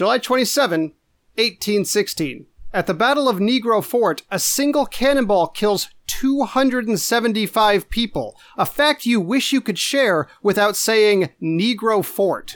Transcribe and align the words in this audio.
July 0.00 0.16
27, 0.16 0.94
1816. 1.34 2.46
At 2.72 2.86
the 2.86 2.94
Battle 2.94 3.28
of 3.28 3.36
Negro 3.36 3.84
Fort, 3.84 4.22
a 4.30 4.38
single 4.38 4.86
cannonball 4.86 5.48
kills 5.48 5.90
275 6.06 7.90
people, 7.90 8.34
a 8.56 8.64
fact 8.64 9.04
you 9.04 9.20
wish 9.20 9.52
you 9.52 9.60
could 9.60 9.78
share 9.78 10.26
without 10.42 10.74
saying 10.74 11.28
Negro 11.42 12.02
Fort. 12.02 12.54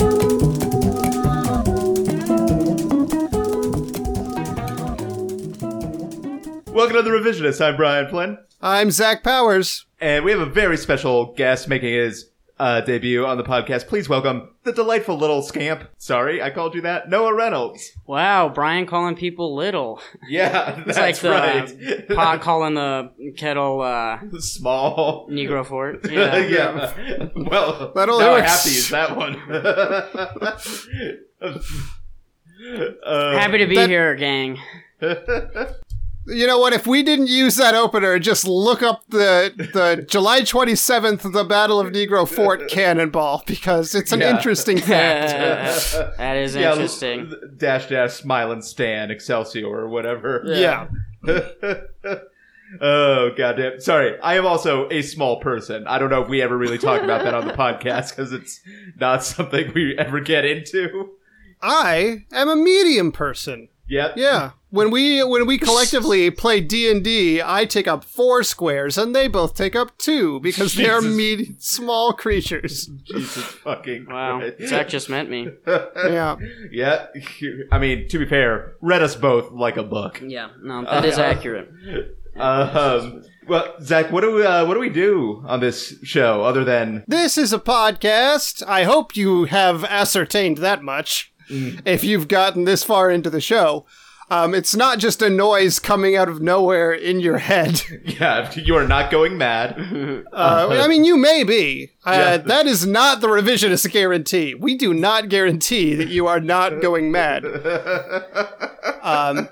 Welcome 6.72 6.96
to 6.96 7.02
the 7.02 7.10
Revisionist. 7.10 7.62
I'm 7.62 7.76
Brian 7.76 8.08
Flynn, 8.08 8.38
I'm 8.62 8.90
Zach 8.90 9.22
Powers. 9.22 9.84
and 10.00 10.24
we 10.24 10.30
have 10.30 10.40
a 10.40 10.46
very 10.46 10.78
special 10.78 11.34
guest 11.34 11.68
making 11.68 11.92
his 11.92 12.30
uh, 12.58 12.80
debut 12.82 13.26
on 13.26 13.36
the 13.36 13.42
podcast. 13.44 13.86
Please 13.88 14.08
welcome 14.08 14.50
the 14.62 14.72
delightful 14.72 15.16
little 15.16 15.42
scamp. 15.42 15.84
Sorry, 15.98 16.40
I 16.42 16.50
called 16.50 16.74
you 16.74 16.80
that. 16.82 17.08
Noah 17.10 17.34
Reynolds. 17.34 17.90
Wow, 18.06 18.48
Brian 18.48 18.86
calling 18.86 19.16
people 19.16 19.54
little. 19.56 20.00
Yeah, 20.28 20.78
It's 20.86 20.96
that's 20.96 20.98
like 20.98 21.18
the 21.18 21.30
right. 21.30 22.08
pot 22.08 22.40
calling 22.40 22.74
the 22.74 23.10
kettle 23.36 23.80
uh, 23.82 24.18
Small. 24.38 25.28
Negro 25.30 25.66
fort. 25.66 26.06
Yeah. 26.10 26.36
Yeah. 26.36 27.28
Well, 27.34 27.92
That 27.94 28.06
now 28.06 28.12
only 28.12 28.24
I 28.26 28.30
works. 28.32 28.50
have 28.50 28.62
to 28.62 28.70
use 28.70 28.88
that 28.90 29.16
one. 29.16 29.36
uh, 33.04 33.32
Happy 33.38 33.58
to 33.58 33.66
be 33.66 33.76
That- 33.76 33.88
here, 33.90 34.14
gang. 34.14 34.58
You 36.26 36.46
know 36.46 36.58
what? 36.58 36.72
If 36.72 36.86
we 36.86 37.02
didn't 37.02 37.26
use 37.28 37.56
that 37.56 37.74
opener, 37.74 38.18
just 38.18 38.46
look 38.46 38.82
up 38.82 39.02
the 39.08 39.52
the 39.56 40.02
July 40.08 40.40
27th, 40.40 41.32
the 41.32 41.44
Battle 41.44 41.78
of 41.80 41.92
Negro 41.92 42.26
Fort 42.26 42.68
cannonball, 42.68 43.42
because 43.46 43.94
it's 43.94 44.10
an 44.12 44.20
Yeah. 44.20 44.34
interesting 44.36 44.78
fact. 44.92 45.32
that 46.18 46.36
is 46.38 46.54
yeah, 46.56 46.72
interesting. 46.72 47.30
Dash 47.58 47.88
dash 47.88 48.12
smile 48.14 48.52
and 48.52 48.64
stand 48.64 49.10
Excelsior 49.10 49.66
or 49.68 49.88
whatever. 49.88 50.42
yeah. 50.46 50.86
oh 52.80 53.30
goddamn! 53.36 53.80
Sorry, 53.80 54.18
I 54.20 54.34
am 54.36 54.46
also 54.46 54.88
a 54.90 55.02
small 55.02 55.40
person. 55.40 55.86
I 55.86 55.98
don't 55.98 56.10
know 56.10 56.22
if 56.22 56.28
we 56.28 56.42
ever 56.42 56.56
really 56.56 56.78
talk 56.78 57.02
about 57.02 57.22
that 57.24 57.34
on 57.34 57.46
the 57.46 57.52
podcast 57.54 58.10
because 58.16 58.32
it's 58.32 58.60
not 58.98 59.22
something 59.24 59.72
we 59.74 59.96
ever 59.98 60.20
get 60.20 60.44
into. 60.44 61.10
I 61.62 62.24
am 62.32 62.48
a 62.48 62.56
medium 62.56 63.12
person. 63.12 63.68
Yep. 63.88 64.14
Yeah. 64.16 64.52
When 64.74 64.90
we 64.90 65.22
when 65.22 65.46
we 65.46 65.56
collectively 65.56 66.32
play 66.32 66.60
D 66.60 66.90
and 66.90 67.04
D, 67.04 67.40
I 67.40 67.64
take 67.64 67.86
up 67.86 68.02
four 68.02 68.42
squares, 68.42 68.98
and 68.98 69.14
they 69.14 69.28
both 69.28 69.54
take 69.54 69.76
up 69.76 69.96
two 69.98 70.40
because 70.40 70.74
they're 70.74 71.00
Jesus. 71.00 71.16
med- 71.48 71.62
small 71.62 72.12
creatures. 72.12 72.86
Jesus 73.04 73.44
fucking 73.44 74.06
Wow, 74.10 74.40
Christ. 74.40 74.68
Zach 74.68 74.88
just 74.88 75.08
met 75.08 75.30
me. 75.30 75.48
Yeah. 75.64 76.34
yeah. 76.72 77.06
I 77.70 77.78
mean, 77.78 78.08
to 78.08 78.18
be 78.18 78.26
fair, 78.26 78.74
read 78.80 79.00
us 79.00 79.14
both 79.14 79.52
like 79.52 79.76
a 79.76 79.84
book. 79.84 80.20
Yeah, 80.26 80.48
no, 80.60 80.82
that 80.82 81.04
is 81.04 81.18
Uh, 81.18 81.22
accurate. 81.22 81.68
Um, 82.36 83.22
well, 83.46 83.74
Zach, 83.80 84.10
what 84.10 84.22
do 84.22 84.32
we 84.34 84.44
uh, 84.44 84.66
what 84.66 84.74
do 84.74 84.80
we 84.80 84.88
do 84.90 85.44
on 85.46 85.60
this 85.60 85.94
show 86.02 86.42
other 86.42 86.64
than 86.64 87.04
This 87.06 87.38
is 87.38 87.52
a 87.52 87.60
podcast. 87.60 88.60
I 88.66 88.82
hope 88.82 89.16
you 89.16 89.44
have 89.44 89.84
ascertained 89.84 90.58
that 90.58 90.82
much. 90.82 91.32
If 91.48 92.02
you've 92.02 92.26
gotten 92.26 92.64
this 92.64 92.82
far 92.82 93.10
into 93.10 93.30
the 93.30 93.40
show, 93.40 93.86
um, 94.30 94.54
it's 94.54 94.74
not 94.74 94.98
just 94.98 95.20
a 95.22 95.28
noise 95.30 95.78
coming 95.78 96.16
out 96.16 96.28
of 96.28 96.40
nowhere 96.40 96.92
in 96.92 97.20
your 97.20 97.38
head. 97.38 97.82
yeah? 98.04 98.50
You 98.54 98.76
are 98.76 98.86
not 98.86 99.10
going 99.10 99.36
mad. 99.36 99.76
Uh, 100.32 100.68
I 100.70 100.88
mean, 100.88 101.04
you 101.04 101.16
may 101.16 101.44
be. 101.44 101.90
Uh, 102.04 102.10
Yeah. 102.12 102.36
That 102.38 102.66
is 102.66 102.86
not 102.86 103.20
the 103.20 103.28
revisionist 103.28 103.90
guarantee. 103.90 104.54
We 104.54 104.76
do 104.76 104.94
not 104.94 105.28
guarantee 105.28 105.94
that 105.94 106.08
you 106.08 106.26
are 106.26 106.40
not 106.40 106.80
going 106.80 107.12
mad. 107.12 107.44
Um, 109.02 109.48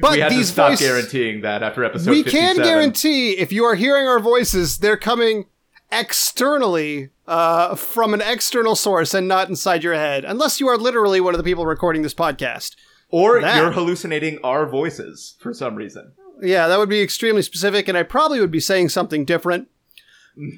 but 0.00 0.12
we 0.12 0.20
had 0.20 0.30
to 0.30 0.44
stop 0.44 0.78
guaranteeing 0.78 1.42
that 1.42 1.62
after 1.62 1.84
episode. 1.84 2.10
we 2.10 2.22
can 2.22 2.56
guarantee 2.56 3.32
if 3.32 3.52
you 3.52 3.64
are 3.64 3.74
hearing 3.74 4.06
our 4.06 4.20
voices, 4.20 4.78
they're 4.78 4.96
coming 4.96 5.46
externally 5.90 7.10
uh, 7.26 7.74
from 7.74 8.14
an 8.14 8.22
external 8.22 8.74
source 8.74 9.12
and 9.12 9.28
not 9.28 9.48
inside 9.48 9.84
your 9.84 9.94
head, 9.94 10.24
unless 10.24 10.60
you 10.60 10.68
are 10.68 10.78
literally 10.78 11.20
one 11.20 11.34
of 11.34 11.38
the 11.38 11.44
people 11.44 11.66
recording 11.66 12.02
this 12.02 12.14
podcast. 12.14 12.74
Or 13.12 13.40
that. 13.40 13.56
you're 13.56 13.70
hallucinating 13.70 14.38
our 14.42 14.66
voices 14.68 15.36
for 15.38 15.54
some 15.54 15.76
reason. 15.76 16.12
Yeah, 16.40 16.66
that 16.66 16.78
would 16.78 16.88
be 16.88 17.00
extremely 17.00 17.42
specific, 17.42 17.86
and 17.86 17.96
I 17.96 18.02
probably 18.02 18.40
would 18.40 18.50
be 18.50 18.58
saying 18.58 18.88
something 18.88 19.24
different. 19.24 19.68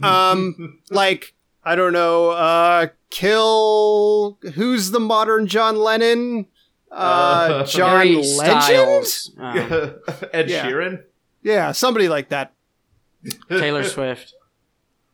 Um, 0.03 0.79
like 0.91 1.35
I 1.63 1.75
don't 1.75 1.93
know, 1.93 2.31
uh, 2.31 2.87
kill 3.11 4.39
who's 4.55 4.91
the 4.93 5.01
modern 5.01 5.47
John 5.47 5.77
Lennon? 5.77 6.47
Uh, 6.91 6.95
Uh, 6.95 7.67
John 7.67 7.91
Harry 7.91 8.15
Legend? 8.17 8.63
Styles, 8.63 9.33
um, 9.39 9.97
Ed 10.33 10.49
Yeah. 10.49 10.65
Sheeran. 10.67 11.03
Yeah, 11.43 11.73
somebody 11.73 12.09
like 12.09 12.29
that. 12.31 12.53
Taylor 13.51 13.83
Swift. 13.85 14.33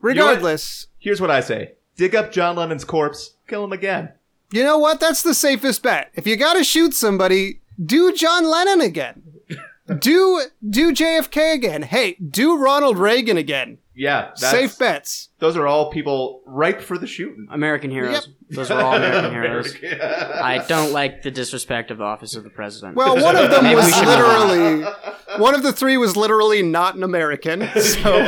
Regardless, 0.00 0.86
Here's 0.98 1.20
what 1.20 1.30
I 1.30 1.40
say: 1.40 1.72
dig 1.96 2.14
up 2.14 2.30
John 2.32 2.56
Lennon's 2.56 2.84
corpse, 2.84 3.34
kill 3.48 3.64
him 3.64 3.72
again. 3.72 4.12
You 4.52 4.62
know 4.64 4.78
what? 4.78 5.00
That's 5.00 5.22
the 5.22 5.34
safest 5.34 5.82
bet. 5.82 6.10
If 6.14 6.26
you 6.26 6.36
gotta 6.36 6.64
shoot 6.64 6.94
somebody, 6.94 7.60
do 7.84 8.12
John 8.12 8.44
Lennon 8.48 8.80
again. 8.80 9.22
do 9.98 10.42
do 10.68 10.92
JFK 10.92 11.54
again. 11.54 11.82
Hey, 11.82 12.14
do 12.14 12.56
Ronald 12.56 12.98
Reagan 12.98 13.36
again. 13.36 13.78
Yeah, 13.92 14.28
that's, 14.28 14.50
Safe 14.50 14.78
bets. 14.78 15.28
Those 15.40 15.58
are 15.58 15.66
all 15.66 15.90
people 15.90 16.40
ripe 16.46 16.80
for 16.80 16.96
the 16.96 17.06
shooting. 17.06 17.48
American 17.50 17.90
heroes. 17.90 18.28
Those 18.48 18.70
are 18.70 18.80
all 18.80 18.94
American 18.94 19.30
heroes. 19.32 19.74
I 19.84 20.64
don't 20.68 20.92
like 20.92 21.20
the 21.22 21.30
disrespect 21.30 21.90
of 21.90 21.98
the 21.98 22.04
office 22.04 22.34
of 22.34 22.42
the 22.44 22.48
president. 22.48 22.96
Well, 22.96 23.22
one 23.22 23.36
of 23.36 23.50
them 23.50 23.64
was 23.74 23.92
should 23.94 24.06
move 24.06 24.08
on. 24.08 24.48
literally 24.48 24.92
one 25.38 25.54
of 25.54 25.62
the 25.62 25.72
three 25.72 25.98
was 25.98 26.16
literally 26.16 26.62
not 26.62 26.94
an 26.94 27.02
American. 27.02 27.68
So 27.80 28.10
All 28.14 28.20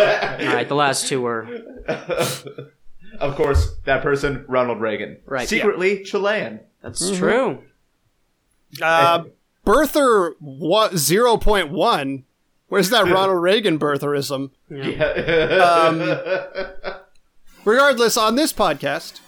right, 0.55 0.69
the 0.69 0.75
last 0.75 1.07
two 1.09 1.23
were 1.23 1.49
of 3.21 3.37
course, 3.37 3.75
that 3.85 4.03
person, 4.03 4.45
Ronald 4.49 4.81
Reagan, 4.81 5.19
Right, 5.27 5.49
Secretly 5.49 6.03
Chilean. 6.05 6.61
that's 6.83 7.11
true. 7.17 7.63
uh, 8.83 9.25
birther 9.67 10.33
what 10.41 10.97
zero 10.97 11.37
point 11.37 11.71
one. 11.71 12.25
Where's 12.69 12.89
that 12.91 13.05
Ronald 13.07 13.43
Reagan 13.43 13.79
birtherism? 13.79 14.51
Um, 14.71 16.19
regardless, 17.65 18.17
on 18.17 18.35
this 18.37 18.51
podcast, 18.53 19.21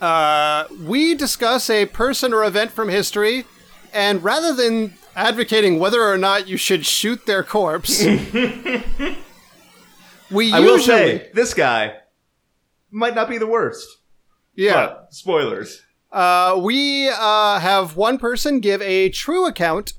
uh, 0.00 0.64
we 0.82 1.14
discuss 1.14 1.68
a 1.68 1.84
person 1.86 2.32
or 2.32 2.44
event 2.44 2.70
from 2.70 2.88
history, 2.88 3.44
and 3.92 4.24
rather 4.24 4.54
than 4.54 4.94
advocating 5.14 5.78
whether 5.78 6.02
or 6.02 6.16
not 6.16 6.48
you 6.48 6.56
should 6.56 6.86
shoot 6.86 7.26
their 7.26 7.42
corpse, 7.42 8.02
we 10.30 10.52
I 10.52 10.58
usually 10.58 10.62
will 10.64 10.78
say 10.78 11.30
this 11.34 11.52
guy 11.52 11.96
might 12.90 13.14
not 13.14 13.28
be 13.28 13.38
the 13.38 13.46
worst. 13.46 13.86
yeah. 14.54 14.86
But 14.86 15.14
spoilers. 15.14 15.82
Uh, 16.10 16.58
we 16.62 17.08
uh, 17.08 17.58
have 17.60 17.96
one 17.96 18.18
person 18.18 18.60
give 18.60 18.80
a 18.80 19.10
true 19.10 19.46
account 19.46 19.92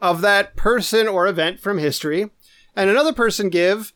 of 0.00 0.20
that 0.20 0.56
person 0.56 1.08
or 1.08 1.26
event 1.26 1.58
from 1.58 1.78
history, 1.78 2.30
and 2.76 2.90
another 2.90 3.12
person 3.14 3.48
give 3.48 3.92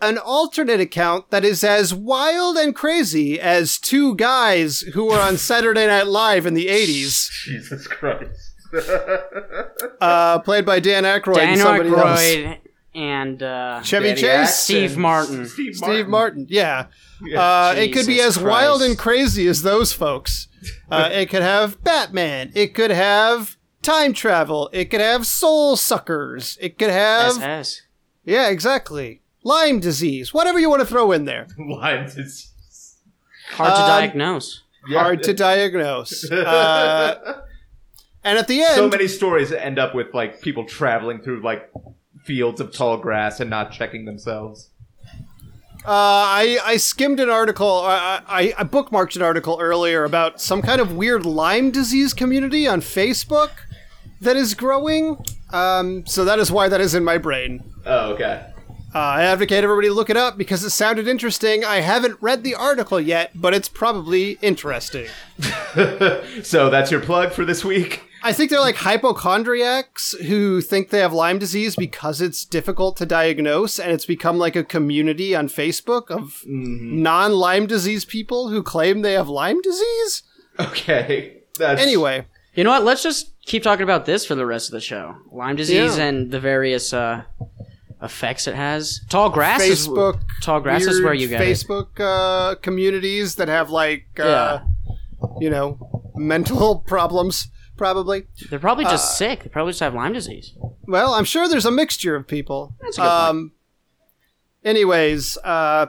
an 0.00 0.18
alternate 0.18 0.80
account 0.80 1.30
that 1.30 1.44
is 1.44 1.64
as 1.64 1.94
wild 1.94 2.56
and 2.56 2.74
crazy 2.74 3.40
as 3.40 3.78
two 3.78 4.14
guys 4.16 4.80
who 4.80 5.06
were 5.06 5.18
on 5.18 5.36
Saturday 5.36 5.86
Night 5.86 6.06
Live 6.06 6.46
in 6.46 6.54
the 6.54 6.66
80s, 6.66 7.30
Jesus 7.44 7.86
Christ. 7.86 8.54
uh, 10.00 10.38
played 10.40 10.66
by 10.66 10.78
Dan 10.78 11.04
Aykroyd 11.04 11.36
Dan 11.36 11.48
and 11.54 11.60
somebody 11.60 11.88
else. 11.88 12.58
Aykroyd 12.98 13.02
and 13.02 13.42
uh, 13.42 13.82
Chevy 13.82 14.08
Danny 14.08 14.20
Chase? 14.20 14.24
Axe 14.48 14.58
Steve 14.58 14.96
Martin. 14.96 15.46
Steve, 15.46 15.74
Steve 15.76 16.08
Martin, 16.08 16.46
yeah. 16.48 16.86
Yeah. 17.22 17.40
Uh, 17.40 17.74
it 17.76 17.88
could 17.92 18.06
be 18.06 18.14
Jesus 18.14 18.36
as 18.38 18.42
wild 18.42 18.82
and 18.82 18.96
crazy 18.98 19.46
as 19.48 19.62
those 19.62 19.92
folks. 19.92 20.48
Uh, 20.90 21.08
it 21.12 21.26
could 21.30 21.42
have 21.42 21.82
Batman. 21.84 22.50
It 22.54 22.74
could 22.74 22.90
have 22.90 23.56
time 23.82 24.12
travel. 24.12 24.68
It 24.72 24.86
could 24.86 25.00
have 25.00 25.26
soul 25.26 25.76
suckers. 25.76 26.58
It 26.60 26.78
could 26.78 26.90
have 26.90 27.36
SS. 27.36 27.82
yeah, 28.24 28.48
exactly. 28.48 29.22
Lyme 29.44 29.80
disease. 29.80 30.34
Whatever 30.34 30.58
you 30.58 30.68
want 30.68 30.80
to 30.80 30.86
throw 30.86 31.12
in 31.12 31.24
there. 31.24 31.46
Lyme 31.58 32.04
disease. 32.06 32.52
Hard 33.52 33.70
to 33.74 33.80
Um, 33.82 33.88
diagnose. 33.88 34.62
Hard 34.90 35.22
to 35.24 35.34
diagnose. 35.34 36.30
Uh, 36.30 37.40
and 38.24 38.38
at 38.38 38.46
the 38.48 38.60
end, 38.62 38.74
so 38.74 38.88
many 38.88 39.08
stories 39.08 39.52
end 39.52 39.78
up 39.78 39.94
with 39.94 40.12
like 40.14 40.40
people 40.40 40.64
traveling 40.64 41.20
through 41.20 41.42
like 41.42 41.70
fields 42.28 42.60
of 42.60 42.70
tall 42.70 42.98
grass 42.98 43.40
and 43.40 43.48
not 43.48 43.72
checking 43.72 44.04
themselves. 44.04 44.68
Uh, 45.86 45.88
I, 45.88 46.58
I 46.62 46.76
skimmed 46.76 47.18
an 47.18 47.30
article, 47.30 47.80
I, 47.82 48.20
I, 48.28 48.54
I 48.58 48.64
bookmarked 48.64 49.16
an 49.16 49.22
article 49.22 49.56
earlier 49.58 50.04
about 50.04 50.38
some 50.38 50.60
kind 50.60 50.82
of 50.82 50.92
weird 50.94 51.24
Lyme 51.24 51.70
disease 51.70 52.12
community 52.12 52.68
on 52.68 52.82
Facebook 52.82 53.52
that 54.20 54.36
is 54.36 54.52
growing. 54.52 55.16
Um, 55.50 56.04
so 56.06 56.26
that 56.26 56.38
is 56.38 56.52
why 56.52 56.68
that 56.68 56.82
is 56.82 56.94
in 56.94 57.04
my 57.04 57.16
brain. 57.16 57.64
Oh, 57.86 58.12
okay. 58.12 58.44
Uh, 58.94 58.98
I 58.98 59.22
advocate 59.22 59.64
everybody 59.64 59.88
look 59.88 60.10
it 60.10 60.16
up 60.18 60.36
because 60.36 60.62
it 60.62 60.70
sounded 60.70 61.08
interesting. 61.08 61.64
I 61.64 61.76
haven't 61.80 62.20
read 62.20 62.42
the 62.42 62.54
article 62.54 63.00
yet, 63.00 63.30
but 63.34 63.54
it's 63.54 63.68
probably 63.68 64.32
interesting. 64.42 65.08
So 66.42 66.70
that's 66.70 66.90
your 66.90 67.00
plug 67.00 67.32
for 67.32 67.44
this 67.44 67.64
week. 67.64 68.07
I 68.22 68.32
think 68.32 68.50
they're 68.50 68.60
like 68.60 68.76
hypochondriacs 68.76 70.12
who 70.26 70.60
think 70.60 70.90
they 70.90 70.98
have 71.00 71.12
Lyme 71.12 71.38
disease 71.38 71.76
because 71.76 72.20
it's 72.20 72.44
difficult 72.44 72.96
to 72.98 73.06
diagnose, 73.06 73.78
and 73.78 73.92
it's 73.92 74.04
become 74.06 74.38
like 74.38 74.56
a 74.56 74.64
community 74.64 75.34
on 75.34 75.48
Facebook 75.48 76.10
of 76.10 76.42
non 76.46 77.32
Lyme 77.32 77.66
disease 77.66 78.04
people 78.04 78.48
who 78.48 78.62
claim 78.62 79.02
they 79.02 79.12
have 79.12 79.28
Lyme 79.28 79.60
disease. 79.62 80.22
Okay. 80.58 81.42
That's 81.58 81.80
Anyway, 81.80 82.26
You 82.54 82.64
know 82.64 82.70
what? 82.70 82.84
Let's 82.84 83.02
just 83.02 83.32
keep 83.42 83.62
talking 83.62 83.82
about 83.84 84.06
this 84.06 84.24
for 84.26 84.34
the 84.34 84.46
rest 84.46 84.68
of 84.68 84.72
the 84.72 84.80
show. 84.80 85.16
Lyme 85.32 85.56
disease 85.56 85.96
Yeah. 85.96 86.04
and 86.04 86.30
the 86.30 86.40
various 86.40 86.92
uh, 86.92 87.22
effects 88.02 88.46
it 88.46 88.54
has. 88.54 89.00
Tall 89.08 89.30
grass 89.30 89.60
Facebook, 89.62 90.16
is 90.16 90.22
tall 90.42 90.60
grass 90.60 90.82
is 90.86 91.02
where 91.02 91.14
you 91.14 91.28
get 91.28 91.40
it. 91.40 91.44
Facebook 91.44 91.98
uh, 92.00 92.54
communities 92.56 93.36
that 93.36 93.48
have 93.48 93.70
like 93.70 94.06
uh, 94.20 94.60
you 95.40 95.50
know 95.50 96.10
mental 96.16 96.78
problems, 96.86 97.48
probably. 97.78 98.26
They're 98.50 98.58
probably 98.58 98.84
Uh, 98.84 98.90
just 98.90 99.16
sick. 99.16 99.44
They 99.44 99.48
probably 99.48 99.70
just 99.70 99.80
have 99.80 99.94
Lyme 99.94 100.12
disease. 100.12 100.52
Well, 100.86 101.14
I'm 101.14 101.24
sure 101.24 101.48
there's 101.48 101.64
a 101.64 101.70
mixture 101.70 102.14
of 102.16 102.26
people. 102.26 102.74
That's 102.82 102.98
a 102.98 103.00
good 103.00 103.06
point. 103.08 103.22
um, 103.30 103.52
Anyways, 104.64 105.38
uh, 105.44 105.86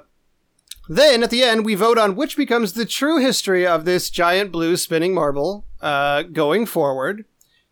then 0.87 1.23
at 1.23 1.29
the 1.31 1.43
end, 1.43 1.65
we 1.65 1.75
vote 1.75 1.97
on 1.97 2.15
which 2.15 2.37
becomes 2.37 2.73
the 2.73 2.85
true 2.85 3.17
history 3.19 3.65
of 3.65 3.83
this 3.85 4.09
giant 4.09 4.51
blue 4.51 4.77
spinning 4.77 5.13
marble 5.13 5.65
uh, 5.81 6.23
going 6.23 6.65
forward. 6.65 7.25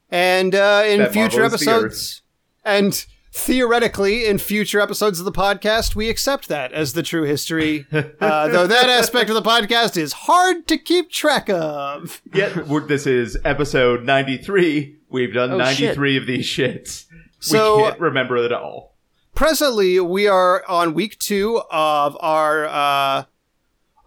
And 0.10 0.54
uh, 0.56 0.84
in 0.86 1.00
That 1.00 1.14
future 1.14 1.40
marble 1.42 1.56
is 1.56 1.62
the 1.62 1.72
episodes, 1.72 2.22
and 2.64 3.06
theoretically, 3.38 4.26
in 4.26 4.38
future 4.40 4.80
episodes 4.80 5.20
of 5.20 5.26
the 5.26 5.32
podcast, 5.32 5.96
we 5.96 6.10
accept 6.10 6.48
that 6.50 6.74
as 6.74 6.94
the 6.94 7.04
true 7.04 7.24
history. 7.24 7.86
uh, 7.94 8.48
though 8.48 8.68
that 8.68 8.90
aspect 8.90 9.30
of 9.30 9.36
the 9.36 9.42
podcast 9.48 9.96
is 9.96 10.12
hard 10.14 10.68
to 10.68 10.78
keep 10.78 11.12
track 11.12 11.48
of. 11.50 12.22
yeah, 12.34 12.62
we're- 12.64 12.88
this 12.88 13.06
is 13.06 13.38
episode 13.46 14.04
93. 14.04 14.98
We've 15.10 15.34
done 15.34 15.52
Oh, 15.54 15.58
93 15.58 16.18
of 16.18 16.26
these 16.26 16.46
shits. 16.46 17.06
So- 17.40 17.78
we 17.78 17.84
can't 17.84 18.00
remember 18.00 18.38
it 18.38 18.52
all. 18.52 18.96
presently 19.36 20.00
we 20.00 20.28
are 20.28 20.64
on 20.68 20.96
week 20.96 21.18
two 21.20 21.62
of 21.70 22.18
our 22.20 22.66
uh 22.66 23.24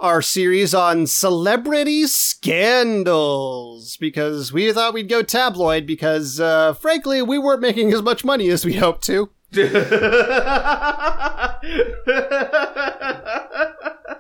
our 0.00 0.23
series 0.23 0.75
on 0.75 1.06
celebrity 1.06 2.06
scandals 2.06 3.97
because 3.99 4.52
we 4.52 4.73
thought 4.73 4.94
we'd 4.94 5.08
go 5.08 5.23
tabloid 5.23 5.87
because 5.87 6.41
uh 6.41 6.73
frankly 6.75 7.23
we 7.23 7.38
weren't 7.38 7.61
making 7.61 7.93
as 7.93 8.02
much 8.02 8.25
money 8.25 8.49
as 8.49 8.64
we 8.64 8.75
hoped 8.75 9.05
to. 9.05 9.31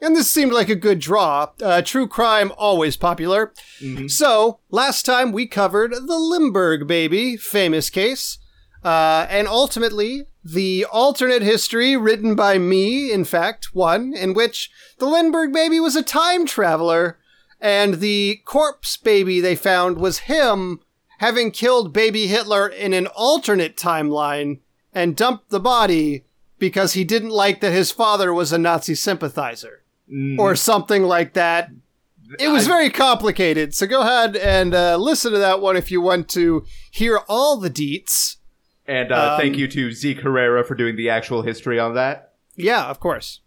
And 0.00 0.14
this 0.14 0.30
seemed 0.30 0.52
like 0.52 0.68
a 0.68 0.76
good 0.76 1.00
draw. 1.00 1.48
Uh, 1.60 1.82
true 1.82 2.06
crime 2.06 2.52
always 2.56 2.96
popular. 2.96 3.52
So 4.08 4.60
last 4.70 5.04
time 5.04 5.32
we 5.32 5.46
covered 5.46 5.92
the 5.92 6.18
Lindbergh 6.18 6.86
baby 6.86 7.36
famous 7.36 7.90
case. 7.90 8.38
Uh, 8.84 9.26
and 9.28 9.48
ultimately, 9.48 10.27
the 10.44 10.86
alternate 10.90 11.42
history 11.42 11.96
written 11.96 12.34
by 12.34 12.58
me, 12.58 13.12
in 13.12 13.24
fact, 13.24 13.74
one 13.74 14.14
in 14.14 14.34
which 14.34 14.70
the 14.98 15.06
Lindbergh 15.06 15.52
baby 15.52 15.80
was 15.80 15.96
a 15.96 16.02
time 16.02 16.46
traveler, 16.46 17.18
and 17.60 17.94
the 17.94 18.40
corpse 18.44 18.96
baby 18.96 19.40
they 19.40 19.56
found 19.56 19.98
was 19.98 20.20
him 20.20 20.80
having 21.18 21.50
killed 21.50 21.92
baby 21.92 22.28
Hitler 22.28 22.68
in 22.68 22.92
an 22.92 23.08
alternate 23.08 23.76
timeline 23.76 24.60
and 24.94 25.16
dumped 25.16 25.50
the 25.50 25.60
body 25.60 26.24
because 26.58 26.92
he 26.92 27.04
didn't 27.04 27.30
like 27.30 27.60
that 27.60 27.72
his 27.72 27.90
father 27.90 28.32
was 28.32 28.52
a 28.52 28.58
Nazi 28.58 28.94
sympathizer. 28.94 29.82
Or 30.38 30.56
something 30.56 31.02
like 31.02 31.34
that. 31.34 31.70
It 32.38 32.48
was 32.48 32.66
very 32.66 32.90
complicated, 32.90 33.74
so 33.74 33.86
go 33.86 34.02
ahead 34.02 34.36
and 34.36 34.74
uh, 34.74 34.96
listen 34.96 35.32
to 35.32 35.38
that 35.38 35.60
one 35.60 35.76
if 35.76 35.90
you 35.90 36.00
want 36.00 36.28
to 36.30 36.64
hear 36.90 37.20
all 37.28 37.56
the 37.56 37.70
deets. 37.70 38.36
And 38.88 39.12
uh, 39.12 39.34
Um, 39.34 39.40
thank 39.40 39.56
you 39.56 39.68
to 39.68 39.92
Zeke 39.92 40.20
Herrera 40.22 40.64
for 40.64 40.74
doing 40.74 40.96
the 40.96 41.10
actual 41.10 41.42
history 41.42 41.78
on 41.78 41.94
that. 41.94 42.32
Yeah, 42.56 42.86
of 42.86 42.98
course. 42.98 43.40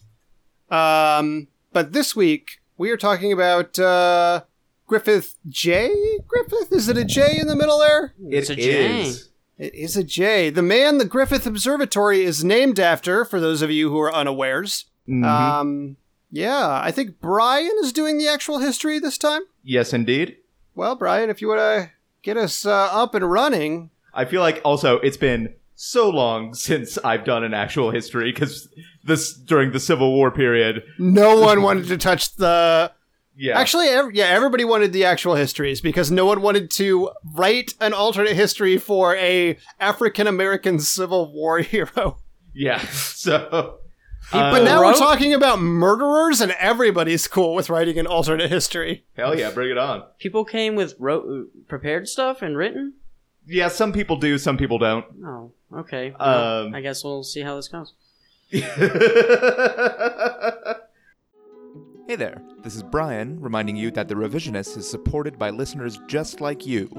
Um, 0.69 1.47
but 1.73 1.91
this 1.93 2.15
week 2.15 2.61
we 2.77 2.89
are 2.91 2.97
talking 2.97 3.33
about 3.33 3.77
uh, 3.77 4.43
Griffith 4.88 5.35
J. 5.49 5.91
Griffith, 6.27 6.71
is 6.71 6.88
it 6.88 6.97
a 6.97 7.03
J 7.05 7.38
in 7.39 7.47
the 7.47 7.55
middle 7.55 7.79
there? 7.79 8.13
It's 8.29 8.49
It 8.49 8.59
a 8.59 8.61
J. 8.61 9.01
is. 9.01 9.29
It 9.57 9.75
is 9.75 9.95
a 9.97 10.03
J. 10.03 10.49
The 10.49 10.61
man 10.61 10.97
the 10.97 11.05
Griffith 11.05 11.45
Observatory 11.45 12.23
is 12.23 12.43
named 12.43 12.79
after. 12.79 13.23
For 13.25 13.39
those 13.39 13.61
of 13.61 13.69
you 13.69 13.89
who 13.89 13.99
are 13.99 14.13
unawares. 14.13 14.85
Mhm. 15.07 15.25
Um, 15.25 15.97
yeah, 16.31 16.79
I 16.81 16.91
think 16.91 17.19
Brian 17.19 17.71
is 17.83 17.91
doing 17.91 18.17
the 18.17 18.27
actual 18.27 18.59
history 18.59 18.97
this 18.99 19.17
time. 19.17 19.41
yes, 19.63 19.93
indeed. 19.93 20.38
Well, 20.73 20.95
Brian, 20.95 21.29
if 21.29 21.41
you 21.41 21.49
want 21.49 21.59
to 21.59 21.91
get 22.23 22.38
us 22.38 22.65
uh, 22.65 22.71
up 22.91 23.13
and 23.13 23.29
running, 23.29 23.89
I 24.13 24.25
feel 24.25 24.42
like 24.42 24.62
also 24.66 24.98
it's 25.00 25.18
been 25.18 25.54
so 25.75 26.10
long 26.10 26.54
since 26.68 26.98
I've 27.00 27.25
done 27.25 27.44
an 27.44 27.54
actual 27.54 27.92
history 27.92 28.31
because 28.31 28.68
this 29.04 29.34
during 29.34 29.72
the 29.72 29.80
Civil 29.80 30.13
War 30.13 30.31
period. 30.31 30.84
no 31.00 31.40
one 31.40 31.62
wanted 31.62 31.88
to 31.88 31.98
touch 31.98 32.36
the 32.36 32.92
Yeah, 33.36 33.58
Actually, 33.60 33.88
ev- 33.88 34.13
yeah, 34.13 34.25
everybody 34.25 34.63
wanted 34.66 34.94
the 34.94 35.06
actual 35.06 35.36
histories 35.36 35.81
because 35.81 36.12
no 36.12 36.25
one 36.25 36.42
wanted 36.42 36.69
to 36.72 37.10
write 37.34 37.74
an 37.80 37.94
alternate 37.94 38.36
history 38.36 38.78
for 38.78 39.16
a 39.16 39.58
African 39.80 40.28
American 40.28 40.80
Civil 40.80 41.31
War 41.34 41.60
hero. 41.74 42.18
yeah. 42.54 42.80
So, 43.22 43.78
but 44.31 44.62
uh, 44.62 44.63
now 44.63 44.81
wrote- 44.81 44.94
we're 44.94 45.00
talking 45.00 45.34
about 45.34 45.60
murderers, 45.60 46.42
and 46.42 46.52
everybody's 46.54 47.28
cool 47.28 47.54
with 47.54 47.69
writing 47.69 47.98
an 48.00 48.08
alternate 48.08 48.50
history. 48.50 49.04
hell 49.16 49.38
yeah, 49.38 49.52
bring 49.52 49.69
it 49.72 49.78
on. 49.78 50.04
People 50.19 50.44
came 50.46 50.75
with 50.75 50.96
wrote, 51.00 51.50
prepared 51.68 52.08
stuff 52.08 52.42
and 52.42 52.56
written. 52.58 52.94
Yeah, 53.47 53.69
some 53.69 53.91
people 53.93 54.17
do, 54.17 54.38
some 54.38 54.57
people 54.57 54.77
don't. 54.77 55.05
Oh, 55.25 55.51
okay. 55.73 56.13
Well, 56.19 56.65
Um, 56.67 56.75
I 56.75 56.81
guess 56.81 57.03
we'll 57.03 57.23
see 57.23 57.41
how 57.41 57.55
this 57.55 57.67
goes. 57.67 57.93
Hey 62.07 62.17
there, 62.17 62.41
this 62.61 62.75
is 62.75 62.83
Brian 62.83 63.39
reminding 63.39 63.77
you 63.77 63.89
that 63.91 64.09
The 64.09 64.15
Revisionist 64.15 64.75
is 64.75 64.89
supported 64.89 65.39
by 65.39 65.49
listeners 65.49 65.97
just 66.07 66.41
like 66.41 66.67
you. 66.67 66.89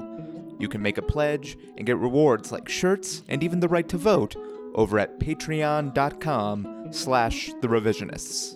You 0.59 0.67
can 0.67 0.81
make 0.81 0.97
a 0.97 1.03
pledge 1.03 1.55
and 1.77 1.85
get 1.85 1.97
rewards 1.97 2.51
like 2.51 2.67
shirts 2.67 3.21
and 3.27 3.43
even 3.43 3.59
the 3.59 3.67
right 3.67 3.87
to 3.89 3.97
vote 3.97 4.35
over 4.73 4.97
at 4.97 5.19
patreon.com 5.19 6.87
slash 6.91 7.51
The 7.61 7.67
Revisionists. 7.67 8.55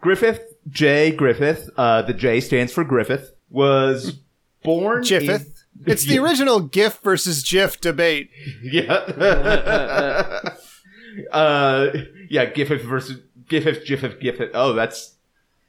Griffith 0.00 0.54
J. 0.70 1.10
Griffith, 1.10 1.68
uh, 1.76 2.02
the 2.02 2.14
J 2.14 2.40
stands 2.40 2.72
for 2.72 2.84
Griffith, 2.84 3.32
was 3.50 4.18
born. 4.62 5.02
Jiffith. 5.02 5.59
In- 5.86 5.92
It's 5.92 6.04
the 6.04 6.18
original 6.22 6.60
GIF 6.60 6.98
versus 7.02 7.42
GIF 7.42 7.80
debate. 7.80 8.30
Yeah. 8.62 8.92
uh, 11.32 11.90
yeah, 12.28 12.44
GIF 12.46 12.68
versus 12.82 13.18
GIF 13.48 13.64
Jiffith, 13.84 14.20
GIF. 14.20 14.40
Oh, 14.54 14.72
that's 14.74 15.14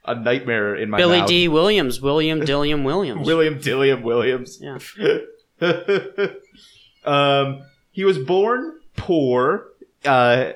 a 0.06 0.16
nightmare 0.16 0.76
in 0.76 0.90
my 0.90 0.98
Billy 0.98 1.20
mouth. 1.20 1.30
Dee 1.30 1.48
Williams, 1.48 2.02
William 2.02 2.42
Dilliam 2.42 2.84
Williams. 2.84 3.26
William 3.26 3.60
Dilliam 3.60 4.02
Williams. 4.04 4.60
yeah. 4.62 4.78
um, 7.06 7.64
he 7.92 8.04
was 8.04 8.18
born 8.18 8.80
poor, 8.96 9.68
uh, 10.06 10.52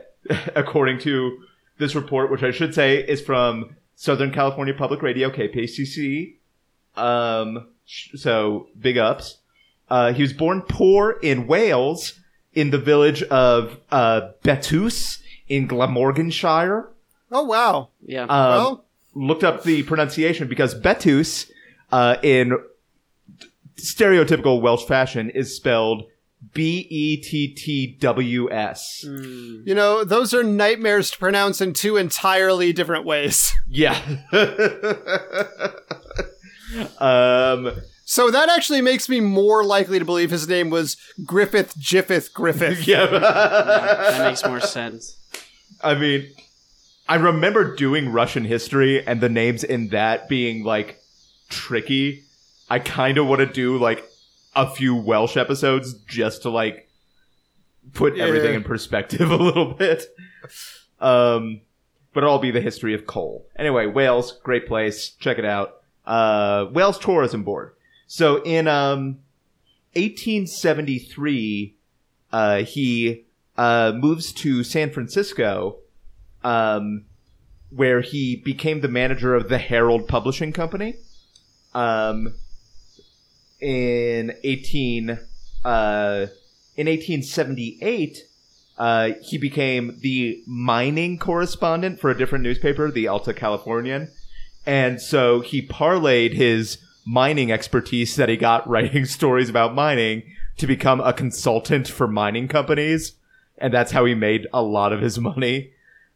according 0.55 0.99
to 0.99 1.37
this 1.77 1.95
report, 1.95 2.31
which 2.31 2.43
I 2.43 2.51
should 2.51 2.73
say 2.73 2.97
is 2.97 3.21
from 3.21 3.75
Southern 3.95 4.31
California 4.31 4.73
Public 4.73 5.01
Radio, 5.01 5.29
KPCC. 5.29 6.35
Um, 6.95 7.67
sh- 7.67 7.74
so 7.85 8.67
big 8.79 8.97
ups. 8.97 9.37
Uh, 9.89 10.13
he 10.13 10.21
was 10.21 10.33
born 10.33 10.61
poor 10.61 11.11
in 11.21 11.47
Wales, 11.47 12.19
in 12.53 12.71
the 12.71 12.77
village 12.77 13.21
of 13.23 13.77
uh, 13.91 14.29
Betws 14.43 15.21
in 15.47 15.67
Glamorganshire. 15.67 16.89
Oh 17.31 17.43
wow! 17.43 17.89
Yeah. 18.05 18.23
Um, 18.23 18.29
well, 18.29 18.85
looked 19.13 19.43
up 19.43 19.63
the 19.63 19.83
pronunciation 19.83 20.47
because 20.47 20.73
Betus, 20.73 21.51
uh, 21.91 22.17
in 22.23 22.57
stereotypical 23.75 24.61
Welsh 24.61 24.85
fashion, 24.85 25.29
is 25.29 25.55
spelled 25.55 26.05
B 26.53 26.87
E 26.89 27.17
T 27.17 27.47
T 27.49 27.97
W 27.99 28.51
S. 28.51 29.03
you 29.03 29.73
know 29.75 30.03
those 30.03 30.33
are 30.33 30.43
nightmares 30.43 31.11
to 31.11 31.17
pronounce 31.17 31.61
in 31.61 31.73
two 31.73 31.97
entirely 31.97 32.73
different 32.73 33.05
ways. 33.05 33.53
Yeah. 33.67 33.99
um. 36.99 37.71
So 38.07 38.29
that 38.29 38.49
actually 38.49 38.81
makes 38.81 39.09
me 39.09 39.19
more 39.19 39.63
likely 39.63 39.97
to 39.97 40.05
believe 40.05 40.29
his 40.29 40.47
name 40.47 40.69
was 40.69 40.95
Griffith 41.25 41.75
Jiffith 41.77 42.31
Griffith. 42.33 42.87
Yeah. 42.87 43.07
that 43.07 44.21
makes 44.29 44.45
more 44.45 44.59
sense. 44.59 45.17
I 45.81 45.95
mean, 45.95 46.27
I 47.09 47.15
remember 47.15 47.75
doing 47.75 48.09
Russian 48.09 48.45
history 48.45 49.05
and 49.05 49.21
the 49.21 49.29
names 49.29 49.63
in 49.63 49.87
that 49.89 50.29
being 50.29 50.63
like 50.63 50.99
tricky. 51.49 52.23
I 52.69 52.77
kind 52.79 53.17
of 53.17 53.25
want 53.27 53.39
to 53.39 53.47
do 53.47 53.77
like 53.79 54.07
a 54.55 54.69
few 54.69 54.95
Welsh 54.95 55.35
episodes 55.35 55.93
just 56.07 56.43
to 56.43 56.49
like 56.51 56.87
put 57.93 58.17
everything 58.19 58.51
Yeah. 58.51 58.57
in 58.57 58.63
perspective 58.63 59.31
a 59.31 59.35
little 59.35 59.73
bit. 59.73 60.03
Um, 60.99 61.61
but 62.13 62.19
it'll 62.23 62.33
all 62.33 62.39
be 62.39 62.51
the 62.51 62.61
history 62.61 62.93
of 62.93 63.07
coal. 63.07 63.47
Anyway, 63.57 63.87
Wales, 63.87 64.39
great 64.43 64.67
place. 64.67 65.09
Check 65.19 65.37
it 65.39 65.45
out. 65.45 65.81
Uh, 66.05 66.67
Wales 66.71 66.99
Tourism 66.99 67.43
Board. 67.43 67.73
So 68.07 68.41
in 68.43 68.67
um, 68.67 69.19
1873, 69.93 71.75
uh, 72.31 72.57
he 72.63 73.25
uh, 73.57 73.93
moves 73.95 74.31
to 74.33 74.63
San 74.63 74.91
Francisco, 74.91 75.77
um, 76.43 77.05
where 77.69 78.01
he 78.01 78.35
became 78.35 78.81
the 78.81 78.87
manager 78.87 79.33
of 79.33 79.49
the 79.49 79.57
Herald 79.57 80.07
Publishing 80.07 80.53
Company. 80.53 80.95
Um, 81.73 82.35
in 83.59 84.33
18 84.43 85.11
uh, 85.63 86.27
in 86.75 86.87
1878 86.87 88.17
uh, 88.77 89.09
he 89.21 89.37
became 89.37 89.97
the 90.01 90.43
mining 90.45 91.17
correspondent 91.17 91.99
for 91.99 92.09
a 92.09 92.17
different 92.17 92.43
newspaper 92.43 92.91
the 92.91 93.07
alta 93.07 93.33
californian 93.33 94.09
and 94.65 95.01
so 95.01 95.41
he 95.41 95.65
parlayed 95.65 96.33
his 96.33 96.79
mining 97.05 97.51
expertise 97.51 98.15
that 98.15 98.29
he 98.29 98.37
got 98.37 98.67
writing 98.69 99.05
stories 99.05 99.49
about 99.49 99.75
mining 99.75 100.23
to 100.57 100.67
become 100.67 101.01
a 101.01 101.13
consultant 101.13 101.87
for 101.87 102.07
mining 102.07 102.47
companies 102.47 103.13
and 103.57 103.73
that's 103.73 103.91
how 103.91 104.05
he 104.05 104.15
made 104.15 104.47
a 104.53 104.61
lot 104.61 104.91
of 104.93 105.01
his 105.01 105.19
money 105.19 105.71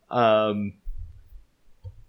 um, 0.09 0.73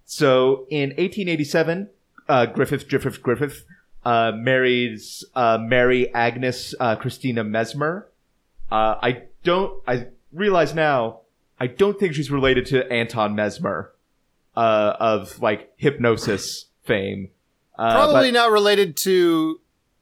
so 0.05 0.67
in 0.71 0.91
1887 0.91 1.89
uh, 2.29 2.47
griffith 2.47 2.89
griffith 2.89 3.23
griffith 3.23 3.65
uh, 4.05 4.33
marries 4.35 5.25
uh, 5.35 5.59
Mary 5.61 6.13
Agnes 6.15 6.75
uh, 6.81 6.97
Christina 6.97 7.45
Mesmer. 7.45 8.09
Uh, 8.71 8.97
I 9.03 9.23
don't. 9.43 9.83
I 9.87 10.07
realize 10.33 10.75
now. 10.75 11.21
I 11.59 11.67
don't 11.67 11.99
think 11.99 12.15
she's 12.15 12.31
related 12.31 12.65
to 12.67 12.91
Anton 12.91 13.35
Mesmer 13.35 13.93
uh, 14.57 14.97
of 15.01 15.41
like 15.41 15.73
hypnosis 15.77 16.67
fame. 16.85 17.29
Uh, 17.79 17.93
Probably 17.95 18.31
not 18.31 18.51
related 18.51 18.97
to 18.99 19.61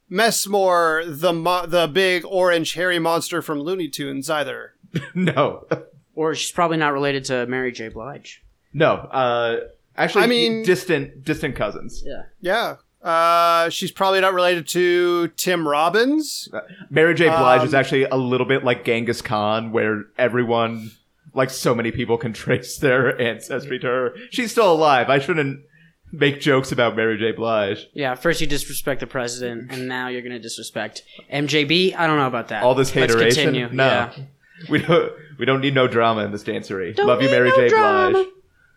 Messmore, 0.08 1.04
the 1.06 1.32
mo- 1.32 1.66
the 1.66 1.86
big 1.86 2.24
orange 2.24 2.74
hairy 2.74 2.98
monster 2.98 3.40
from 3.42 3.60
Looney 3.60 3.88
Tunes 3.88 4.28
either. 4.30 4.74
no, 5.14 5.66
Or 6.14 6.34
she's 6.34 6.50
probably 6.50 6.76
not 6.78 6.92
related 6.92 7.24
to 7.26 7.46
Mary 7.46 7.70
J. 7.72 7.88
Blige. 7.88 8.42
no. 8.72 8.94
Uh, 8.94 9.60
actually, 9.96 10.24
I 10.24 10.26
mean- 10.26 10.62
distant 10.64 11.24
distant 11.24 11.56
cousins. 11.56 12.02
Yeah. 12.04 12.22
Yeah. 12.40 12.76
Uh, 13.00 13.68
she's 13.70 13.92
probably 13.92 14.20
not 14.20 14.34
related 14.34 14.66
to 14.66 15.28
Tim 15.36 15.68
Robbins. 15.68 16.48
Mary 16.90 17.14
J. 17.14 17.28
Blige 17.28 17.62
is 17.62 17.72
Um, 17.72 17.78
actually 17.78 18.04
a 18.04 18.16
little 18.16 18.46
bit 18.46 18.64
like 18.64 18.84
Genghis 18.84 19.22
Khan, 19.22 19.70
where 19.70 20.06
everyone, 20.18 20.90
like 21.38 21.48
so 21.50 21.74
many 21.74 21.90
people, 21.90 22.18
can 22.18 22.32
trace 22.44 22.76
their 22.76 23.18
ancestry 23.20 23.78
to 23.78 23.86
her. 23.86 24.14
She's 24.30 24.50
still 24.52 24.70
alive. 24.70 25.08
I 25.08 25.18
shouldn't 25.18 25.64
make 26.12 26.40
jokes 26.40 26.72
about 26.72 26.96
Mary 26.96 27.16
J. 27.18 27.32
Blige. 27.32 27.86
Yeah, 27.94 28.14
first 28.14 28.40
you 28.40 28.46
disrespect 28.46 29.00
the 29.00 29.06
president, 29.06 29.70
and 29.72 29.88
now 29.88 30.08
you're 30.08 30.22
going 30.22 30.32
to 30.32 30.38
disrespect 30.38 31.02
MJB. 31.32 31.94
I 31.96 32.06
don't 32.06 32.16
know 32.18 32.26
about 32.26 32.48
that. 32.48 32.62
All 32.62 32.74
this 32.74 32.94
Let's 32.94 33.12
hateration. 33.14 33.44
continue. 33.54 33.68
No, 33.72 33.86
Yeah. 33.86 34.12
we 34.68 34.78
don't. 34.82 35.12
We 35.38 35.44
don't 35.46 35.60
need 35.60 35.74
no 35.74 35.86
drama 35.86 36.24
in 36.24 36.32
this 36.32 36.42
dancery. 36.42 36.94
Don't 36.96 37.06
Love 37.06 37.22
you, 37.22 37.28
need 37.28 37.34
Mary 37.34 37.48
no 37.50 37.54
J. 37.56 37.68
drama. 37.68 38.10
Blige. 38.12 38.26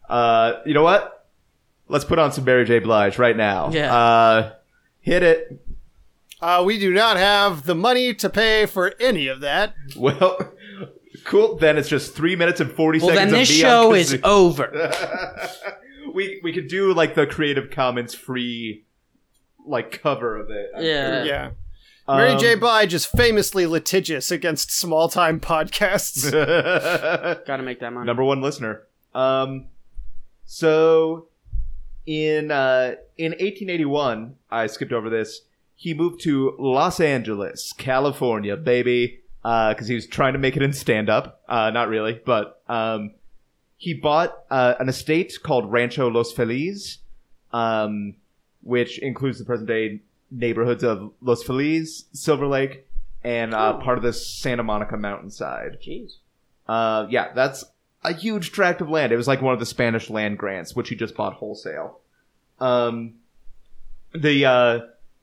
Uh, 0.09 0.53
you 0.65 0.73
know 0.75 0.83
what? 0.83 1.27
Let's 1.87 2.05
put 2.05 2.19
on 2.19 2.31
some 2.31 2.45
Mary 2.45 2.65
J. 2.65 2.79
Blige 2.79 3.17
right 3.17 3.35
now. 3.35 3.71
Yeah. 3.71 3.93
Uh, 3.95 4.51
hit 4.99 5.23
it. 5.23 5.59
Uh, 6.39 6.63
we 6.65 6.79
do 6.79 6.93
not 6.93 7.17
have 7.17 7.65
the 7.65 7.75
money 7.75 8.13
to 8.15 8.29
pay 8.29 8.65
for 8.65 8.93
any 8.99 9.27
of 9.27 9.39
that. 9.41 9.73
Well, 9.97 10.53
cool. 11.23 11.57
Then 11.57 11.77
it's 11.77 11.89
just 11.89 12.15
three 12.15 12.35
minutes 12.35 12.59
and 12.59 12.71
forty 12.71 12.99
Well, 12.99 13.09
then 13.09 13.29
seconds. 13.29 13.49
this 13.49 13.49
of 13.49 13.55
show 13.61 13.93
is 13.93 14.17
over. 14.23 14.91
we 16.13 16.39
we 16.43 16.53
could 16.53 16.67
do 16.67 16.93
like 16.93 17.15
the 17.15 17.25
Creative 17.27 17.69
Commons 17.71 18.13
free 18.13 18.85
like 19.65 20.01
cover 20.01 20.37
of 20.37 20.49
it. 20.49 20.71
I'm 20.75 20.83
Yeah. 20.83 21.23
Yeah. 21.23 21.49
Mary 22.07 22.31
Um, 22.31 22.39
J. 22.39 22.55
Blige 22.55 22.93
is 22.93 23.05
famously 23.05 23.65
litigious 23.67 24.31
against 24.31 24.71
small 24.71 25.07
time 25.07 25.39
podcasts. 25.39 26.29
Got 27.45 27.57
to 27.57 27.63
make 27.63 27.79
that 27.79 27.93
money. 27.93 28.05
number 28.05 28.23
one 28.23 28.41
listener. 28.41 28.83
Um, 29.13 29.67
so 30.45 31.27
in 32.05 32.51
uh, 32.51 32.95
in 33.17 33.31
1881, 33.33 34.35
I 34.49 34.67
skipped 34.67 34.91
over 34.91 35.09
this. 35.09 35.41
He 35.75 35.93
moved 35.93 36.21
to 36.23 36.55
Los 36.59 36.99
Angeles, 36.99 37.73
California, 37.77 38.55
baby, 38.57 39.20
because 39.41 39.87
he 39.87 39.95
was 39.95 40.07
trying 40.07 40.33
to 40.33 40.39
make 40.39 40.55
it 40.55 40.61
in 40.61 40.73
stand 40.73 41.09
up. 41.09 41.41
Uh, 41.47 41.71
not 41.71 41.89
really, 41.89 42.21
but 42.25 42.61
um, 42.67 43.11
he 43.77 43.93
bought 43.93 44.43
uh, 44.49 44.75
an 44.79 44.89
estate 44.89 45.33
called 45.41 45.71
Rancho 45.71 46.09
Los 46.09 46.31
Feliz, 46.31 46.99
um, 47.51 48.15
which 48.61 48.99
includes 48.99 49.39
the 49.39 49.45
present 49.45 49.67
day 49.67 50.01
neighborhoods 50.29 50.83
of 50.83 51.11
Los 51.21 51.43
Feliz, 51.43 52.05
Silver 52.13 52.47
Lake, 52.47 52.87
and 53.23 53.53
uh, 53.53 53.77
part 53.77 53.97
of 53.97 54.03
the 54.03 54.13
Santa 54.13 54.63
Monica 54.63 54.97
mountainside. 54.97 55.77
Jeez. 55.81 56.13
Uh, 56.67 57.07
yeah, 57.09 57.33
that's 57.33 57.65
a 58.03 58.13
huge 58.13 58.51
tract 58.51 58.81
of 58.81 58.89
land. 58.89 59.11
It 59.11 59.17
was 59.17 59.27
like 59.27 59.41
one 59.41 59.53
of 59.53 59.59
the 59.59 59.65
Spanish 59.65 60.09
land 60.09 60.37
grants, 60.37 60.75
which 60.75 60.89
he 60.89 60.95
just 60.95 61.15
bought 61.15 61.33
wholesale. 61.33 61.99
Um, 62.59 63.15
the 64.13 64.45
uh, 64.45 64.79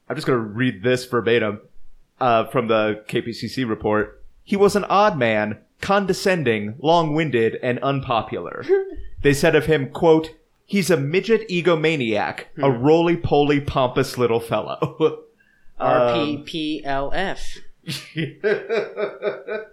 I'm 0.09 0.17
just 0.17 0.27
gonna 0.27 0.39
read 0.39 0.83
this 0.83 1.05
verbatim 1.07 1.61
uh, 2.21 2.47
from 2.47 2.69
the 2.69 3.03
KPCC 3.09 3.69
report. 3.69 4.23
He 4.45 4.57
was 4.57 4.77
an 4.77 4.85
odd 4.85 5.19
man, 5.19 5.59
condescending, 5.81 6.77
long-winded, 6.81 7.57
and 7.63 7.79
unpopular. 7.81 8.65
they 9.23 9.35
said 9.35 9.55
of 9.55 9.67
him, 9.67 9.91
"quote 9.91 10.35
He's 10.65 10.91
a 10.91 10.97
midget 10.97 11.49
egomaniac, 11.49 12.45
a 12.63 12.71
roly-poly, 12.71 13.61
pompous 13.61 14.17
little 14.19 14.41
fellow." 14.41 15.25
Um, 15.81 16.45
RPPLF. 16.45 17.59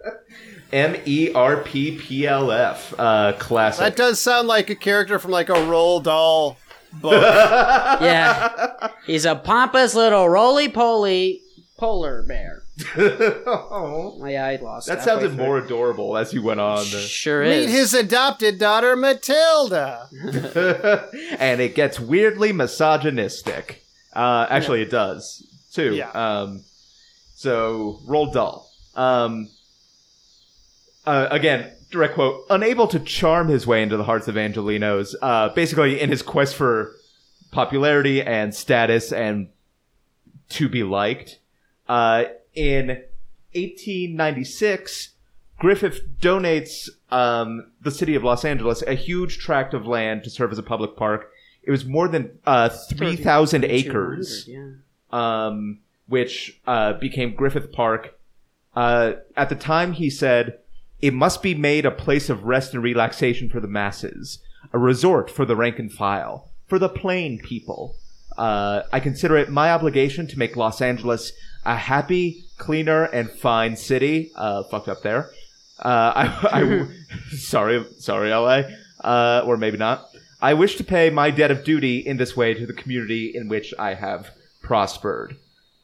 M 0.72 0.96
E 1.04 1.32
R 1.32 1.56
P 1.62 1.96
P 1.98 2.26
L 2.26 2.50
F. 2.52 2.94
Uh, 2.96 3.32
classic. 3.38 3.80
that 3.80 3.96
does 3.96 4.20
sound 4.20 4.46
like 4.48 4.70
a 4.70 4.74
character 4.76 5.18
from 5.18 5.32
like 5.32 5.48
a 5.48 5.54
Roald 5.54 6.04
Dahl 6.04 6.56
book. 6.92 7.12
Yeah. 7.12 8.88
He's 9.06 9.24
a 9.24 9.34
pompous 9.34 9.94
little 9.94 10.28
roly 10.28 10.68
poly 10.68 11.42
polar 11.76 12.22
bear. 12.22 12.62
Oh, 12.96 14.24
yeah, 14.26 14.46
I 14.46 14.56
lost. 14.56 14.88
that 14.88 15.02
sounded 15.02 15.34
through. 15.34 15.44
more 15.44 15.58
adorable 15.58 16.16
as 16.16 16.32
you 16.32 16.42
went 16.42 16.60
on. 16.60 16.84
Sure 16.84 17.42
is. 17.42 17.66
Meet 17.66 17.72
his 17.72 17.94
adopted 17.94 18.58
daughter, 18.58 18.96
Matilda. 18.96 20.08
and 21.38 21.60
it 21.60 21.74
gets 21.74 21.98
weirdly 21.98 22.52
misogynistic. 22.52 23.82
Uh, 24.12 24.46
actually, 24.48 24.82
it 24.82 24.90
does 24.90 25.46
too. 25.72 25.94
Yeah. 25.94 26.10
Um, 26.10 26.64
so 27.34 28.00
Roald 28.06 28.32
Dahl. 28.32 28.70
Um, 28.94 29.48
uh, 31.04 31.28
again, 31.30 31.72
direct 31.90 32.14
quote: 32.14 32.44
unable 32.50 32.88
to 32.88 32.98
charm 33.00 33.48
his 33.48 33.66
way 33.66 33.82
into 33.82 33.96
the 33.96 34.04
hearts 34.04 34.28
of 34.28 34.34
Angelinos. 34.36 35.14
Uh, 35.20 35.50
basically, 35.50 36.00
in 36.00 36.10
his 36.10 36.22
quest 36.22 36.56
for 36.56 36.94
popularity 37.50 38.22
and 38.22 38.54
status 38.54 39.12
and 39.12 39.48
to 40.50 40.68
be 40.68 40.82
liked. 40.82 41.38
Uh, 41.88 42.24
in 42.54 43.02
1896, 43.54 45.10
Griffith 45.58 46.00
donates 46.20 46.88
um, 47.10 47.70
the 47.80 47.90
city 47.90 48.14
of 48.14 48.22
Los 48.24 48.44
Angeles 48.44 48.82
a 48.82 48.94
huge 48.94 49.38
tract 49.38 49.72
of 49.74 49.86
land 49.86 50.22
to 50.24 50.30
serve 50.30 50.52
as 50.52 50.58
a 50.58 50.62
public 50.62 50.96
park. 50.96 51.30
It 51.62 51.70
was 51.70 51.84
more 51.84 52.08
than 52.08 52.38
uh, 52.46 52.68
3,000 52.68 53.64
acres, 53.64 54.46
Yeah. 54.48 54.70
um, 55.12 55.80
which 56.08 56.60
uh, 56.66 56.94
became 56.94 57.34
Griffith 57.34 57.72
Park. 57.72 58.18
Uh, 58.74 59.14
at 59.36 59.48
the 59.48 59.54
time, 59.56 59.92
he 59.92 60.10
said, 60.10 60.58
It 61.00 61.14
must 61.14 61.42
be 61.42 61.54
made 61.54 61.84
a 61.86 61.90
place 61.90 62.28
of 62.30 62.44
rest 62.44 62.74
and 62.74 62.82
relaxation 62.82 63.48
for 63.48 63.58
the 63.60 63.66
masses, 63.68 64.38
a 64.72 64.78
resort 64.78 65.30
for 65.30 65.44
the 65.44 65.56
rank 65.56 65.78
and 65.78 65.90
file, 65.90 66.50
for 66.66 66.78
the 66.78 66.88
plain 66.88 67.38
people. 67.38 67.96
Uh, 68.36 68.82
I 68.92 69.00
consider 69.00 69.36
it 69.38 69.48
my 69.50 69.72
obligation 69.72 70.26
to 70.28 70.38
make 70.38 70.56
Los 70.56 70.82
Angeles 70.82 71.32
a 71.66 71.76
happy, 71.76 72.44
cleaner, 72.56 73.04
and 73.04 73.30
fine 73.30 73.76
city. 73.76 74.30
Uh, 74.34 74.62
fucked 74.64 74.88
up 74.88 75.02
there. 75.02 75.30
Uh, 75.78 76.12
I, 76.16 76.60
I 76.62 76.88
sorry, 77.36 77.84
sorry, 77.98 78.30
LA, 78.30 78.62
uh, 79.04 79.42
or 79.44 79.56
maybe 79.56 79.76
not. 79.76 80.06
I 80.40 80.54
wish 80.54 80.76
to 80.76 80.84
pay 80.84 81.10
my 81.10 81.30
debt 81.30 81.50
of 81.50 81.64
duty 81.64 81.98
in 81.98 82.16
this 82.18 82.36
way 82.36 82.54
to 82.54 82.66
the 82.66 82.72
community 82.72 83.32
in 83.34 83.48
which 83.48 83.74
I 83.78 83.94
have 83.94 84.30
prospered. 84.62 85.36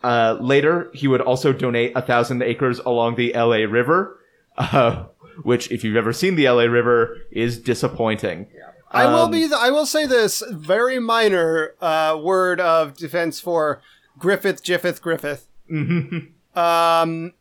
Uh, 0.05 0.37
later, 0.41 0.91
he 0.95 1.07
would 1.09 1.21
also 1.21 1.53
donate 1.53 1.93
a 1.97 2.03
thousand 2.03 2.43
acres 2.43 2.79
along 2.81 3.15
the 3.17 3.33
LA 3.35 3.65
River, 3.71 4.19
uh, 4.59 5.05
which, 5.43 5.71
if 5.71 5.85
you've 5.85 5.97
ever 5.97 6.13
seen 6.13 6.35
the 6.37 6.49
LA 6.49 6.65
River, 6.65 7.17
is 7.31 7.59
disappointing. 7.59 8.47
I 8.91 9.07
will 9.07 9.25
Um, 9.25 9.31
be. 9.31 9.47
The, 9.47 9.57
I 9.57 9.71
will 9.71 9.87
say 9.87 10.05
this 10.07 10.43
very 10.51 10.99
minor 10.99 11.75
uh, 11.81 12.21
word 12.23 12.61
of 12.61 12.95
defense 12.97 13.41
for 13.41 13.81
Griffith, 14.19 14.63
Jiffith, 14.63 15.01
Griffith. 15.01 15.47
Mm-hmm. 15.73 16.59
Um, 16.59 17.33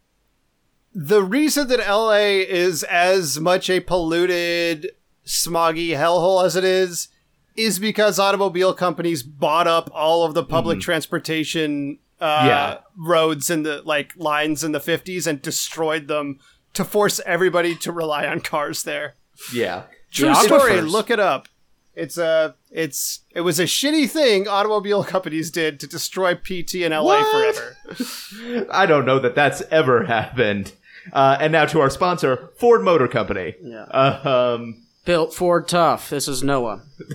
the 0.93 1.21
reason 1.23 1.67
that 1.67 1.79
LA 1.79 2.43
is 2.47 2.83
as 2.83 3.39
much 3.39 3.69
a 3.69 3.79
polluted, 3.81 4.91
smoggy 5.25 5.89
hellhole 5.89 6.45
as 6.45 6.55
it 6.55 6.63
is, 6.63 7.09
is 7.57 7.79
because 7.79 8.19
automobile 8.19 8.73
companies 8.73 9.23
bought 9.23 9.67
up 9.67 9.89
all 9.93 10.23
of 10.23 10.33
the 10.33 10.43
public 10.43 10.79
transportation 10.79 11.99
uh, 12.21 12.43
Yeah. 12.47 12.77
roads 12.97 13.49
and 13.49 13.65
the 13.65 13.81
like 13.83 14.13
lines 14.15 14.63
in 14.63 14.71
the 14.71 14.79
50s 14.79 15.27
and 15.27 15.41
destroyed 15.41 16.07
them 16.07 16.39
to 16.73 16.85
force 16.85 17.19
everybody 17.25 17.75
to 17.75 17.91
rely 17.91 18.25
on 18.25 18.39
cars 18.39 18.83
there. 18.83 19.15
Yeah. 19.53 19.83
True 20.11 20.33
story. 20.35 20.81
Look 20.81 21.09
it 21.09 21.19
up. 21.19 21.47
It's 21.93 22.17
a 22.17 22.55
it's 22.71 23.19
it 23.31 23.41
was 23.41 23.59
a 23.59 23.65
shitty 23.65 24.09
thing 24.09 24.47
automobile 24.47 25.03
companies 25.03 25.51
did 25.51 25.79
to 25.81 25.87
destroy 25.87 26.35
PT 26.35 26.75
in 26.75 26.91
LA 26.93 27.03
What? 27.21 27.55
forever. 27.55 28.67
I 28.71 28.85
don't 28.85 29.05
know 29.05 29.19
that 29.19 29.35
that's 29.35 29.61
ever 29.71 30.05
happened. 30.05 30.71
Uh, 31.11 31.35
and 31.39 31.51
now 31.51 31.65
to 31.65 31.79
our 31.81 31.89
sponsor, 31.89 32.51
Ford 32.57 32.81
Motor 32.83 33.07
Company. 33.07 33.55
Yeah. 33.61 33.83
Uh, 33.91 34.55
um, 34.59 34.83
Built 35.03 35.33
Ford 35.33 35.67
tough. 35.67 36.11
This 36.11 36.27
is 36.27 36.43
Noah 36.43 36.83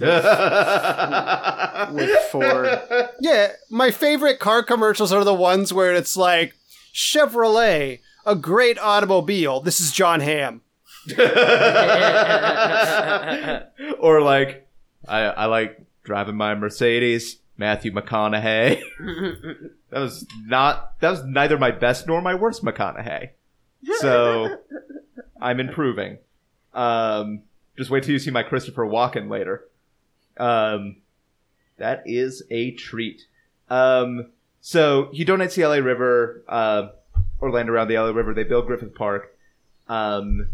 with 1.93 2.11
Ford. 2.33 2.81
Yeah, 3.21 3.53
my 3.71 3.93
favorite 3.93 4.41
car 4.41 4.65
commercials 4.65 5.13
are 5.13 5.23
the 5.25 5.33
ones 5.33 5.73
where 5.73 5.95
it's 5.95 6.17
like 6.17 6.53
Chevrolet, 6.93 8.01
a 8.27 8.35
great 8.35 8.77
automobile. 8.81 9.61
This 9.61 9.81
is 9.81 9.93
Jon 9.93 10.19
Hamm. 10.21 10.63
or 14.01 14.21
like, 14.21 14.66
I, 15.09 15.21
I 15.23 15.45
like 15.47 15.81
driving 16.05 16.37
my 16.37 16.55
Mercedes, 16.55 17.39
Matthew 17.57 17.93
McConaughey. 17.93 18.81
that 19.91 20.01
was 20.01 20.27
not, 20.45 20.99
that 21.01 21.11
was 21.11 21.25
neither 21.25 21.59
my 21.59 21.71
best 21.71 22.07
nor 22.07 22.21
my 22.21 22.35
worst 22.35 22.65
McConaughey. 22.65 23.31
So, 23.99 24.57
I'm 25.41 25.61
improving. 25.61 26.19
Um, 26.75 27.43
just 27.77 27.91
wait 27.91 28.03
till 28.03 28.13
you 28.13 28.19
see 28.19 28.31
my 28.31 28.43
Christopher 28.43 28.87
Walken 28.87 29.31
later. 29.31 29.65
Um, 30.37 30.97
that 31.79 32.03
is 32.07 32.43
a 32.51 32.73
treat. 32.73 33.23
Um, 33.69 34.31
so 34.61 35.11
he 35.13 35.25
donates 35.25 35.55
the 35.55 35.67
LA 35.67 35.77
River, 35.77 36.43
uh, 36.49 36.89
or 37.41 37.51
land 37.51 37.69
around 37.69 37.89
the 37.89 37.99
LA 37.99 38.11
River. 38.11 38.35
They 38.35 38.45
build 38.45 38.67
Griffith 38.67 38.95
Park, 38.95 39.37
um, 39.89 40.49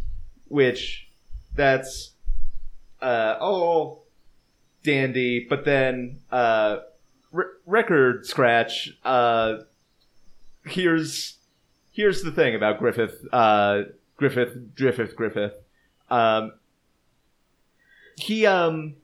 which 0.48 1.08
that's 1.54 2.12
uh, 3.00 3.36
all 3.40 4.01
dandy. 4.82 5.46
But 5.48 5.64
then 5.64 6.20
uh, 6.30 6.78
re- 7.30 7.46
record 7.66 8.26
scratch. 8.26 8.96
Uh, 9.04 9.58
here's 10.64 11.36
here's 11.90 12.22
the 12.22 12.30
thing 12.30 12.54
about 12.54 12.78
Griffith. 12.78 13.24
Uh, 13.32 13.82
Griffith, 14.16 14.74
Griffith, 14.76 15.16
Griffith. 15.16 15.54
Um, 16.10 16.52
he 18.16 18.46
um 18.46 18.96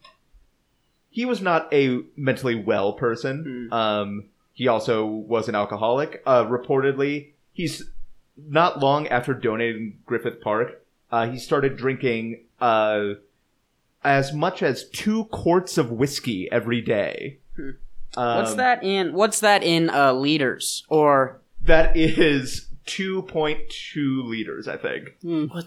he 1.11 1.25
was 1.25 1.41
not 1.41 1.73
a 1.73 2.01
mentally 2.17 2.55
well 2.55 2.93
person. 2.93 3.69
Um, 3.73 4.25
he 4.53 4.69
also 4.69 5.05
was 5.07 5.49
an 5.49 5.55
alcoholic. 5.55 6.23
Uh, 6.27 6.45
reportedly, 6.45 7.31
he's 7.53 7.91
not 8.37 8.79
long 8.79 9.09
after 9.09 9.35
donating 9.35 9.99
Griffith 10.07 10.41
Park, 10.41 10.85
uh, 11.11 11.29
he 11.29 11.39
started 11.39 11.77
drinking 11.77 12.45
uh, 12.61 13.15
as 14.05 14.33
much 14.33 14.63
as 14.63 14.89
two 14.91 15.25
quarts 15.25 15.79
of 15.79 15.91
whiskey 15.91 16.49
every 16.53 16.81
day. 16.81 17.39
Um, 18.17 18.37
What's 18.39 18.55
that 18.55 18.83
in? 18.85 19.13
What's 19.13 19.41
that 19.41 19.63
in 19.63 19.91
uh, 19.91 20.13
liters 20.13 20.85
or 20.89 21.41
That 21.63 21.97
is 21.97 22.69
two 22.87 23.23
point 23.23 23.59
two 23.69 24.23
liters, 24.23 24.69
I 24.69 24.77
think. 24.77 25.17
what? 25.23 25.67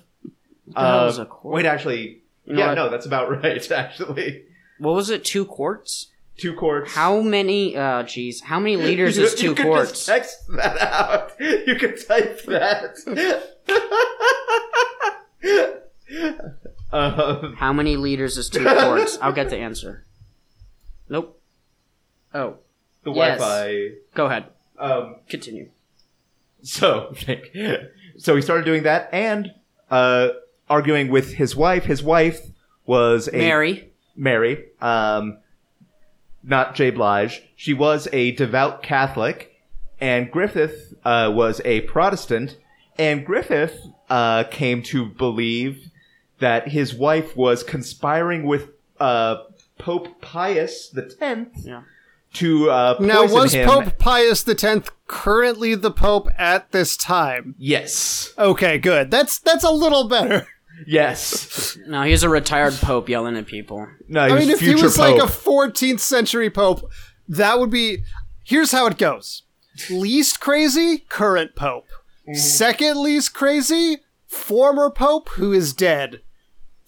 The 0.67 0.79
hell 0.79 1.07
is 1.07 1.19
Uh, 1.19 1.23
a 1.23 1.25
quart? 1.25 1.55
Wait, 1.55 1.65
actually, 1.65 2.21
You 2.45 2.57
yeah, 2.57 2.73
no, 2.73 2.89
that's 2.89 3.05
about 3.05 3.29
right. 3.43 3.71
Actually, 3.71 4.45
What 4.79 4.95
was 4.95 5.09
it? 5.09 5.23
Two 5.25 5.45
quarts? 5.45 6.07
two 6.37 6.53
quarts. 6.55 6.95
How 6.95 7.21
many? 7.21 7.75
Uh, 7.77 8.03
jeez, 8.03 8.41
how 8.41 8.59
many 8.59 8.75
liters 8.77 9.17
You- 9.17 9.25
is 9.25 9.35
two 9.35 9.47
you 9.49 9.55
could 9.55 9.65
quarts? 9.65 9.91
Just 9.91 10.05
text 10.07 10.37
that 10.55 10.77
out. 10.81 11.33
You 11.39 11.75
can 11.75 11.95
type 11.97 12.41
that. 12.45 12.95
um, 16.91 17.55
How 17.57 17.73
many 17.73 17.95
liters 17.97 18.37
is 18.37 18.49
two 18.49 18.63
quarts? 18.79 19.17
I'll 19.21 19.33
get 19.33 19.49
the 19.49 19.57
answer. 19.57 20.05
Nope. 21.09 21.39
Oh, 22.33 22.57
the 23.03 23.11
Yes. 23.11 23.39
Wi-Fi. 23.39 23.89
go 24.13 24.25
ahead. 24.27 24.45
Um, 24.79 25.17
Continue. 25.29 25.69
so, 26.63 27.13
so 28.17 28.35
he 28.35 28.41
started 28.41 28.65
doing 28.65 28.83
that 28.83 29.09
and 29.11 29.51
uh, 29.89 30.29
arguing 30.69 31.09
with 31.09 31.33
his 31.33 31.55
wife. 31.55 31.85
His 31.85 32.01
wife 32.01 32.39
was 32.85 33.27
a 33.27 33.37
Mary. 33.37 33.91
Mary, 34.15 34.65
um, 34.81 35.37
not 36.43 36.75
Jay 36.75 36.89
Blige. 36.91 37.43
She 37.55 37.73
was 37.73 38.07
a 38.13 38.31
devout 38.31 38.81
Catholic, 38.83 39.51
and 39.99 40.31
Griffith 40.31 40.93
uh, 41.05 41.31
was 41.33 41.61
a 41.65 41.81
Protestant. 41.81 42.57
And 42.97 43.25
Griffith 43.25 43.79
uh, 44.09 44.43
came 44.45 44.81
to 44.83 45.05
believe 45.05 45.90
that 46.41 46.67
his 46.67 46.93
wife 46.93 47.35
was 47.37 47.63
conspiring 47.63 48.45
with 48.45 48.69
uh, 48.99 49.37
Pope 49.79 50.21
Pius 50.21 50.89
the 50.89 51.03
Tenth 51.03 51.65
Yeah. 51.65 51.81
to 52.35 52.69
uh, 52.69 52.95
poison 52.97 53.07
Now, 53.07 53.27
was 53.27 53.53
him. 53.53 53.67
Pope 53.67 53.97
Pius 53.97 54.47
X 54.47 54.89
currently 55.07 55.73
the 55.75 55.89
Pope 55.91 56.27
at 56.37 56.71
this 56.71 56.95
time? 56.97 57.55
Yes, 57.57 58.33
Okay, 58.37 58.77
good. 58.77 59.09
That's 59.09 59.39
that's 59.39 59.63
a 59.63 59.71
little 59.71 60.07
better. 60.07 60.47
yes. 60.87 61.77
No, 61.87 62.03
he's 62.03 62.23
a 62.23 62.29
retired 62.29 62.73
pope 62.75 63.09
yelling 63.09 63.37
at 63.37 63.45
people. 63.47 63.87
No, 64.07 64.25
he 64.27 64.33
I 64.33 64.39
mean, 64.39 64.49
if 64.49 64.59
he 64.59 64.75
was 64.75 64.97
Pope. 64.97 65.17
like 65.17 65.23
a 65.23 65.31
14th 65.31 65.99
century 65.99 66.49
Pope, 66.49 66.89
that 67.27 67.59
would 67.59 67.69
be. 67.71 68.03
Here's 68.43 68.71
how 68.71 68.87
it 68.87 68.97
goes 68.97 69.43
least 69.89 70.39
crazy, 70.39 70.99
current 71.09 71.55
Pope. 71.55 71.85
Mm-hmm. 72.27 72.33
Second 72.35 73.01
least 73.01 73.33
crazy, 73.33 73.97
former 74.27 74.89
Pope 74.89 75.29
who 75.29 75.53
is 75.53 75.73
dead. 75.73 76.21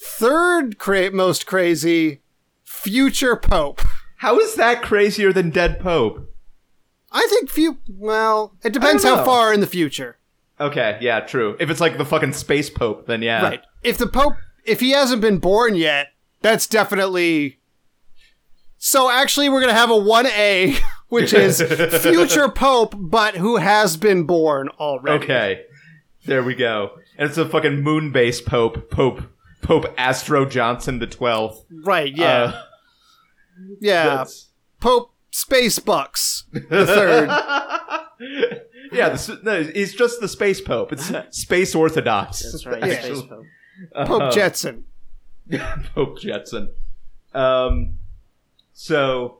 Third 0.05 0.77
cra- 0.77 1.11
most 1.11 1.45
crazy, 1.45 2.21
future 2.65 3.37
Pope. 3.37 3.81
How 4.17 4.37
is 4.37 4.55
that 4.55 4.81
crazier 4.81 5.31
than 5.31 5.49
dead 5.49 5.79
Pope? 5.79 6.29
I 7.13 7.25
think 7.29 7.49
few. 7.49 7.77
Well, 7.87 8.53
it 8.63 8.73
depends 8.73 9.05
how 9.05 9.23
far 9.23 9.53
in 9.53 9.61
the 9.61 9.67
future. 9.67 10.17
Okay, 10.59 10.97
yeah, 10.99 11.21
true. 11.21 11.55
If 11.59 11.69
it's 11.69 11.79
like 11.79 11.97
the 11.97 12.05
fucking 12.05 12.33
space 12.33 12.69
Pope, 12.69 13.07
then 13.07 13.21
yeah. 13.21 13.43
Right. 13.43 13.61
If 13.81 13.97
the 13.97 14.07
Pope, 14.07 14.33
if 14.65 14.81
he 14.81 14.91
hasn't 14.91 15.21
been 15.21 15.37
born 15.37 15.75
yet, 15.75 16.07
that's 16.41 16.67
definitely. 16.67 17.59
So 18.77 19.09
actually, 19.09 19.47
we're 19.47 19.61
gonna 19.61 19.73
have 19.73 19.89
a 19.89 19.97
one 19.97 20.27
A, 20.27 20.75
which 21.07 21.33
is 21.33 21.61
future 22.01 22.49
Pope, 22.49 22.93
but 22.97 23.35
who 23.35 23.55
has 23.55 23.95
been 23.95 24.25
born 24.25 24.67
already. 24.79 25.23
Okay, 25.23 25.61
there 26.25 26.43
we 26.43 26.55
go. 26.55 26.97
And 27.17 27.29
it's 27.29 27.37
a 27.37 27.47
fucking 27.47 27.81
moon 27.81 28.11
base 28.11 28.41
Pope, 28.41 28.89
Pope, 28.91 29.21
Pope 29.63 29.85
Astro 29.97 30.45
Johnson 30.45 30.99
the 30.99 31.07
twelfth. 31.07 31.65
Right. 31.71 32.15
Yeah. 32.15 32.27
Uh, 32.27 32.61
yeah. 33.79 34.03
that's- 34.05 34.49
Pope 34.79 35.13
Space 35.31 35.79
Bucks 35.79 36.43
the 36.51 36.85
third. 36.85 37.27
yeah, 38.91 39.09
the, 39.09 39.39
no, 39.43 39.63
he's 39.63 39.95
just 39.95 40.19
the 40.21 40.27
space 40.27 40.61
Pope. 40.61 40.91
It's 40.93 41.11
space 41.31 41.73
Orthodox. 41.73 42.43
That's 42.43 42.65
right. 42.65 42.85
Yeah. 42.85 43.01
Space 43.01 43.21
pope. 43.21 43.45
Pope 44.05 44.21
Uh, 44.23 44.31
Jetson. 44.31 44.83
Pope 45.95 46.19
Jetson. 46.19 46.71
Um, 47.33 47.95
so 48.73 49.39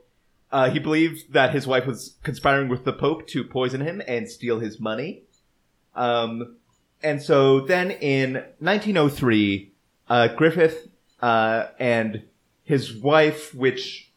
uh, 0.51 0.69
he 0.69 0.79
believed 0.79 1.33
that 1.33 1.51
his 1.53 1.67
wife 1.67 1.85
was 1.85 2.15
conspiring 2.23 2.69
with 2.69 2.85
the 2.85 2.93
Pope 2.93 3.27
to 3.27 3.43
poison 3.43 3.81
him 3.81 4.01
and 4.07 4.29
steal 4.29 4.59
his 4.59 4.79
money. 4.79 5.23
Um, 5.95 6.55
and 7.03 7.21
so 7.21 7.59
then 7.59 7.91
in 7.91 8.35
1903, 8.59 9.72
uh, 10.09 10.27
Griffith 10.29 10.89
uh, 11.21 11.67
and 11.79 12.23
his 12.63 12.93
wife, 12.95 13.53
which 13.53 14.09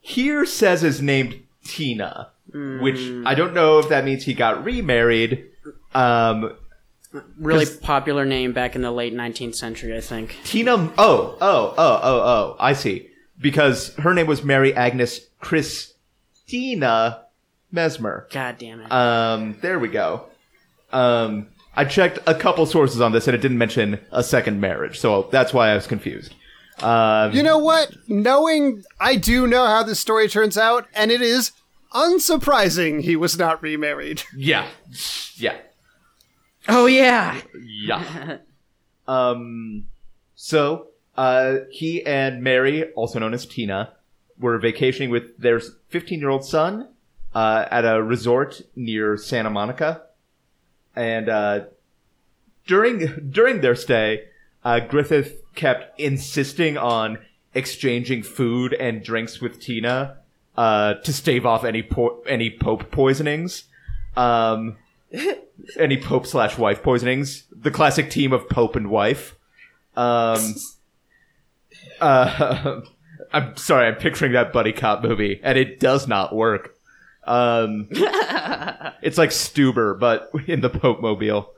here 0.00 0.44
says 0.46 0.82
is 0.82 1.00
named 1.00 1.42
Tina, 1.64 2.30
which 2.52 3.00
I 3.26 3.34
don't 3.34 3.54
know 3.54 3.78
if 3.78 3.88
that 3.88 4.04
means 4.04 4.24
he 4.24 4.34
got 4.34 4.64
remarried. 4.64 5.46
Um, 5.94 6.56
Really 7.38 7.66
popular 7.66 8.24
name 8.24 8.52
back 8.52 8.76
in 8.76 8.82
the 8.82 8.92
late 8.92 9.12
19th 9.12 9.56
century, 9.56 9.96
I 9.96 10.00
think. 10.00 10.36
Tina. 10.44 10.74
Oh, 10.76 10.92
oh, 10.96 11.36
oh, 11.40 11.74
oh, 11.76 12.20
oh. 12.22 12.56
I 12.60 12.72
see. 12.72 13.08
Because 13.40 13.94
her 13.96 14.14
name 14.14 14.28
was 14.28 14.44
Mary 14.44 14.72
Agnes 14.74 15.26
Christina 15.40 17.24
Mesmer. 17.72 18.28
God 18.30 18.58
damn 18.58 18.80
it. 18.82 18.92
Um, 18.92 19.56
there 19.60 19.80
we 19.80 19.88
go. 19.88 20.26
Um, 20.92 21.48
I 21.76 21.84
checked 21.84 22.18
a 22.26 22.34
couple 22.34 22.66
sources 22.66 23.00
on 23.00 23.12
this 23.12 23.26
and 23.28 23.34
it 23.34 23.40
didn't 23.40 23.58
mention 23.58 24.00
a 24.10 24.22
second 24.24 24.60
marriage, 24.60 24.98
so 24.98 25.28
that's 25.30 25.52
why 25.54 25.70
I 25.70 25.74
was 25.74 25.86
confused. 25.86 26.34
Um, 26.80 27.32
You 27.32 27.42
know 27.42 27.58
what? 27.58 27.94
Knowing 28.08 28.84
I 28.98 29.16
do 29.16 29.46
know 29.46 29.66
how 29.66 29.82
this 29.82 30.00
story 30.00 30.28
turns 30.28 30.56
out, 30.58 30.86
and 30.94 31.10
it 31.10 31.20
is 31.22 31.52
unsurprising 31.92 33.02
he 33.02 33.16
was 33.16 33.38
not 33.38 33.62
remarried. 33.62 34.22
yeah, 34.36 34.66
yeah. 35.36 35.56
Oh 36.68 36.86
yeah. 36.86 37.40
Yeah. 37.62 38.38
um, 39.08 39.86
so 40.34 40.88
uh, 41.16 41.56
he 41.70 42.04
and 42.04 42.42
Mary, 42.42 42.90
also 42.92 43.18
known 43.18 43.34
as 43.34 43.46
Tina, 43.46 43.92
were 44.38 44.58
vacationing 44.58 45.10
with 45.10 45.36
their 45.38 45.60
15 45.88 46.18
year 46.20 46.28
old 46.30 46.44
son 46.44 46.88
uh, 47.34 47.66
at 47.70 47.84
a 47.84 48.02
resort 48.02 48.62
near 48.76 49.16
Santa 49.16 49.50
Monica, 49.50 50.02
and 51.00 51.30
uh, 51.30 51.60
during 52.66 53.30
during 53.30 53.62
their 53.62 53.74
stay, 53.74 54.24
uh, 54.62 54.80
Griffith 54.80 55.42
kept 55.54 55.98
insisting 55.98 56.76
on 56.76 57.18
exchanging 57.54 58.22
food 58.22 58.74
and 58.74 59.02
drinks 59.02 59.40
with 59.40 59.60
Tina 59.60 60.18
uh, 60.58 60.94
to 60.94 61.12
stave 61.12 61.46
off 61.46 61.64
any 61.64 61.82
po- 61.82 62.22
any 62.26 62.50
Pope 62.50 62.90
poisonings. 62.90 63.64
Um, 64.14 64.76
any 65.78 65.96
Pope 65.96 66.26
slash 66.26 66.58
wife 66.58 66.82
poisonings. 66.82 67.44
The 67.50 67.70
classic 67.70 68.10
team 68.10 68.34
of 68.34 68.50
Pope 68.50 68.76
and 68.76 68.90
wife. 68.90 69.36
Um, 69.96 70.54
uh, 72.00 72.82
I'm 73.32 73.56
sorry, 73.56 73.86
I'm 73.86 73.94
picturing 73.94 74.32
that 74.32 74.52
buddy 74.52 74.72
cop 74.72 75.02
movie, 75.02 75.40
and 75.42 75.56
it 75.56 75.80
does 75.80 76.06
not 76.06 76.34
work. 76.34 76.76
Um, 77.30 77.86
it's 79.02 79.16
like 79.18 79.30
Stuber, 79.30 79.98
but 79.98 80.30
in 80.46 80.60
the 80.60 80.68
Pope 80.70 81.00
mobile. 81.00 81.52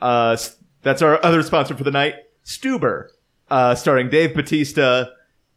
Uh, 0.00 0.36
that's 0.82 1.02
our 1.02 1.22
other 1.24 1.42
sponsor 1.42 1.76
for 1.76 1.84
the 1.84 1.90
night, 1.90 2.14
Stuber, 2.44 3.08
uh, 3.50 3.74
starring 3.74 4.08
Dave 4.08 4.34
Batista 4.34 5.06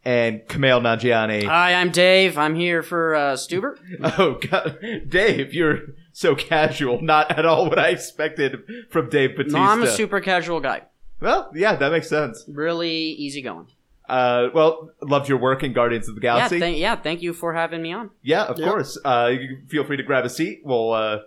and 0.03 0.41
Kumail 0.47 0.81
Nanjiani. 0.81 1.45
Hi, 1.45 1.75
I'm 1.75 1.91
Dave. 1.91 2.37
I'm 2.37 2.55
here 2.55 2.83
for 2.83 3.15
uh, 3.15 3.33
Stuber. 3.35 3.75
Oh 4.17 4.39
God, 4.41 4.79
Dave, 5.07 5.53
you're 5.53 5.79
so 6.11 6.35
casual. 6.35 7.01
Not 7.01 7.37
at 7.37 7.45
all 7.45 7.69
what 7.69 7.79
I 7.79 7.89
expected 7.89 8.57
from 8.89 9.09
Dave 9.09 9.37
Batista. 9.37 9.57
No, 9.59 9.63
I'm 9.63 9.83
a 9.83 9.87
super 9.87 10.19
casual 10.19 10.59
guy. 10.59 10.81
well, 11.21 11.51
yeah, 11.55 11.75
that 11.75 11.91
makes 11.91 12.09
sense. 12.09 12.43
Really 12.47 12.91
easygoing. 12.91 13.67
Uh, 14.11 14.49
well, 14.53 14.91
loved 15.01 15.29
your 15.29 15.37
work 15.37 15.63
in 15.63 15.71
Guardians 15.73 16.09
of 16.09 16.15
the 16.15 16.21
Yeah, 16.21 16.35
Galaxy. 16.37 16.59
thank, 16.59 16.77
yeah. 16.77 16.95
Thank 16.97 17.21
you 17.21 17.33
for 17.33 17.53
having 17.53 17.81
me 17.81 17.93
on. 17.93 18.09
Yeah, 18.21 18.43
of 18.43 18.59
Yep. 18.59 18.67
course. 18.67 18.97
Uh, 19.05 19.31
you 19.31 19.59
feel 19.69 19.85
free 19.85 19.95
to 19.97 20.03
grab 20.03 20.25
a 20.25 20.29
seat. 20.29 20.61
We'll 20.65 20.91
uh, 20.91 21.19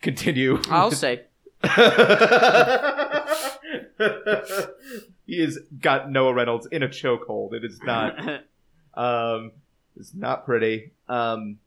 continue. 0.00 0.60
I'll 0.70 0.92
say. 0.92 1.22
he 5.26 5.40
has 5.40 5.58
got 5.80 6.10
Noah 6.10 6.34
Reynolds 6.34 6.66
in 6.70 6.82
a 6.82 6.88
chokehold. 6.88 7.52
It 7.52 7.64
is 7.64 7.80
not. 7.82 8.16
Um, 8.92 9.52
it's 9.96 10.12
not 10.14 10.44
pretty. 10.44 10.90
Um, 11.08 11.58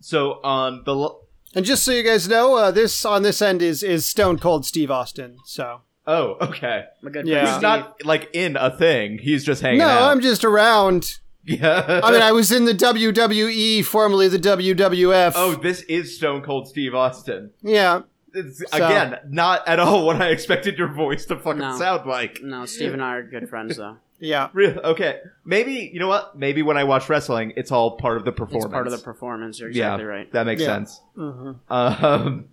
so 0.00 0.40
on 0.42 0.82
the 0.84 0.94
lo- 0.94 1.20
And 1.54 1.62
just 1.64 1.84
so 1.84 1.92
you 1.92 2.02
guys 2.02 2.26
know, 2.26 2.56
uh, 2.56 2.70
this 2.70 3.04
on 3.04 3.22
this 3.22 3.42
end 3.42 3.60
is 3.60 3.82
is 3.82 4.06
Stone 4.06 4.38
Cold 4.38 4.64
Steve 4.64 4.90
Austin. 4.90 5.36
So 5.44 5.82
oh, 6.06 6.36
okay. 6.40 6.84
My 7.02 7.10
good 7.10 7.26
Yeah. 7.26 7.40
He's 7.42 7.50
Steve. 7.50 7.62
not 7.62 8.04
like 8.04 8.30
in 8.32 8.56
a 8.56 8.76
thing. 8.76 9.18
He's 9.18 9.44
just 9.44 9.62
hanging 9.62 9.78
no, 9.78 9.86
out. 9.88 10.10
I'm 10.10 10.20
just 10.20 10.44
around. 10.44 11.18
yeah. 11.44 12.00
I 12.04 12.10
mean, 12.12 12.22
I 12.22 12.32
was 12.32 12.52
in 12.52 12.64
the 12.66 12.72
WWE, 12.74 13.84
formerly 13.84 14.28
the 14.28 14.38
WWF. 14.38 15.32
oh, 15.36 15.54
this 15.56 15.82
is 15.82 16.16
Stone 16.16 16.42
Cold 16.42 16.68
Steve 16.68 16.94
Austin. 16.94 17.50
yeah. 17.62 18.02
It's, 18.34 18.60
So- 18.70 18.76
again, 18.76 19.18
not 19.28 19.68
at 19.68 19.78
all 19.78 20.06
what 20.06 20.22
I 20.22 20.28
expected 20.28 20.78
your 20.78 20.88
voice 20.88 21.26
to 21.26 21.36
fucking 21.36 21.58
No. 21.60 21.76
sound 21.76 22.06
like. 22.08 22.40
No, 22.42 22.64
Steve 22.64 22.94
and 22.94 23.02
I 23.02 23.16
are 23.16 23.22
good 23.22 23.48
friends 23.48 23.76
though. 23.76 23.96
Yeah. 24.24 24.50
Really? 24.52 24.76
Okay. 24.78 25.18
Maybe 25.44 25.90
you 25.92 25.98
know 25.98 26.06
what? 26.06 26.38
Maybe 26.38 26.62
when 26.62 26.76
I 26.76 26.84
watch 26.84 27.08
wrestling, 27.08 27.54
it's 27.56 27.72
all 27.72 27.96
part 27.96 28.18
of 28.18 28.24
the 28.24 28.30
performance. 28.30 28.66
It's 28.66 28.72
part 28.72 28.86
of 28.86 28.92
the 28.92 28.98
performance. 29.00 29.58
You're 29.58 29.70
exactly 29.70 30.04
yeah, 30.04 30.08
right. 30.10 30.32
That 30.32 30.46
makes 30.46 30.62
Yeah. 30.62 30.66
sense. 30.68 31.00
hmm 31.16 31.52
Um, 31.68 32.44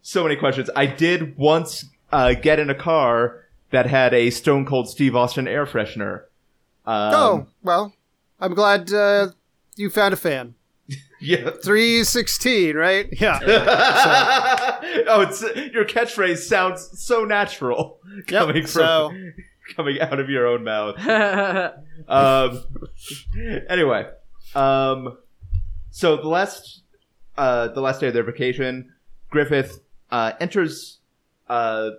so 0.00 0.22
many 0.22 0.36
questions. 0.36 0.70
I 0.76 0.86
did 0.86 1.36
once 1.36 1.86
uh, 2.16 2.32
get 2.32 2.58
in 2.58 2.70
a 2.70 2.74
car 2.74 3.44
that 3.72 3.84
had 3.84 4.14
a 4.14 4.30
Stone 4.30 4.64
Cold 4.64 4.88
Steve 4.88 5.14
Austin 5.14 5.46
air 5.46 5.66
freshener. 5.66 6.22
Um, 6.86 7.14
oh 7.14 7.46
well, 7.62 7.92
I'm 8.40 8.54
glad 8.54 8.90
uh, 8.90 9.28
you 9.76 9.90
found 9.90 10.14
a 10.14 10.16
fan. 10.16 10.54
yeah. 11.20 11.50
Three 11.62 12.04
sixteen, 12.04 12.74
right? 12.74 13.06
Yeah. 13.20 13.38
oh, 15.08 15.20
it's 15.20 15.42
your 15.72 15.84
catchphrase 15.84 16.38
sounds 16.38 16.88
so 16.98 17.26
natural 17.26 17.98
coming 18.26 18.62
from 18.62 18.70
so- 18.70 19.12
coming 19.76 20.00
out 20.00 20.18
of 20.18 20.30
your 20.30 20.46
own 20.46 20.64
mouth. 20.64 20.98
um, 22.08 22.64
anyway, 23.68 24.06
um, 24.54 25.18
so 25.90 26.16
the 26.16 26.28
last 26.28 26.80
uh, 27.36 27.68
the 27.68 27.82
last 27.82 28.00
day 28.00 28.08
of 28.08 28.14
their 28.14 28.24
vacation, 28.24 28.94
Griffith 29.28 29.80
uh, 30.10 30.32
enters 30.40 31.00
uh, 31.48 31.90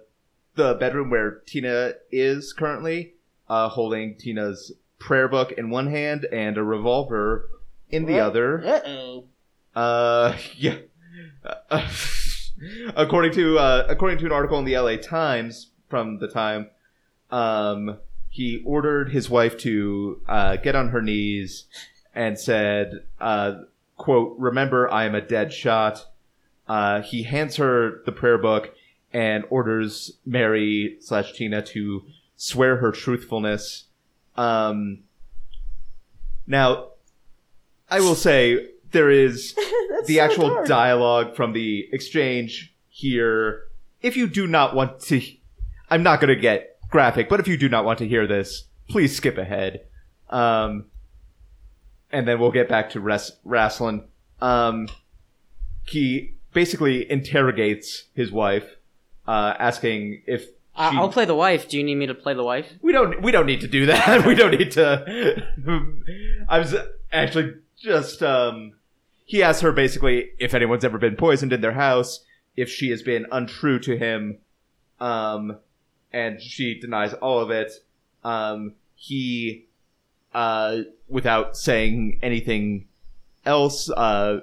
the 0.57 0.73
bedroom 0.73 1.09
where 1.09 1.39
Tina 1.45 1.93
is 2.11 2.51
currently, 2.51 3.13
uh, 3.47 3.69
holding 3.69 4.15
Tina's 4.15 4.73
prayer 4.99 5.27
book 5.27 5.53
in 5.53 5.69
one 5.69 5.87
hand 5.87 6.25
and 6.31 6.57
a 6.57 6.63
revolver 6.63 7.49
in 7.89 8.05
the 8.05 8.19
other. 8.19 8.65
Uh-oh. 8.65 9.25
Uh, 9.75 10.35
yeah. 10.57 10.77
Uh, 11.69 11.87
according 12.95 13.31
to 13.33 13.57
uh, 13.57 13.85
according 13.87 14.17
to 14.19 14.25
an 14.25 14.31
article 14.31 14.59
in 14.59 14.65
the 14.65 14.77
LA 14.77 14.97
Times 14.97 15.71
from 15.89 16.19
the 16.19 16.27
time, 16.27 16.69
um, 17.31 17.99
he 18.29 18.61
ordered 18.65 19.11
his 19.11 19.29
wife 19.29 19.57
to 19.59 20.21
uh, 20.27 20.57
get 20.57 20.75
on 20.75 20.89
her 20.89 21.01
knees 21.01 21.65
and 22.13 22.37
said, 22.37 23.03
uh, 23.21 23.61
"quote 23.95 24.35
Remember, 24.37 24.91
I 24.91 25.05
am 25.05 25.15
a 25.15 25.21
dead 25.21 25.53
shot." 25.53 26.07
Uh, 26.67 27.01
he 27.01 27.23
hands 27.23 27.55
her 27.55 28.01
the 28.05 28.11
prayer 28.11 28.37
book 28.37 28.73
and 29.13 29.43
orders 29.49 30.11
Mary 30.25 30.97
slash 30.99 31.33
Tina 31.33 31.61
to 31.61 32.03
swear 32.35 32.77
her 32.77 32.91
truthfulness. 32.91 33.85
Um, 34.35 34.99
now, 36.45 36.89
I 37.89 37.99
will 37.99 38.15
say 38.15 38.67
there 38.91 39.09
is 39.09 39.53
the 40.05 40.19
actual 40.19 40.63
dialogue 40.65 41.35
from 41.35 41.53
the 41.53 41.87
exchange 41.91 42.73
here. 42.89 43.63
If 44.01 44.15
you 44.15 44.27
do 44.27 44.47
not 44.47 44.75
want 44.75 44.99
to, 45.01 45.21
I'm 45.89 46.03
not 46.03 46.19
going 46.21 46.33
to 46.33 46.39
get 46.39 46.77
graphic, 46.89 47.29
but 47.29 47.39
if 47.39 47.47
you 47.47 47.57
do 47.57 47.69
not 47.69 47.85
want 47.85 47.99
to 47.99 48.07
hear 48.07 48.27
this, 48.27 48.65
please 48.87 49.15
skip 49.15 49.37
ahead. 49.37 49.81
Um, 50.29 50.85
and 52.11 52.27
then 52.27 52.39
we'll 52.39 52.51
get 52.51 52.69
back 52.69 52.91
to 52.91 52.99
res- 52.99 53.33
wrestling. 53.43 54.03
Um, 54.41 54.87
he 55.85 56.35
basically 56.53 57.09
interrogates 57.09 58.05
his 58.13 58.31
wife, 58.31 58.76
uh, 59.27 59.53
asking 59.59 60.21
if 60.25 60.43
she- 60.45 60.51
I'll 60.75 61.09
play 61.09 61.25
the 61.25 61.35
wife. 61.35 61.67
Do 61.69 61.77
you 61.77 61.83
need 61.83 61.95
me 61.95 62.05
to 62.07 62.13
play 62.13 62.33
the 62.35 62.43
wife? 62.43 62.71
we 62.81 62.91
don't 62.91 63.21
we 63.21 63.31
don't 63.31 63.45
need 63.47 63.61
to 63.61 63.67
do 63.67 63.87
that. 63.87 64.25
we 64.27 64.35
don't 64.35 64.51
need 64.51 64.71
to. 64.73 65.43
I 66.49 66.59
was 66.59 66.75
actually 67.11 67.55
just 67.77 68.21
um. 68.23 68.73
He 69.25 69.43
asks 69.43 69.61
her 69.61 69.71
basically 69.73 70.29
if 70.39 70.53
anyone's 70.53 70.85
ever 70.85 70.97
been 70.97 71.15
poisoned 71.15 71.51
in 71.51 71.61
their 71.61 71.73
house, 71.73 72.21
if 72.55 72.69
she 72.69 72.91
has 72.91 73.01
been 73.01 73.25
untrue 73.31 73.79
to 73.79 73.97
him, 73.97 74.37
um, 75.01 75.57
and 76.13 76.41
she 76.41 76.79
denies 76.79 77.13
all 77.15 77.39
of 77.41 77.49
it. 77.51 77.71
Um, 78.23 78.73
he, 78.95 79.65
uh, 80.33 80.79
without 81.09 81.57
saying 81.57 82.19
anything 82.21 82.87
else, 83.45 83.89
uh, 83.89 84.41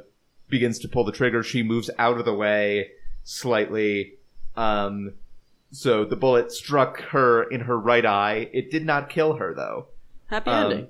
begins 0.48 0.78
to 0.80 0.88
pull 0.88 1.04
the 1.04 1.12
trigger. 1.12 1.42
She 1.42 1.62
moves 1.62 1.88
out 1.98 2.18
of 2.18 2.24
the 2.24 2.34
way 2.34 2.90
slightly. 3.22 4.14
Um, 4.56 5.14
so 5.70 6.04
the 6.04 6.16
bullet 6.16 6.52
struck 6.52 7.00
her 7.10 7.42
in 7.42 7.62
her 7.62 7.78
right 7.78 8.06
eye. 8.06 8.48
It 8.52 8.70
did 8.70 8.84
not 8.86 9.10
kill 9.10 9.34
her 9.34 9.54
though. 9.54 9.88
Happy 10.26 10.50
Um, 10.50 10.72
ending. 10.72 10.88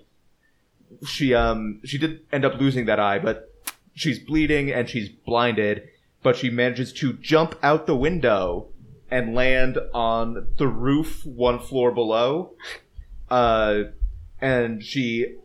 She 1.06 1.34
um 1.34 1.80
she 1.84 1.98
did 1.98 2.20
end 2.32 2.44
up 2.44 2.60
losing 2.60 2.86
that 2.86 3.00
eye, 3.00 3.18
but 3.18 3.52
she's 3.94 4.18
bleeding 4.18 4.70
and 4.70 4.88
she's 4.88 5.08
blinded. 5.08 5.88
But 6.22 6.36
she 6.36 6.50
manages 6.50 6.92
to 6.94 7.14
jump 7.14 7.56
out 7.62 7.86
the 7.86 7.96
window 7.96 8.68
and 9.10 9.34
land 9.34 9.78
on 9.92 10.46
the 10.56 10.66
roof 10.68 11.24
one 11.26 11.58
floor 11.58 11.92
below. 11.92 12.54
Uh, 13.30 13.84
and 14.40 14.82
she 14.82 15.36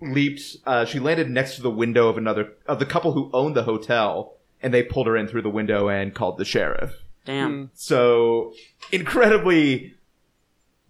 leaped. 0.00 0.56
Uh, 0.66 0.84
she 0.84 0.98
landed 0.98 1.30
next 1.30 1.56
to 1.56 1.62
the 1.62 1.70
window 1.70 2.08
of 2.08 2.16
another 2.18 2.52
of 2.66 2.78
the 2.78 2.86
couple 2.86 3.12
who 3.12 3.30
owned 3.32 3.56
the 3.56 3.64
hotel, 3.64 4.36
and 4.62 4.72
they 4.74 4.82
pulled 4.82 5.06
her 5.06 5.16
in 5.16 5.26
through 5.26 5.42
the 5.42 5.50
window 5.50 5.88
and 5.88 6.14
called 6.14 6.38
the 6.38 6.44
sheriff. 6.44 6.94
Damn. 7.24 7.70
So 7.74 8.52
incredibly 8.92 9.94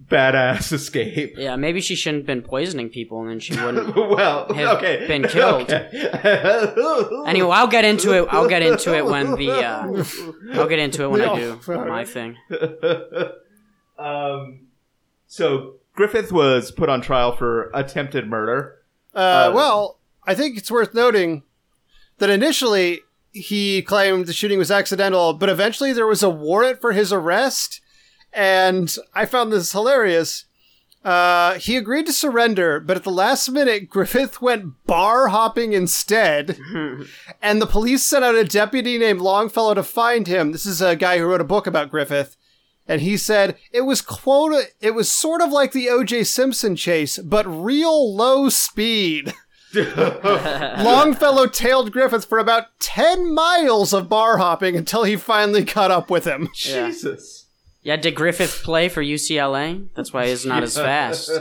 badass 0.04 0.72
escape. 0.72 1.34
Yeah, 1.38 1.56
maybe 1.56 1.80
she 1.80 1.94
shouldn't 1.94 2.22
have 2.22 2.26
been 2.26 2.42
poisoning 2.42 2.88
people, 2.90 3.20
and 3.22 3.30
then 3.30 3.40
she 3.40 3.54
wouldn't. 3.58 3.94
well, 3.96 4.52
Have 4.52 4.76
okay, 4.78 5.06
been 5.06 5.22
killed. 5.22 5.62
Okay. 5.72 5.88
anyway, 7.26 7.50
I'll 7.56 7.68
get 7.68 7.84
into 7.84 8.12
it. 8.12 8.26
I'll 8.30 8.48
get 8.48 8.62
into 8.62 8.94
it 8.96 9.04
when 9.04 9.36
the. 9.36 9.50
Uh, 9.50 10.04
I'll 10.60 10.68
get 10.68 10.78
into 10.80 11.04
it 11.04 11.10
when 11.10 11.22
I 11.22 11.34
do 11.36 11.60
Yeah. 11.68 11.84
my 11.84 12.04
thing. 12.04 12.36
um, 13.98 14.66
so 15.26 15.74
Griffith 15.94 16.32
was 16.32 16.70
put 16.72 16.88
on 16.88 17.00
trial 17.00 17.34
for 17.36 17.70
attempted 17.74 18.28
murder. 18.28 18.76
Uh, 19.14 19.18
Uh, 19.18 19.52
well, 19.54 19.98
I 20.26 20.34
think 20.34 20.58
it's 20.58 20.70
worth 20.70 20.94
noting 20.94 21.44
that 22.18 22.30
initially 22.30 23.00
he 23.34 23.82
claimed 23.82 24.26
the 24.26 24.32
shooting 24.32 24.58
was 24.58 24.70
accidental, 24.70 25.34
but 25.34 25.48
eventually 25.48 25.92
there 25.92 26.06
was 26.06 26.22
a 26.22 26.30
warrant 26.30 26.80
for 26.80 26.92
his 26.92 27.12
arrest. 27.12 27.80
And 28.32 28.94
I 29.12 29.26
found 29.26 29.52
this 29.52 29.72
hilarious. 29.72 30.44
Uh, 31.04 31.54
he 31.54 31.76
agreed 31.76 32.06
to 32.06 32.12
surrender, 32.12 32.80
but 32.80 32.96
at 32.96 33.04
the 33.04 33.10
last 33.10 33.50
minute, 33.50 33.88
Griffith 33.90 34.40
went 34.40 34.86
bar 34.86 35.28
hopping 35.28 35.72
instead. 35.72 36.56
and 37.42 37.60
the 37.60 37.66
police 37.66 38.04
sent 38.04 38.24
out 38.24 38.36
a 38.36 38.44
deputy 38.44 38.98
named 38.98 39.20
Longfellow 39.20 39.74
to 39.74 39.82
find 39.82 40.26
him. 40.26 40.52
This 40.52 40.64
is 40.64 40.80
a 40.80 40.96
guy 40.96 41.18
who 41.18 41.26
wrote 41.26 41.40
a 41.40 41.44
book 41.44 41.66
about 41.66 41.90
Griffith. 41.90 42.36
And 42.86 43.00
he 43.00 43.16
said 43.16 43.56
it 43.72 43.80
was 43.82 44.02
quote 44.02 44.62
it 44.80 44.90
was 44.90 45.10
sort 45.10 45.40
of 45.40 45.50
like 45.50 45.72
the 45.72 45.88
O.J. 45.88 46.24
Simpson 46.24 46.76
chase, 46.76 47.18
but 47.18 47.46
real 47.46 48.14
low 48.14 48.48
speed. 48.48 49.32
Longfellow 50.84 51.46
tailed 51.46 51.92
Griffith 51.92 52.24
for 52.24 52.38
about 52.38 52.66
10 52.80 53.32
miles 53.34 53.92
of 53.92 54.08
bar 54.08 54.38
hopping 54.38 54.76
until 54.76 55.04
he 55.04 55.16
finally 55.16 55.64
caught 55.64 55.90
up 55.90 56.10
with 56.10 56.24
him. 56.26 56.48
Yeah. 56.64 56.87
Jesus. 56.88 57.46
Yeah, 57.82 57.96
did 57.96 58.14
Griffith 58.14 58.62
play 58.62 58.88
for 58.88 59.02
UCLA? 59.02 59.88
That's 59.94 60.12
why 60.12 60.28
he's 60.28 60.46
not 60.46 60.62
as 60.62 60.76
fast. 60.76 61.30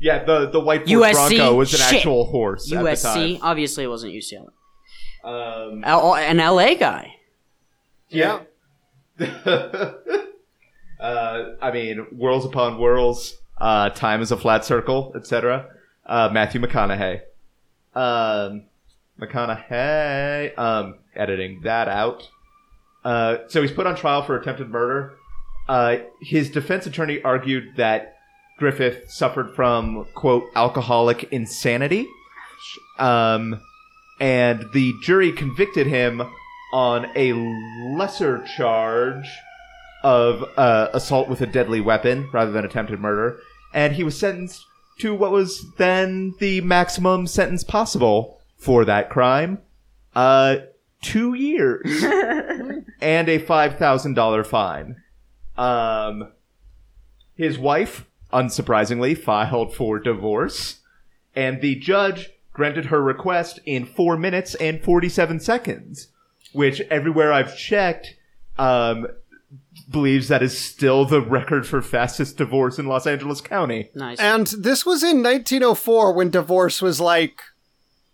Yeah, 0.00 0.24
the 0.24 0.50
the 0.50 0.60
white 0.60 0.86
Ford 0.86 0.90
USC? 1.00 1.12
Bronco 1.38 1.54
was 1.54 1.72
an 1.72 1.78
Shit. 1.80 1.94
actual 1.94 2.26
horse 2.26 2.70
at 2.70 2.82
the 2.82 2.90
USC? 2.90 3.38
Obviously, 3.40 3.84
it 3.84 3.86
wasn't 3.86 4.12
UCLA. 4.12 4.48
Um, 5.22 5.82
L- 5.84 6.16
an 6.16 6.36
LA 6.38 6.74
guy. 6.74 7.14
yeah. 8.10 8.40
uh, 9.20 9.92
I 11.00 11.70
mean, 11.72 12.06
worlds 12.12 12.44
upon 12.44 12.78
worlds. 12.78 13.38
Uh, 13.56 13.88
time 13.90 14.20
is 14.20 14.32
a 14.32 14.36
flat 14.36 14.64
circle, 14.64 15.12
etc. 15.16 15.68
Uh, 16.06 16.30
Matthew 16.32 16.60
McConaughey. 16.60 17.20
Um, 17.94 18.64
McConaughey. 19.20 20.58
Um, 20.58 20.96
editing 21.14 21.60
that 21.62 21.88
out. 21.88 22.28
Uh, 23.04 23.38
so 23.48 23.62
he's 23.62 23.72
put 23.72 23.86
on 23.86 23.96
trial 23.96 24.22
for 24.22 24.36
attempted 24.36 24.70
murder. 24.70 25.14
Uh, 25.68 25.98
his 26.20 26.50
defense 26.50 26.86
attorney 26.86 27.22
argued 27.22 27.76
that 27.76 28.16
Griffith 28.58 29.10
suffered 29.10 29.54
from 29.54 30.06
quote 30.14 30.44
alcoholic 30.54 31.24
insanity. 31.32 32.06
Um, 32.98 33.60
and 34.20 34.64
the 34.72 34.92
jury 35.02 35.32
convicted 35.32 35.86
him 35.86 36.22
on 36.72 37.06
a 37.16 37.32
lesser 37.96 38.44
charge 38.56 39.28
of 40.02 40.44
uh, 40.56 40.88
assault 40.92 41.28
with 41.28 41.40
a 41.40 41.46
deadly 41.46 41.80
weapon 41.80 42.28
rather 42.32 42.52
than 42.52 42.64
attempted 42.64 43.00
murder, 43.00 43.40
and 43.72 43.94
he 43.94 44.04
was 44.04 44.18
sentenced 44.18 44.66
to 44.98 45.14
what 45.14 45.32
was 45.32 45.64
then 45.76 46.34
the 46.38 46.60
maximum 46.60 47.26
sentence 47.26 47.64
possible 47.64 48.40
for 48.56 48.84
that 48.84 49.10
crime 49.10 49.58
uh, 50.14 50.56
two 51.02 51.34
years 51.34 52.02
and 53.00 53.28
a 53.28 53.38
$5,000 53.38 54.46
fine. 54.46 55.02
Um, 55.56 56.32
his 57.36 57.58
wife, 57.58 58.06
unsurprisingly, 58.32 59.16
filed 59.16 59.74
for 59.74 59.98
divorce, 59.98 60.80
and 61.34 61.60
the 61.60 61.76
judge 61.76 62.30
granted 62.52 62.86
her 62.86 63.02
request 63.02 63.58
in 63.66 63.84
4 63.84 64.16
minutes 64.16 64.54
and 64.56 64.80
47 64.82 65.40
seconds, 65.40 66.08
which 66.52 66.80
everywhere 66.82 67.32
I've 67.32 67.56
checked, 67.56 68.14
um, 68.56 69.08
believes 69.90 70.28
that 70.28 70.42
is 70.42 70.56
still 70.58 71.04
the 71.04 71.20
record 71.20 71.66
for 71.66 71.82
fastest 71.82 72.36
divorce 72.38 72.78
in 72.78 72.86
Los 72.86 73.06
Angeles 73.06 73.40
County. 73.40 73.90
Nice. 73.94 74.18
And 74.18 74.46
this 74.46 74.84
was 74.86 75.02
in 75.02 75.22
1904 75.22 76.12
when 76.12 76.30
divorce 76.30 76.80
was 76.82 77.00
like 77.00 77.40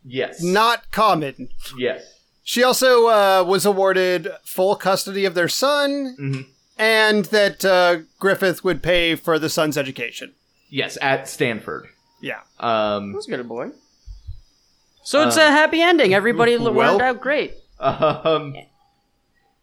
Yes. 0.04 0.42
not 0.42 0.90
common. 0.90 1.50
Yes. 1.76 2.02
She 2.42 2.62
also 2.64 3.06
uh, 3.08 3.44
was 3.46 3.64
awarded 3.66 4.28
full 4.44 4.74
custody 4.76 5.24
of 5.24 5.34
their 5.34 5.48
son 5.48 6.16
Mhm. 6.18 6.46
and 6.78 7.24
that 7.26 7.64
uh, 7.64 7.98
Griffith 8.18 8.64
would 8.64 8.82
pay 8.82 9.14
for 9.14 9.38
the 9.38 9.48
son's 9.50 9.76
education. 9.78 10.32
Yes, 10.70 10.96
at 11.02 11.28
Stanford. 11.28 11.86
Yeah. 12.22 12.40
Um, 12.58 13.12
That's 13.12 13.26
good, 13.26 13.46
boy. 13.48 13.70
So 15.02 15.26
it's 15.26 15.36
a 15.36 15.50
happy 15.50 15.80
ending. 15.80 16.12
Everybody 16.14 16.54
l- 16.54 16.72
well- 16.72 16.92
worked 16.94 17.02
out 17.02 17.20
great. 17.20 17.54
um, 17.78 18.54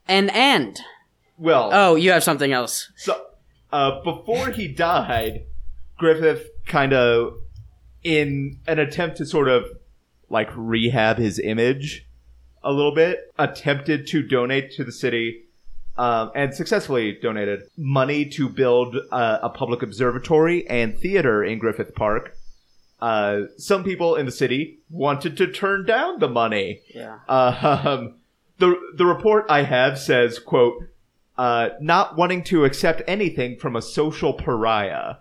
An 0.08 0.30
end. 0.30 0.80
Well, 1.38 1.70
Oh, 1.72 1.96
you 1.96 2.12
have 2.12 2.24
something 2.24 2.52
else. 2.52 2.92
So, 2.96 3.20
uh, 3.72 4.02
before 4.04 4.52
he 4.52 4.68
died, 4.68 5.46
Griffith 5.98 6.50
kind 6.66 6.94
of, 6.94 7.34
in 8.04 8.60
an 8.68 8.80
attempt 8.80 9.18
to 9.18 9.26
sort 9.26 9.48
of 9.50 9.66
like 10.30 10.50
rehab 10.56 11.18
his 11.18 11.40
image 11.40 12.06
a 12.64 12.72
little 12.72 12.94
bit, 12.94 13.20
attempted 13.38 14.08
to 14.08 14.22
donate 14.24 14.72
to 14.74 14.84
the 14.84 14.92
city. 14.92 15.44
Um, 15.98 16.30
and 16.36 16.54
successfully 16.54 17.18
donated 17.20 17.62
money 17.76 18.24
to 18.26 18.50
build 18.50 18.96
uh, 19.12 19.40
a 19.42 19.50
public 19.50 19.82
observatory 19.82 20.70
and 20.70 20.96
theater 20.96 21.44
in 21.44 21.58
Griffith 21.58 21.96
Park. 21.96 22.38
Uh, 23.02 23.46
some 23.58 23.84
people 23.84 24.16
in 24.16 24.28
the 24.28 24.32
city 24.32 24.78
wanted 24.92 25.36
to 25.38 25.48
turn 25.52 25.88
down 25.88 26.20
the 26.20 26.28
money. 26.28 26.82
Yeah. 26.94 27.18
Um, 27.28 28.18
the 28.60 28.76
the 28.96 29.08
report 29.08 29.46
I 29.50 29.64
have 29.64 29.98
says, 29.98 30.38
"quote 30.38 30.84
uh, 31.38 31.70
Not 31.80 32.18
wanting 32.18 32.44
to 32.46 32.66
accept 32.66 33.02
anything 33.08 33.58
from 33.58 33.76
a 33.76 33.82
social 33.82 34.34
pariah." 34.34 35.18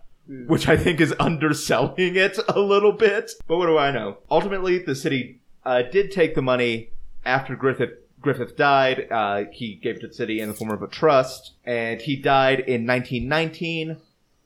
Which 0.48 0.68
I 0.68 0.76
think 0.76 1.00
is 1.00 1.14
underselling 1.20 2.16
it 2.16 2.36
a 2.48 2.58
little 2.58 2.90
bit. 2.90 3.30
But 3.46 3.58
what 3.58 3.66
do 3.66 3.78
I 3.78 3.92
know? 3.92 4.18
Ultimately, 4.28 4.78
the 4.78 4.96
city 4.96 5.40
uh, 5.64 5.82
did 5.82 6.10
take 6.10 6.34
the 6.34 6.42
money 6.42 6.90
after 7.24 7.54
Griffith 7.54 7.92
Griffith 8.20 8.56
died. 8.56 9.06
Uh, 9.10 9.44
he 9.52 9.76
gave 9.76 9.96
it 9.96 10.00
to 10.00 10.08
the 10.08 10.14
city 10.14 10.40
in 10.40 10.48
the 10.48 10.54
form 10.54 10.72
of 10.72 10.82
a 10.82 10.88
trust, 10.88 11.52
and 11.64 12.00
he 12.00 12.16
died 12.16 12.58
in 12.60 12.86
1919. 12.86 13.98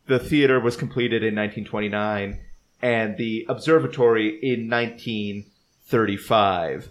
The 0.07 0.19
theater 0.19 0.59
was 0.61 0.77
completed 0.77 1.23
in 1.23 1.35
1929, 1.35 2.41
and 2.83 3.17
the 3.17 3.47
observatory 3.49 4.39
in 4.43 4.69
1935. 4.69 6.91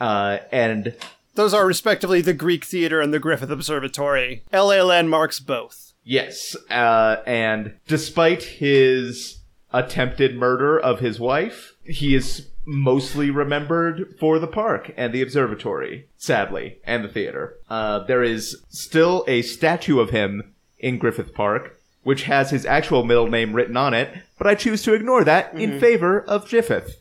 Uh, 0.00 0.38
and 0.50 0.94
Those 1.34 1.54
are 1.54 1.66
respectively 1.66 2.20
the 2.20 2.34
Greek 2.34 2.64
Theater 2.64 3.00
and 3.00 3.14
the 3.14 3.18
Griffith 3.20 3.50
Observatory. 3.50 4.42
LA 4.52 4.82
landmarks 4.82 5.40
both. 5.40 5.92
yes, 6.04 6.56
uh, 6.70 7.16
and 7.26 7.74
despite 7.86 8.42
his 8.42 9.38
attempted 9.72 10.36
murder 10.36 10.78
of 10.78 10.98
his 11.00 11.20
wife, 11.20 11.74
he 11.84 12.14
is 12.14 12.48
mostly 12.66 13.30
remembered 13.30 14.14
for 14.18 14.38
the 14.38 14.46
park 14.46 14.92
and 14.96 15.12
the 15.12 15.22
observatory, 15.22 16.08
sadly, 16.16 16.78
and 16.84 17.04
the 17.04 17.08
theater. 17.08 17.56
Uh, 17.68 18.00
there 18.00 18.22
is 18.22 18.56
still 18.68 19.24
a 19.28 19.42
statue 19.42 19.98
of 20.00 20.10
him 20.10 20.54
in 20.78 20.98
Griffith 20.98 21.32
Park, 21.34 21.78
which 22.02 22.24
has 22.24 22.50
his 22.50 22.66
actual 22.66 23.04
middle 23.04 23.28
name 23.28 23.52
written 23.54 23.76
on 23.76 23.94
it, 23.94 24.12
but 24.38 24.46
I 24.46 24.54
choose 24.54 24.82
to 24.82 24.94
ignore 24.94 25.24
that 25.24 25.54
in 25.54 25.78
favor 25.80 26.20
of 26.22 26.46
Jiffith. 26.48 26.92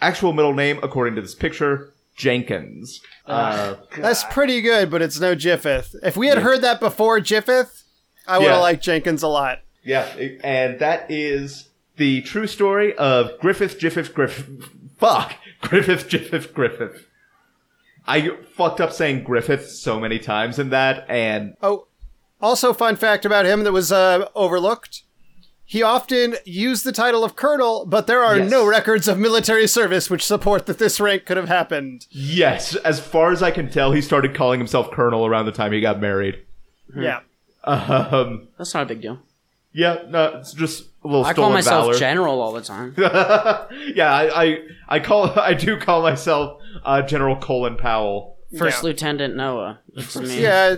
actual 0.00 0.32
middle 0.32 0.54
name, 0.54 0.78
according 0.82 1.14
to 1.16 1.22
this 1.22 1.34
picture, 1.34 1.92
Jenkins. 2.20 3.00
Uh, 3.26 3.76
That's 3.96 4.24
pretty 4.24 4.60
good, 4.60 4.90
but 4.90 5.00
it's 5.00 5.18
no 5.18 5.34
Jiffith. 5.34 5.94
If 6.02 6.16
we 6.18 6.26
had 6.26 6.38
heard 6.38 6.60
that 6.60 6.78
before 6.78 7.18
Jiffith, 7.18 7.84
I 8.26 8.36
would 8.38 8.46
have 8.48 8.56
Yeah. 8.56 8.60
liked 8.60 8.82
Jenkins 8.84 9.22
a 9.22 9.28
lot. 9.28 9.60
Yeah, 9.82 10.04
and 10.44 10.78
that 10.80 11.10
is 11.10 11.70
the 11.96 12.20
true 12.20 12.46
story 12.46 12.94
of 12.98 13.38
Griffith, 13.40 13.78
Jiffith, 13.80 14.12
Griffith. 14.12 14.68
Fuck! 14.98 15.32
Griffith, 15.62 16.08
Jiffith, 16.10 16.52
Griffith. 16.52 17.06
I 18.06 18.30
fucked 18.54 18.80
up 18.82 18.92
saying 18.92 19.24
Griffith 19.24 19.70
so 19.70 19.98
many 19.98 20.18
times 20.18 20.58
in 20.58 20.68
that, 20.70 21.06
and 21.08 21.54
Oh, 21.62 21.86
also, 22.42 22.74
fun 22.74 22.96
fact 22.96 23.24
about 23.24 23.46
him 23.46 23.64
that 23.64 23.72
was 23.72 23.90
uh, 23.90 24.26
overlooked. 24.34 25.04
He 25.70 25.84
often 25.84 26.34
used 26.44 26.82
the 26.84 26.90
title 26.90 27.22
of 27.22 27.36
colonel, 27.36 27.86
but 27.86 28.08
there 28.08 28.24
are 28.24 28.38
Yes. 28.38 28.50
no 28.50 28.66
records 28.66 29.06
of 29.06 29.18
military 29.18 29.68
service 29.68 30.10
which 30.10 30.24
support 30.26 30.66
that 30.66 30.78
this 30.78 30.98
rank 30.98 31.26
could 31.26 31.36
have 31.36 31.46
happened. 31.48 32.06
yes, 32.10 32.74
as 32.74 32.98
far 32.98 33.30
as 33.30 33.40
I 33.40 33.52
can 33.52 33.70
tell, 33.70 33.92
he 33.92 34.00
started 34.00 34.34
calling 34.34 34.58
himself 34.58 34.90
Colonel 34.90 35.24
around 35.24 35.46
the 35.46 35.52
time 35.52 35.70
he 35.70 35.80
got 35.80 36.00
married. 36.00 36.40
Yeah. 36.96 37.20
Um, 37.62 38.48
That's 38.58 38.74
not 38.74 38.82
a 38.82 38.86
big 38.86 39.00
deal. 39.00 39.20
yeah, 39.72 39.98
no, 40.08 40.38
it's 40.38 40.52
just 40.54 40.86
a 41.04 41.06
little 41.06 41.24
I 41.24 41.34
call 41.34 41.50
myself 41.50 41.84
valor. 41.86 41.98
general 41.98 42.40
all 42.40 42.52
the 42.52 42.62
time. 42.62 42.94
yeah, 42.98 44.12
I, 44.12 44.42
I, 44.44 44.58
I 44.88 44.98
call, 44.98 45.30
I 45.38 45.54
do 45.54 45.78
call 45.78 46.02
myself 46.02 46.60
uh, 46.84 47.02
General 47.02 47.36
Colin 47.36 47.76
Powell. 47.76 48.38
First 48.58 48.78
Yeah. 48.82 48.88
Lieutenant 48.88 49.36
Noah. 49.36 49.78
It's 49.94 50.16
me. 50.30 50.42
Yeah. 50.42 50.74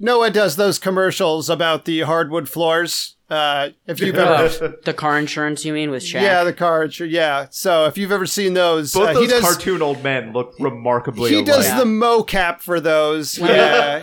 Noah 0.00 0.30
does 0.30 0.56
those 0.56 0.78
commercials 0.78 1.50
about 1.50 1.84
the 1.84 2.00
hardwood 2.02 2.48
floors. 2.48 3.16
Uh, 3.30 3.70
if 3.86 4.00
you've 4.00 4.14
ever, 4.16 4.76
The 4.84 4.94
car 4.94 5.18
insurance, 5.18 5.62
you 5.64 5.74
mean, 5.74 5.90
with 5.90 6.02
Shaq? 6.02 6.22
yeah, 6.22 6.44
the 6.44 6.52
car, 6.54 6.84
insurance. 6.84 7.12
yeah. 7.12 7.46
So 7.50 7.84
if 7.84 7.98
you've 7.98 8.10
ever 8.12 8.24
seen 8.24 8.54
those, 8.54 8.94
Both 8.94 9.08
uh, 9.08 9.12
those 9.14 9.22
he 9.22 9.28
does. 9.28 9.42
cartoon 9.42 9.82
old 9.82 10.02
men 10.02 10.32
look 10.32 10.54
remarkably 10.58 11.28
he 11.30 11.36
alike. 11.36 11.46
does 11.46 11.66
Yeah. 11.66 11.78
the 11.80 11.84
mocap 11.84 12.60
for 12.60 12.80
those. 12.80 13.38
Let 13.38 13.50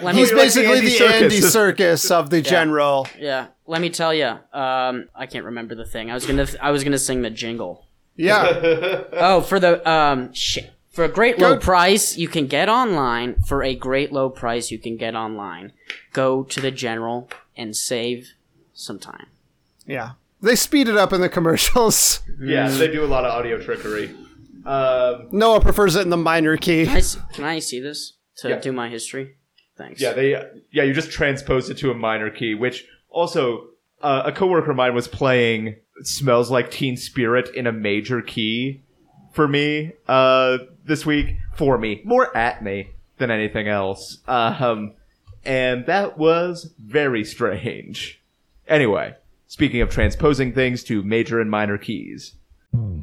yeah, 0.02 0.12
me- 0.12 0.20
he's 0.20 0.30
You're 0.30 0.38
like 0.38 0.54
the 0.54 0.62
basically 0.62 0.78
Andy 0.78 0.98
the 1.00 1.08
Andy 1.08 1.40
Serkis 1.42 2.12
of 2.12 2.30
the 2.30 2.42
general. 2.44 3.08
Yeah. 3.18 3.48
Let 3.66 3.82
me 3.82 3.90
tell 3.90 4.14
you. 4.14 4.28
Um, 4.54 5.10
I 5.16 5.26
can't 5.28 5.46
remember 5.46 5.74
the 5.74 5.86
thing. 5.86 6.12
I 6.12 6.14
was 6.14 6.28
gonna. 6.28 6.46
I 6.62 6.70
was 6.70 6.84
gonna 6.84 7.00
sing 7.00 7.24
the 7.24 7.32
jingle. 7.32 7.88
Yeah, 8.18 9.02
Oh, 9.14 9.42
for 9.42 9.60
the 9.60 9.90
um, 9.90 10.32
shit. 10.34 10.72
For 10.96 11.04
a 11.04 11.10
great 11.10 11.38
low 11.40 11.56
Go- 11.56 11.60
price, 11.60 12.18
you 12.18 12.28
can 12.30 12.48
get 12.48 12.70
online. 12.70 13.36
For 13.46 13.62
a 13.64 13.76
great 13.76 14.12
low 14.14 14.30
price, 14.30 14.72
you 14.72 14.80
can 14.80 14.96
get 14.96 15.14
online. 15.14 15.74
Go 16.14 16.44
to 16.44 16.62
the 16.62 16.72
general 16.72 17.30
and 17.58 17.76
save 17.76 18.30
some 18.74 18.98
time. 19.00 19.28
Yeah. 19.86 20.12
They 20.42 20.56
speed 20.56 20.88
it 20.88 20.96
up 20.96 21.12
in 21.14 21.22
the 21.22 21.30
commercials. 21.30 22.22
Yeah, 22.40 22.68
they 22.70 22.88
do 22.92 23.04
a 23.04 23.08
lot 23.08 23.24
of 23.26 23.32
audio 23.32 23.62
trickery. 23.62 24.14
Um, 24.66 25.30
Noah 25.32 25.62
prefers 25.62 25.96
it 25.96 26.02
in 26.02 26.10
the 26.10 26.18
minor 26.18 26.58
key. 26.58 26.86
Can 26.86 26.96
I, 26.96 27.00
s- 27.00 27.18
can 27.34 27.44
I 27.46 27.60
see 27.60 27.80
this 27.80 28.14
to 28.38 28.50
Yeah. 28.50 28.60
do 28.60 28.72
my 28.74 28.90
history? 28.90 29.36
Thanks. 29.78 30.02
yeah, 30.02 30.14
they 30.14 30.32
yeah 30.72 30.84
you 30.84 30.94
just 30.94 31.12
transposed 31.12 31.70
it 31.70 31.78
to 31.80 31.92
a 31.92 31.94
minor 31.94 32.30
key, 32.30 32.56
which 32.56 32.86
also 33.10 33.68
uh, 34.02 34.24
a 34.26 34.32
coworker 34.32 34.72
of 34.72 34.78
mine 34.78 34.94
was 34.96 35.08
playing 35.08 35.76
"Smells 36.04 36.50
Like 36.52 36.72
Teen 36.72 36.96
Spirit" 36.98 37.50
in 37.56 37.68
a 37.68 37.72
major 37.74 38.22
key 38.22 38.82
for 39.34 39.48
me 39.48 39.92
uh, 40.08 40.58
this 40.86 41.06
week. 41.06 41.36
For 41.56 41.78
me, 41.78 42.02
more 42.06 42.36
at 42.36 42.64
me 42.64 42.92
than 43.18 43.32
anything 43.32 43.68
else. 43.68 44.20
Um, 44.28 44.94
and 45.44 45.86
that 45.86 46.18
was 46.18 46.74
very 46.80 47.24
strange. 47.24 48.22
Anyway, 48.68 49.16
speaking 49.48 49.82
of 49.82 49.90
transposing 49.90 50.54
things 50.54 50.84
to 50.86 51.04
major 51.04 51.40
and 51.40 51.50
minor 51.50 51.78
keys. 51.78 52.36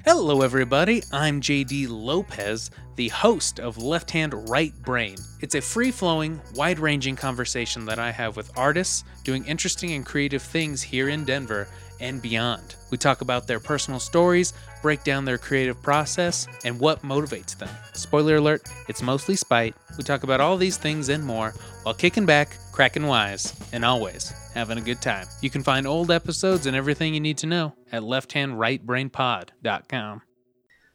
Hello, 0.05 0.43
everybody. 0.43 1.03
I'm 1.13 1.41
JD 1.41 1.87
Lopez, 1.89 2.71
the 2.97 3.09
host 3.09 3.59
of 3.59 3.79
Left 3.79 4.11
Hand 4.11 4.51
Right 4.51 4.75
Brain. 4.83 5.17
It's 5.41 5.55
a 5.55 5.61
free 5.61 5.91
flowing, 5.91 6.43
wide 6.57 6.79
ranging 6.79 7.17
conversation 7.17 7.87
that 7.87 7.99
I 7.99 8.11
have 8.11 8.37
with 8.37 8.51
artists 8.59 9.05
doing 9.25 9.47
interesting 9.47 9.93
and 9.93 10.05
creative 10.05 10.43
things 10.43 10.83
here 10.83 11.09
in 11.09 11.25
Denver 11.25 11.69
and 12.03 12.21
beyond. 12.21 12.75
We 12.91 12.99
talk 12.99 13.23
about 13.23 13.47
their 13.47 13.61
personal 13.61 13.99
stories, 13.99 14.53
break 14.83 15.05
down 15.05 15.25
their 15.25 15.39
creative 15.39 15.83
process, 15.83 16.47
and 16.65 16.79
what 16.79 17.01
motivates 17.03 17.57
them. 17.57 17.71
Spoiler 17.95 18.37
alert, 18.37 18.69
it's 18.89 19.01
mostly 19.01 19.37
spite. 19.37 19.75
We 19.97 20.05
talk 20.05 20.23
about 20.25 20.43
all 20.43 20.59
these 20.59 20.77
things 20.77 21.09
and 21.09 21.25
more 21.25 21.55
while 21.85 21.95
kicking 21.95 22.27
back, 22.27 22.59
cracking 22.73 23.07
wise, 23.07 23.55
and 23.73 23.83
always 23.85 24.35
having 24.53 24.77
a 24.77 24.83
good 24.83 25.01
time. 25.01 25.27
You 25.41 25.49
can 25.49 25.63
find 25.63 25.87
old 25.87 26.11
episodes 26.11 26.67
and 26.67 26.77
everything 26.77 27.15
you 27.15 27.21
need 27.21 27.39
to 27.39 27.47
know 27.47 27.73
at 27.91 28.03
lefthandrightbrainpod.com. 28.03 30.23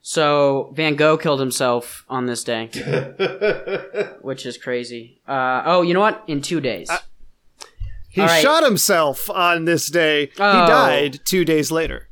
So 0.02 0.72
Van 0.74 0.96
Gogh 0.96 1.18
killed 1.18 1.42
himself 1.42 2.06
on 2.08 2.28
this 2.28 2.44
day, 2.44 2.68
which 4.22 4.46
is 4.46 4.58
crazy. 4.58 5.22
Uh, 5.28 5.64
oh, 5.66 5.82
you 5.82 5.94
know 5.94 6.00
what? 6.00 6.24
In 6.28 6.42
two 6.42 6.62
days. 6.62 6.90
He 8.18 8.22
All 8.24 8.28
right. 8.30 8.42
shot 8.42 8.64
himself 8.64 9.30
on 9.30 9.66
this 9.66 9.86
day. 9.92 10.32
Oh. 10.40 10.62
He 10.62 10.68
died 10.68 11.20
two 11.24 11.46
days 11.46 11.70
later. 11.70 12.10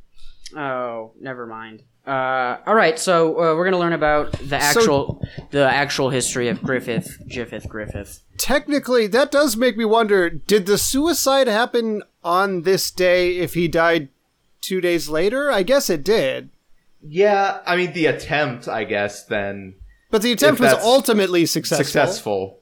Oh, 0.56 1.10
never 1.20 1.48
mind. 1.48 1.82
Uh, 2.06 2.58
all 2.64 2.76
right, 2.76 2.96
so 2.96 3.30
uh, 3.32 3.56
we're 3.56 3.64
gonna 3.64 3.80
learn 3.80 3.92
about 3.92 4.30
the 4.34 4.54
actual 4.56 5.20
the 5.50 5.68
actual 5.68 6.10
history 6.10 6.46
of 6.46 6.62
Griffith, 6.62 7.18
Griffith, 7.34 7.68
Griffith. 7.68 8.22
Technically, 8.38 9.08
that 9.08 9.32
does 9.32 9.56
make 9.56 9.76
me 9.76 9.84
wonder 9.84 10.30
did 10.30 10.66
the 10.66 10.78
suicide 10.78 11.48
happen 11.48 12.04
on 12.22 12.62
this 12.62 12.92
day 12.92 13.38
if 13.38 13.54
he 13.54 13.66
died 13.66 14.08
two 14.60 14.80
days 14.80 15.08
later? 15.08 15.50
I 15.50 15.64
guess 15.64 15.90
it 15.90 16.04
did. 16.04 16.50
Yeah, 17.02 17.58
I 17.66 17.74
mean 17.74 17.92
the 17.94 18.06
attempt, 18.06 18.68
I 18.68 18.84
guess. 18.84 19.24
Then 19.24 19.74
But 20.12 20.22
the 20.22 20.30
attempt 20.30 20.60
was 20.60 20.74
ultimately 20.74 21.44
successful. 21.46 21.84
successful. 21.84 22.58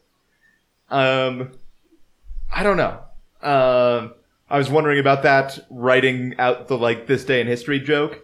Um, 0.88 1.52
I 2.50 2.62
don't 2.62 2.78
know. 2.78 3.03
Um, 3.44 4.14
I 4.48 4.58
was 4.58 4.70
wondering 4.70 4.98
about 4.98 5.22
that, 5.22 5.58
writing 5.70 6.34
out 6.38 6.68
the 6.68 6.78
like 6.78 7.06
this 7.06 7.24
day 7.24 7.40
in 7.40 7.46
history 7.46 7.80
joke. 7.80 8.20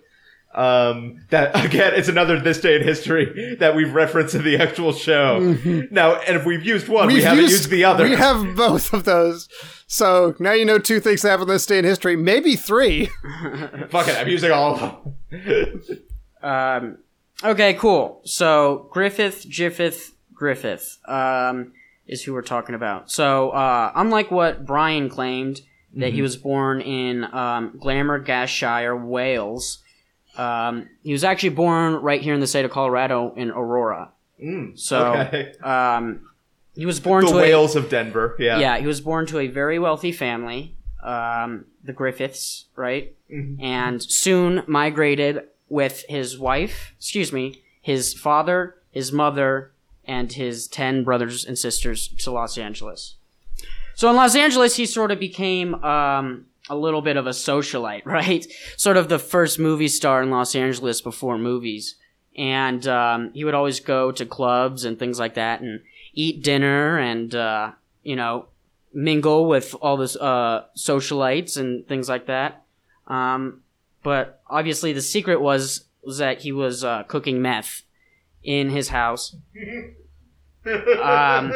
Um, 0.54 1.24
that 1.30 1.64
again, 1.64 1.92
it's 1.94 2.09
another 2.09 2.40
this 2.40 2.61
day 2.61 2.76
in 2.76 2.83
history 2.83 3.56
that 3.61 3.74
we've 3.76 3.92
referenced 3.92 4.35
in 4.35 4.44
the 4.44 4.56
actual 4.59 4.92
show. 4.92 5.56
Now, 5.90 6.16
and 6.16 6.37
if 6.37 6.44
we've 6.44 6.64
used 6.64 6.88
one, 6.88 7.06
we 7.06 7.14
We've 7.14 7.24
haven't 7.24 7.44
used, 7.44 7.70
the 7.70 7.85
other. 7.85 8.04
We 8.04 8.16
have 8.16 8.56
both 8.56 8.92
of 8.92 9.04
those. 9.04 9.48
So 9.87 10.35
now 10.38 10.52
you 10.52 10.64
know 10.64 10.78
two 10.78 11.00
things 11.00 11.22
that 11.22 11.30
happened 11.30 11.50
this 11.50 11.66
day 11.66 11.78
in 11.78 11.85
history, 11.85 12.16
maybe 12.16 12.56
three. 12.56 13.06
Fuck 13.90 14.09
it, 14.09 14.16
I'm 14.16 14.28
using 14.28 14.50
all 14.50 14.74
of 14.74 14.80
them. 15.30 15.83
Um, 16.42 16.98
okay, 17.44 17.74
cool. 17.74 18.20
So 18.24 18.88
Griffith, 18.90 19.48
Jiffith, 19.48 20.12
Griffith 20.35 20.98
um, 21.06 21.72
is 22.11 22.25
who 22.25 22.35
we're 22.35 22.42
talking 22.42 22.75
about. 22.75 23.11
So 23.11 23.51
uh, 23.51 23.92
unlike 23.94 24.31
what 24.31 24.66
Brian 24.66 25.09
claimed 25.09 25.62
that 25.94 26.12
he 26.12 26.23
was 26.23 26.37
born 26.37 26.81
in 26.81 27.25
um, 27.33 27.79
Glamorganshire, 27.79 28.96
Wales, 28.96 29.83
um, 30.37 30.88
he 31.03 31.12
was 31.12 31.25
actually 31.25 31.51
born 31.51 31.94
right 31.94 32.20
here 32.20 32.35
in 32.35 32.40
the 32.40 32.46
state 32.46 32.64
of 32.64 32.70
Colorado 32.70 33.33
in 33.37 33.51
Aurora. 33.51 34.11
So 34.75 35.14
okay. 35.14 35.53
um, 35.62 36.29
he 36.75 36.85
was 36.85 36.99
born 36.99 37.25
the 37.25 37.33
to 37.33 37.38
a, 37.38 37.79
of 37.79 37.88
Denver. 37.88 38.37
Yeah. 38.38 38.59
yeah, 38.59 38.79
he 38.79 38.87
was 38.87 39.01
born 39.01 39.27
to 39.27 39.38
a 39.38 39.46
very 39.46 39.79
wealthy 39.79 40.12
family, 40.12 40.77
um, 41.03 41.66
the 41.85 41.92
Griffiths, 41.92 42.66
right? 42.75 43.14
And 43.61 44.03
soon 44.03 44.64
migrated 44.66 45.44
with 45.68 46.05
his 46.09 46.38
wife, 46.38 46.92
excuse 46.99 47.33
me, 47.33 47.62
his 47.81 48.14
father, 48.14 48.77
his 48.90 49.12
mother, 49.12 49.73
and 50.11 50.33
his 50.33 50.66
10 50.66 51.05
brothers 51.05 51.44
and 51.44 51.57
sisters 51.57 52.09
to 52.09 52.33
Los 52.33 52.59
Angeles. 52.59 53.14
So 53.94 54.11
in 54.11 54.16
Los 54.16 54.35
Angeles, 54.35 54.75
he 54.75 54.85
sort 54.85 55.12
of 55.12 55.20
became 55.20 55.77
um, 55.85 56.46
a 56.68 56.75
little 56.75 57.01
bit 57.01 57.16
of 57.16 57.29
a 57.29 57.31
socialite, 57.31 58.05
right? 58.05 58.44
Sort 58.77 58.96
of 58.96 59.09
the 59.09 59.20
first 59.20 59.61
movie 59.61 59.87
star 59.87 60.20
in 60.20 60.31
Los 60.31 60.57
Angeles 60.57 61.01
before 61.01 61.38
movies. 61.38 61.94
And 62.37 62.85
um, 62.88 63.31
he 63.35 63.44
would 63.44 63.55
always 63.55 63.79
go 63.79 64.11
to 64.11 64.27
clubs 64.27 64.85
and 64.85 64.99
things 64.99 65.20
like 65.20 65.35
that 65.35 65.61
and 65.61 65.81
eat 66.12 66.42
dinner 66.42 66.99
and, 66.99 67.33
uh, 67.33 67.73
you 68.03 68.16
know, 68.16 68.46
mingle 68.92 69.46
with 69.46 69.77
all 69.81 69.96
this 69.96 70.16
uh, 70.16 70.64
socialites 70.77 71.57
and 71.57 71.87
things 71.87 72.09
like 72.09 72.27
that. 72.27 72.64
Um, 73.07 73.62
but 74.03 74.40
obviously, 74.49 74.92
the 74.92 75.03
secret 75.03 75.40
was 75.40 75.85
was 76.03 76.18
that 76.18 76.40
he 76.40 76.51
was 76.51 76.83
uh, 76.83 77.03
cooking 77.05 77.42
meth 77.42 77.83
in 78.42 78.70
his 78.70 78.88
house. 78.88 79.37
Um, 80.66 81.53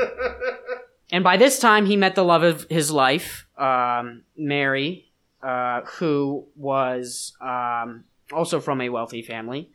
and 1.11 1.23
by 1.23 1.37
this 1.37 1.59
time, 1.59 1.87
he 1.87 1.97
met 1.97 2.14
the 2.14 2.25
love 2.25 2.42
of 2.42 2.66
his 2.70 2.90
life, 2.90 3.47
um, 3.59 4.23
Mary, 4.37 5.12
uh, 5.42 5.83
who 5.83 6.47
was 6.57 7.37
um, 7.40 8.05
also 8.33 8.61
from 8.61 8.81
a 8.81 8.88
wealthy 8.88 9.23
family. 9.23 9.70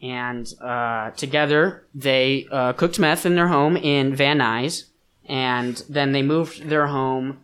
And 0.00 0.48
uh, 0.62 1.10
together, 1.10 1.86
they 1.94 2.46
uh, 2.52 2.72
cooked 2.74 2.98
meth 3.00 3.26
in 3.26 3.34
their 3.34 3.48
home 3.48 3.76
in 3.76 4.14
Van 4.14 4.38
Nuys. 4.38 4.84
And 5.26 5.82
then 5.88 6.12
they 6.12 6.22
moved 6.22 6.68
their 6.68 6.86
home 6.86 7.40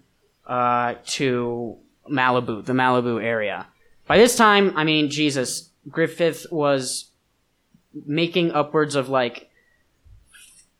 uh, 0.47 0.95
to 1.07 1.77
Malibu, 2.11 2.65
the 2.65 2.73
Malibu 2.73 3.23
area. 3.23 3.67
By 4.07 4.19
this 4.19 4.37
time, 4.37 4.73
I 4.77 4.85
mean, 4.85 5.11
Jesus, 5.11 5.71
Griffith 5.89 6.47
was 6.51 7.11
making 8.07 8.53
upwards 8.53 8.95
of 8.95 9.09
like 9.09 9.51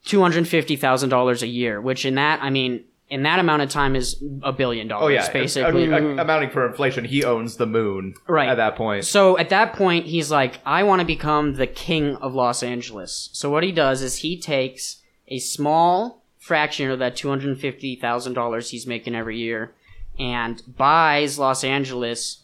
$250,000 0.07 1.43
a 1.43 1.47
year, 1.47 1.81
which 1.81 2.05
in 2.05 2.17
that, 2.17 2.43
I 2.43 2.51
mean, 2.51 2.85
in 3.09 3.23
that 3.23 3.39
amount 3.39 3.63
of 3.63 3.69
time 3.69 3.97
is 3.97 4.23
a 4.43 4.53
billion 4.53 4.89
dollars, 4.89 5.05
Oh 5.05 5.09
yeah, 5.09 5.33
basically. 5.33 5.93
I 5.93 6.01
mean, 6.01 6.19
amounting 6.19 6.51
for 6.51 6.67
inflation, 6.67 7.05
he 7.05 7.23
owns 7.25 7.57
the 7.57 7.67
moon. 7.67 8.15
Right. 8.27 8.49
at 8.49 8.57
that 8.57 8.77
point. 8.77 9.05
So 9.05 9.39
at 9.39 9.51
that 9.51 9.75
point, 9.75 10.07
he's 10.07 10.31
like, 10.31 10.59
I 10.67 10.83
want 10.83 11.01
to 11.01 11.07
become 11.07 11.55
the 11.55 11.67
king 11.67 12.17
of 12.17 12.35
Los 12.35 12.63
Angeles. 12.63 13.31
So 13.33 13.51
what 13.51 13.63
he 13.63 13.73
does 13.73 14.03
is 14.03 14.17
he 14.17 14.41
takes 14.41 15.03
a 15.29 15.39
small 15.39 16.23
fraction 16.39 16.91
of 16.91 16.99
that 16.99 17.17
$250,000 17.17 18.71
he's 18.71 18.87
making 18.87 19.15
every 19.15 19.39
year 19.39 19.73
and 20.19 20.63
buys 20.77 21.39
Los 21.39 21.65
Angeles 21.65 22.43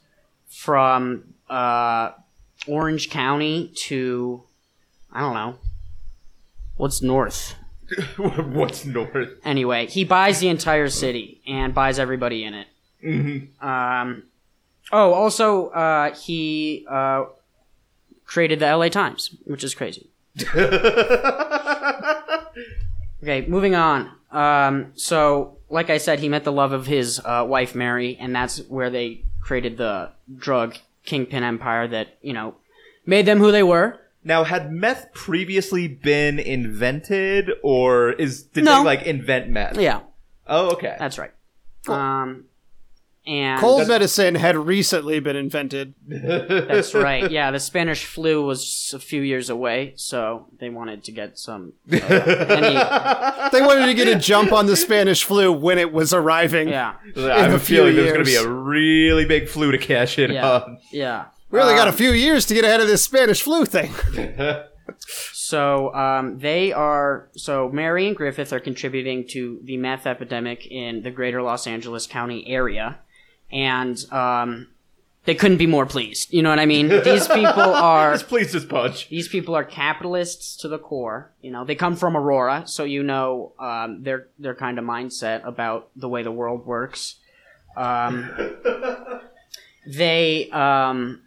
from 0.48 1.34
uh, 1.48 2.12
Orange 2.66 3.10
County 3.10 3.72
to, 3.76 4.42
I 5.12 5.20
don't 5.20 5.34
know, 5.34 5.56
what's 6.76 7.02
north? 7.02 7.54
What's 8.16 8.84
north? 8.84 9.30
Anyway, 9.44 9.86
he 9.86 10.04
buys 10.04 10.38
the 10.38 10.46
entire 10.46 10.88
city 10.88 11.40
and 11.44 11.74
buys 11.74 11.98
everybody 11.98 12.44
in 12.44 12.54
it. 12.54 12.68
Um, 13.60 14.22
oh, 14.92 15.12
also, 15.12 15.70
uh, 15.70 16.14
he 16.14 16.86
uh, 16.88 17.24
created 18.26 18.60
the 18.60 18.66
LA 18.76 18.90
Times, 18.90 19.34
which 19.44 19.64
is 19.64 19.74
crazy. 19.74 20.08
Okay, 23.22 23.44
moving 23.46 23.74
on. 23.74 24.10
Um, 24.30 24.92
so, 24.94 25.58
like 25.68 25.90
I 25.90 25.98
said, 25.98 26.20
he 26.20 26.28
met 26.28 26.44
the 26.44 26.52
love 26.52 26.72
of 26.72 26.86
his 26.86 27.20
uh, 27.24 27.44
wife, 27.46 27.74
Mary, 27.74 28.16
and 28.18 28.34
that's 28.34 28.58
where 28.68 28.88
they 28.88 29.22
created 29.42 29.76
the 29.76 30.10
drug 30.36 30.76
kingpin 31.04 31.42
empire 31.42 31.86
that, 31.88 32.16
you 32.22 32.32
know, 32.32 32.54
made 33.04 33.26
them 33.26 33.38
who 33.38 33.52
they 33.52 33.62
were. 33.62 33.99
Now, 34.22 34.44
had 34.44 34.70
meth 34.70 35.12
previously 35.14 35.88
been 35.88 36.38
invented, 36.38 37.50
or 37.62 38.12
is 38.12 38.42
did 38.42 38.64
No. 38.64 38.78
they 38.80 38.84
like 38.84 39.02
invent 39.02 39.48
meth? 39.48 39.78
Yeah, 39.78 40.00
Oh, 40.46 40.70
okay. 40.72 40.96
that's 40.98 41.18
right. 41.18 41.32
Um, 41.88 42.44
and 43.26 43.60
Cold 43.60 43.86
medicine 43.88 44.34
had 44.34 44.56
recently 44.56 45.20
been 45.20 45.36
invented. 45.36 45.94
That's 46.08 46.94
right. 46.94 47.30
Yeah, 47.30 47.50
the 47.50 47.60
Spanish 47.60 48.04
flu 48.06 48.44
was 48.44 48.92
a 48.94 48.98
few 48.98 49.20
years 49.20 49.50
away, 49.50 49.92
so 49.96 50.46
they 50.58 50.70
wanted 50.70 51.04
to 51.04 51.12
get 51.12 51.38
some. 51.38 51.74
Uh, 51.92 51.96
any, 51.96 52.74
They 53.52 53.60
wanted 53.60 53.86
to 53.86 53.94
get 53.94 54.08
a 54.08 54.16
jump 54.18 54.52
on 54.52 54.66
the 54.66 54.76
Spanish 54.76 55.24
flu 55.24 55.52
when 55.52 55.78
it 55.78 55.92
was 55.92 56.12
arriving. 56.14 56.68
yeah, 56.70 56.94
I 57.16 57.42
have 57.42 57.52
a 57.52 57.56
a 57.56 57.58
few 57.58 57.76
feeling 57.76 57.96
there's 57.96 58.08
going 58.12 58.20
to 58.20 58.24
be 58.24 58.30
years. 58.32 58.44
a 58.44 58.50
really 58.50 59.26
big 59.26 59.48
flu 59.48 59.70
to 59.70 59.78
cash 59.78 60.18
in 60.18 60.32
yeah, 60.32 60.50
on. 60.52 60.78
yeah. 60.90 61.26
We 61.50 61.60
only 61.60 61.74
got 61.74 61.88
a 61.88 61.90
Um, 61.90 61.96
few 61.96 62.12
years 62.12 62.46
to 62.46 62.54
get 62.54 62.64
ahead 62.64 62.80
of 62.80 62.86
this 62.86 63.02
Spanish 63.02 63.42
flu 63.42 63.64
thing. 63.66 63.92
So 65.32 65.94
um, 65.94 66.38
they 66.40 66.72
are. 66.72 67.28
So 67.36 67.68
Mary 67.70 68.06
and 68.06 68.16
Griffith 68.16 68.52
are 68.52 68.60
contributing 68.60 69.26
to 69.28 69.60
the 69.64 69.76
meth 69.76 70.06
epidemic 70.06 70.66
in 70.66 71.02
the 71.02 71.10
greater 71.10 71.42
Los 71.42 71.66
Angeles 71.66 72.06
County 72.06 72.46
area, 72.48 72.98
and 73.50 73.96
um, 74.12 74.68
they 75.24 75.34
couldn't 75.34 75.58
be 75.58 75.66
more 75.66 75.86
pleased. 75.86 76.32
You 76.32 76.42
know 76.42 76.50
what 76.50 76.58
I 76.58 76.66
mean? 76.66 76.88
These 77.04 77.28
people 77.28 77.62
are. 77.62 78.12
Just 78.12 78.28
please 78.28 78.52
just 78.52 78.68
punch. 78.68 79.08
These 79.08 79.28
people 79.28 79.54
are 79.54 79.64
capitalists 79.64 80.56
to 80.58 80.68
the 80.68 80.78
core. 80.78 81.30
You 81.40 81.50
know, 81.52 81.64
they 81.64 81.74
come 81.76 81.96
from 81.96 82.16
Aurora, 82.16 82.64
so 82.66 82.84
you 82.84 83.02
know 83.02 83.52
um, 83.58 84.02
their 84.02 84.26
their 84.38 84.54
kind 84.54 84.78
of 84.78 84.84
mindset 84.84 85.46
about 85.46 85.88
the 85.96 86.08
way 86.08 86.22
the 86.22 86.32
world 86.32 86.66
works. 86.66 87.16
Um, 87.76 88.28
they 89.86 90.50
um, 90.50 91.22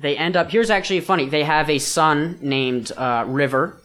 they 0.00 0.16
end 0.16 0.36
up. 0.36 0.50
Here's 0.50 0.70
actually 0.70 1.00
funny. 1.00 1.28
They 1.28 1.44
have 1.44 1.68
a 1.70 1.78
son 1.78 2.38
named 2.40 2.92
uh, 2.96 3.24
River, 3.26 3.80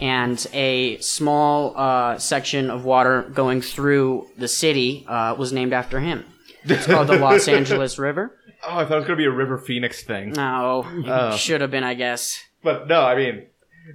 and 0.00 0.44
a 0.52 0.98
small 0.98 1.74
uh, 1.76 2.18
section 2.18 2.70
of 2.70 2.84
water 2.84 3.22
going 3.34 3.60
through 3.62 4.26
the 4.36 4.48
city 4.48 5.04
uh, 5.08 5.34
was 5.38 5.52
named 5.52 5.72
after 5.72 6.00
him. 6.00 6.24
It's 6.64 6.86
called 6.86 7.08
the 7.08 7.16
Los 7.18 7.48
Angeles 7.58 7.98
River. 7.98 8.36
Oh, 8.62 8.76
I 8.78 8.84
thought 8.84 8.92
it 8.92 8.96
was 8.96 9.06
going 9.06 9.16
to 9.18 9.22
be 9.22 9.24
a 9.24 9.30
River 9.30 9.56
Phoenix 9.56 10.02
thing. 10.02 10.32
No, 10.32 10.84
Oh. 11.06 11.34
should 11.36 11.62
have 11.62 11.70
been, 11.70 11.84
I 11.84 11.94
guess. 11.94 12.38
But 12.62 12.88
no, 12.88 13.00
I 13.02 13.16
mean, 13.16 13.46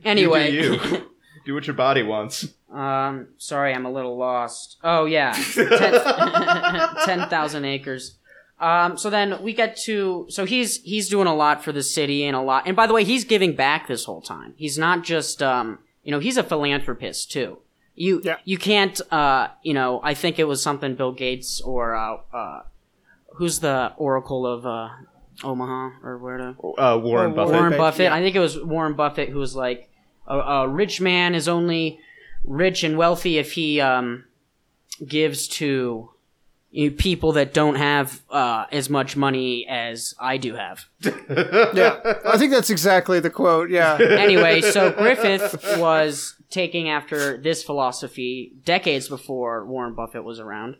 Anyway, 0.03 0.49
you 0.51 0.61
do, 0.61 0.73
you. 0.73 1.11
do 1.45 1.53
what 1.53 1.67
your 1.67 1.75
body 1.75 2.01
wants. 2.01 2.47
Um, 2.73 3.27
sorry, 3.37 3.73
I'm 3.75 3.85
a 3.85 3.91
little 3.91 4.17
lost. 4.17 4.77
Oh 4.83 5.05
yeah, 5.05 5.31
ten 7.05 7.29
thousand 7.29 7.65
acres. 7.65 8.17
Um, 8.59 8.97
so 8.97 9.09
then 9.09 9.41
we 9.43 9.51
get 9.53 9.75
to 9.83 10.25
so 10.29 10.45
he's 10.45 10.81
he's 10.83 11.09
doing 11.09 11.27
a 11.27 11.35
lot 11.35 11.63
for 11.63 11.71
the 11.73 11.83
city 11.83 12.23
and 12.23 12.35
a 12.35 12.41
lot. 12.41 12.65
And 12.67 12.75
by 12.75 12.87
the 12.87 12.93
way, 12.93 13.03
he's 13.03 13.25
giving 13.25 13.53
back 13.55 13.87
this 13.87 14.05
whole 14.05 14.21
time. 14.21 14.53
He's 14.57 14.77
not 14.77 15.03
just 15.03 15.43
um, 15.43 15.79
you 16.03 16.11
know, 16.11 16.19
he's 16.19 16.37
a 16.37 16.43
philanthropist 16.43 17.31
too. 17.31 17.57
You 17.95 18.21
Yeah. 18.23 18.37
you 18.45 18.57
can't 18.57 18.99
uh, 19.11 19.49
you 19.61 19.73
know, 19.73 19.99
I 20.03 20.13
think 20.13 20.39
it 20.39 20.45
was 20.45 20.61
something 20.63 20.95
Bill 20.95 21.11
Gates 21.11 21.59
or 21.61 21.95
uh, 21.95 22.17
uh 22.33 22.61
who's 23.33 23.59
the 23.59 23.91
Oracle 23.97 24.47
of 24.47 24.65
uh 24.65 24.89
Omaha 25.43 25.97
or 26.01 26.17
where 26.17 26.37
to 26.37 26.55
Uh, 26.77 26.97
Warren 26.97 27.33
Buffett. 27.33 27.53
Warren 27.53 27.69
Buffett, 27.71 27.77
Buffett. 27.77 28.03
yeah. 28.05 28.15
I 28.15 28.21
think 28.21 28.37
it 28.37 28.39
was 28.39 28.61
Warren 28.63 28.93
Buffett 28.93 29.29
who 29.29 29.39
was 29.39 29.53
like, 29.53 29.89
a, 30.27 30.37
a 30.37 30.67
rich 30.69 31.01
man 31.01 31.35
is 31.35 31.49
only 31.49 31.99
rich 32.45 32.83
and 32.85 32.97
wealthy 32.97 33.37
if 33.37 33.51
he 33.51 33.81
um, 33.81 34.23
gives 35.05 35.49
to 35.49 36.09
you 36.75 36.89
know, 36.89 36.95
people 36.97 37.31
that 37.33 37.53
don't 37.53 37.75
have 37.75 38.21
uh, 38.29 38.65
as 38.71 38.89
much 38.89 39.15
money 39.15 39.65
as 39.67 40.13
I 40.19 40.37
do 40.37 40.55
have. 40.55 40.85
yeah, 41.01 42.15
I 42.25 42.37
think 42.37 42.51
that's 42.51 42.69
exactly 42.69 43.19
the 43.19 43.29
quote. 43.29 43.69
Yeah, 43.69 43.97
Anyway, 44.01 44.61
so 44.61 44.91
Griffith 44.91 45.77
was 45.79 46.35
taking 46.49 46.89
after 46.89 47.37
this 47.37 47.63
philosophy 47.63 48.51
decades 48.65 49.07
before 49.07 49.65
Warren 49.65 49.93
Buffett 49.93 50.23
was 50.23 50.39
around. 50.39 50.75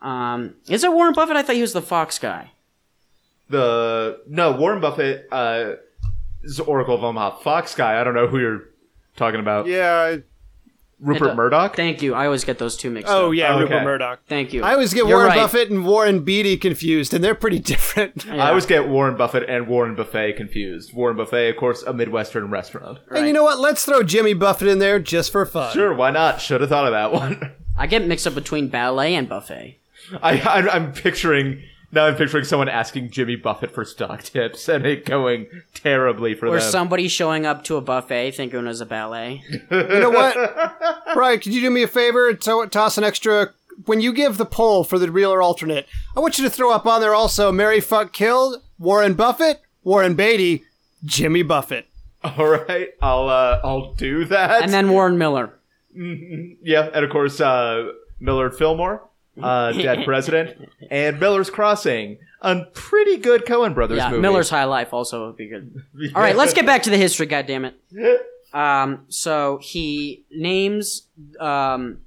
Um, 0.00 0.54
is 0.68 0.84
it 0.84 0.92
Warren 0.92 1.12
Buffett? 1.12 1.36
I 1.36 1.42
thought 1.42 1.56
he 1.56 1.60
was 1.60 1.72
the 1.72 1.82
Fox 1.82 2.18
guy. 2.18 2.52
the 3.48 4.20
no 4.28 4.52
Warren 4.52 4.80
Buffett 4.80 5.28
uh, 5.32 5.72
is 6.42 6.60
Oracle 6.60 6.94
of 6.94 7.04
Omaha. 7.04 7.38
Fox 7.40 7.74
guy. 7.74 8.00
I 8.00 8.04
don't 8.04 8.14
know 8.14 8.26
who 8.28 8.38
you're 8.38 8.62
talking 9.16 9.40
about. 9.40 9.66
yeah. 9.66 10.16
Rupert 11.02 11.28
It- 11.28 11.30
uh, 11.32 11.34
Murdoch. 11.34 11.76
Thank 11.76 12.00
you. 12.00 12.14
I 12.14 12.26
always 12.26 12.44
get 12.44 12.58
those 12.58 12.76
two 12.76 12.88
mixed 12.90 13.10
Oh 13.12 13.16
up. 13.16 13.22
Oh 13.24 13.30
yeah, 13.32 13.52
Okay. 13.54 13.62
Rupert 13.64 13.84
Murdoch. 13.84 14.20
Thank 14.28 14.52
you. 14.52 14.62
I 14.62 14.72
always 14.72 14.94
get 14.94 15.00
You're 15.06 15.16
Warren 15.16 15.28
right. 15.28 15.36
Buffett 15.36 15.68
and 15.70 15.84
Warren 15.84 16.20
Beatty 16.24 16.56
confused, 16.56 17.12
and 17.12 17.22
they're 17.24 17.34
pretty 17.34 17.58
different. 17.72 18.24
Yeah. 18.24 18.44
I 18.44 18.48
always 18.50 18.66
get 18.66 18.88
Warren 18.88 19.16
Buffett 19.16 19.48
and 19.48 19.66
Warren 19.66 19.94
Buffet 19.94 20.34
confused. 20.34 20.94
Warren 20.94 21.16
Buffet, 21.16 21.48
of 21.50 21.56
course, 21.56 21.82
a 21.82 21.92
Midwestern 21.92 22.48
restaurant. 22.50 22.98
And 23.14 23.26
you 23.26 23.32
know 23.32 23.42
what? 23.42 23.58
Let's 23.58 23.84
throw 23.84 24.02
Jimmy 24.02 24.34
Buffett 24.34 24.68
in 24.68 24.78
there 24.78 24.98
just 25.00 25.32
for 25.32 25.44
fun. 25.44 25.72
Sure, 25.72 25.92
why 25.92 26.10
not? 26.12 26.40
Should 26.40 26.60
have 26.60 26.70
thought 26.70 26.86
of 26.86 26.92
that 26.92 27.12
one. 27.20 27.52
I 27.76 27.86
get 27.86 28.06
mixed 28.06 28.26
up 28.26 28.34
between 28.34 28.68
ballet 28.68 29.14
and 29.14 29.28
buffet. 29.28 29.78
I, 30.22 30.38
I 30.40 30.68
I'm 30.74 30.92
picturing 30.92 31.62
now. 31.92 32.06
I'm 32.06 32.16
picturing 32.16 32.44
someone 32.44 32.68
asking 32.68 33.10
Jimmy 33.10 33.36
Buffett 33.36 33.72
for 33.72 33.84
stock 33.84 34.22
tips 34.22 34.68
and 34.68 34.86
it 34.86 35.04
going 35.04 35.46
terribly 35.74 36.34
for 36.34 36.46
them. 36.46 36.56
Or 36.56 36.60
them. 36.60 36.70
somebody 36.70 37.08
showing 37.08 37.46
up 37.46 37.64
to 37.64 37.76
a 37.76 37.80
buffet 37.80 38.32
thinking 38.32 38.60
it 38.60 38.62
was 38.64 38.80
a 38.80 38.86
ballet. 38.86 39.42
You 39.50 39.60
know 39.70 40.10
what? 40.10 40.34
Brian, 41.14 41.40
could 41.40 41.54
you 41.54 41.60
do 41.60 41.70
me 41.70 41.82
a 41.82 41.88
favor 41.88 42.28
and 42.28 42.40
to- 42.40 42.66
toss 42.70 42.98
an 42.98 43.04
extra? 43.04 43.52
When 43.86 44.00
you 44.00 44.12
give 44.12 44.36
the 44.36 44.44
poll 44.44 44.84
for 44.84 44.98
the 44.98 45.10
real 45.10 45.32
or 45.32 45.42
alternate, 45.42 45.86
I 46.16 46.20
want 46.20 46.38
you 46.38 46.44
to 46.44 46.50
throw 46.50 46.72
up 46.72 46.86
on 46.86 47.00
there 47.00 47.14
also 47.14 47.50
Mary 47.50 47.80
Fuck 47.80 48.12
Killed, 48.12 48.62
Warren 48.78 49.14
Buffett, 49.14 49.62
Warren 49.82 50.14
Beatty, 50.14 50.62
Jimmy 51.04 51.42
Buffett. 51.42 51.86
All 52.22 52.46
right, 52.46 52.90
I'll 53.00 53.28
uh, 53.28 53.60
I'll 53.64 53.94
do 53.94 54.24
that. 54.26 54.62
And 54.62 54.72
then 54.72 54.90
Warren 54.90 55.18
Miller. 55.18 55.58
yeah, 55.94 56.90
and 56.94 57.04
of 57.04 57.10
course 57.10 57.40
uh, 57.40 57.90
Millard 58.20 58.54
Fillmore, 58.56 59.08
uh, 59.40 59.72
dead 59.72 60.04
president, 60.04 60.68
and 60.90 61.20
Miller's 61.20 61.50
Crossing, 61.50 62.18
a 62.40 62.64
pretty 62.74 63.18
good 63.18 63.44
Coen 63.44 63.74
Brothers 63.74 63.98
Yeah, 63.98 64.10
movie. 64.10 64.22
Miller's 64.22 64.50
High 64.50 64.64
Life 64.64 64.92
also 64.92 65.26
would 65.26 65.36
be 65.36 65.48
good. 65.48 65.82
All 66.14 66.20
right, 66.22 66.36
let's 66.36 66.52
get 66.52 66.66
back 66.66 66.82
to 66.84 66.90
the 66.90 66.98
history, 66.98 67.26
goddammit. 67.26 67.74
Um, 68.54 69.06
so 69.08 69.58
he 69.62 70.24
names 70.30 71.06
um, 71.40 72.02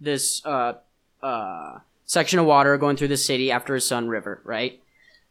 this 0.00 0.40
uh, 0.46 0.74
uh, 1.20 1.78
section 2.04 2.38
of 2.38 2.46
water 2.46 2.78
going 2.78 2.96
through 2.96 3.08
the 3.08 3.16
city 3.16 3.50
after 3.50 3.74
his 3.74 3.88
son 3.88 4.08
River, 4.08 4.40
right? 4.44 4.80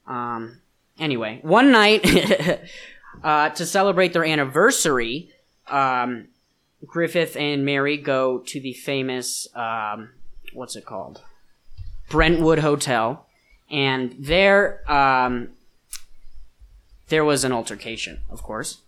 Um, 0.05 0.59
anyway, 0.99 1.39
one 1.43 1.71
night 1.71 2.01
uh, 3.23 3.49
to 3.51 3.65
celebrate 3.65 4.11
their 4.11 4.25
anniversary, 4.25 5.29
um, 5.69 6.27
Griffith 6.85 7.37
and 7.37 7.63
Mary 7.63 7.95
go 7.95 8.39
to 8.39 8.59
the 8.59 8.73
famous 8.73 9.47
um, 9.55 10.09
what's 10.53 10.75
it 10.75 10.85
called? 10.85 11.21
Brentwood 12.09 12.59
Hotel, 12.59 13.25
and 13.69 14.15
there 14.19 14.89
um, 14.91 15.49
there 17.09 17.23
was 17.25 17.43
an 17.43 17.51
altercation, 17.51 18.21
of 18.29 18.41
course, 18.43 18.79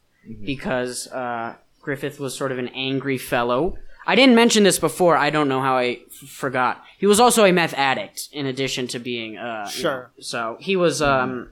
because 0.45 1.07
uh, 1.07 1.55
Griffith 1.81 2.19
was 2.19 2.35
sort 2.35 2.51
of 2.51 2.59
an 2.59 2.69
angry 2.69 3.17
fellow. 3.17 3.77
I 4.05 4.15
didn't 4.15 4.35
mention 4.35 4.63
this 4.63 4.79
before. 4.79 5.15
I 5.15 5.29
don't 5.29 5.47
know 5.47 5.61
how 5.61 5.77
I 5.77 5.99
f- 6.07 6.27
forgot. 6.29 6.83
He 6.97 7.05
was 7.05 7.19
also 7.19 7.45
a 7.45 7.51
meth 7.51 7.73
addict, 7.75 8.29
in 8.31 8.45
addition 8.47 8.87
to 8.89 8.99
being 8.99 9.37
uh, 9.37 9.65
you 9.67 9.71
Sure. 9.81 10.11
know, 10.17 10.21
so 10.21 10.57
he 10.59 10.75
was 10.75 11.01
um, 11.01 11.49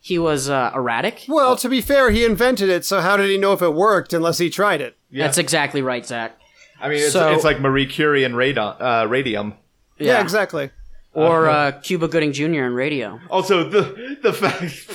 he 0.00 0.18
was 0.18 0.48
uh, 0.48 0.70
erratic. 0.74 1.24
Well, 1.28 1.56
to 1.56 1.68
be 1.68 1.80
fair, 1.80 2.10
he 2.10 2.24
invented 2.24 2.68
it, 2.68 2.84
so 2.84 3.00
how 3.00 3.16
did 3.16 3.30
he 3.30 3.38
know 3.38 3.52
if 3.54 3.62
it 3.62 3.74
worked 3.74 4.12
unless 4.12 4.38
he 4.38 4.50
tried 4.50 4.80
it? 4.80 4.96
That's 5.10 5.38
exactly 5.38 5.80
right, 5.82 6.04
Zach. 6.04 6.38
I 6.80 6.88
mean, 6.90 6.98
it's, 6.98 7.12
So- 7.12 7.32
it's 7.32 7.44
like 7.44 7.60
Marie 7.60 7.86
Curie 7.86 8.22
and 8.24 8.36
radium. 8.36 8.74
Uh, 8.78 9.06
radium. 9.08 9.54
Yeah, 9.98 10.20
exactly. 10.20 10.70
Or 11.12 11.48
uh, 11.48 11.72
Cuba 11.82 12.08
Gooding 12.08 12.32
Jr. 12.32 12.44
in 12.64 12.74
radio. 12.74 13.18
Also, 13.30 13.68
the 13.68 14.18
the 14.22 14.32
fact. 14.32 14.86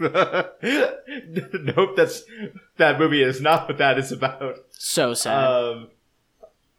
nope, 1.76 1.96
that's 1.96 2.22
that 2.78 2.98
movie 2.98 3.22
is 3.22 3.40
not 3.40 3.68
what 3.68 3.78
that 3.78 3.98
is 3.98 4.12
about. 4.12 4.56
So 4.72 5.14
sad. 5.14 5.44
Um, 5.44 5.88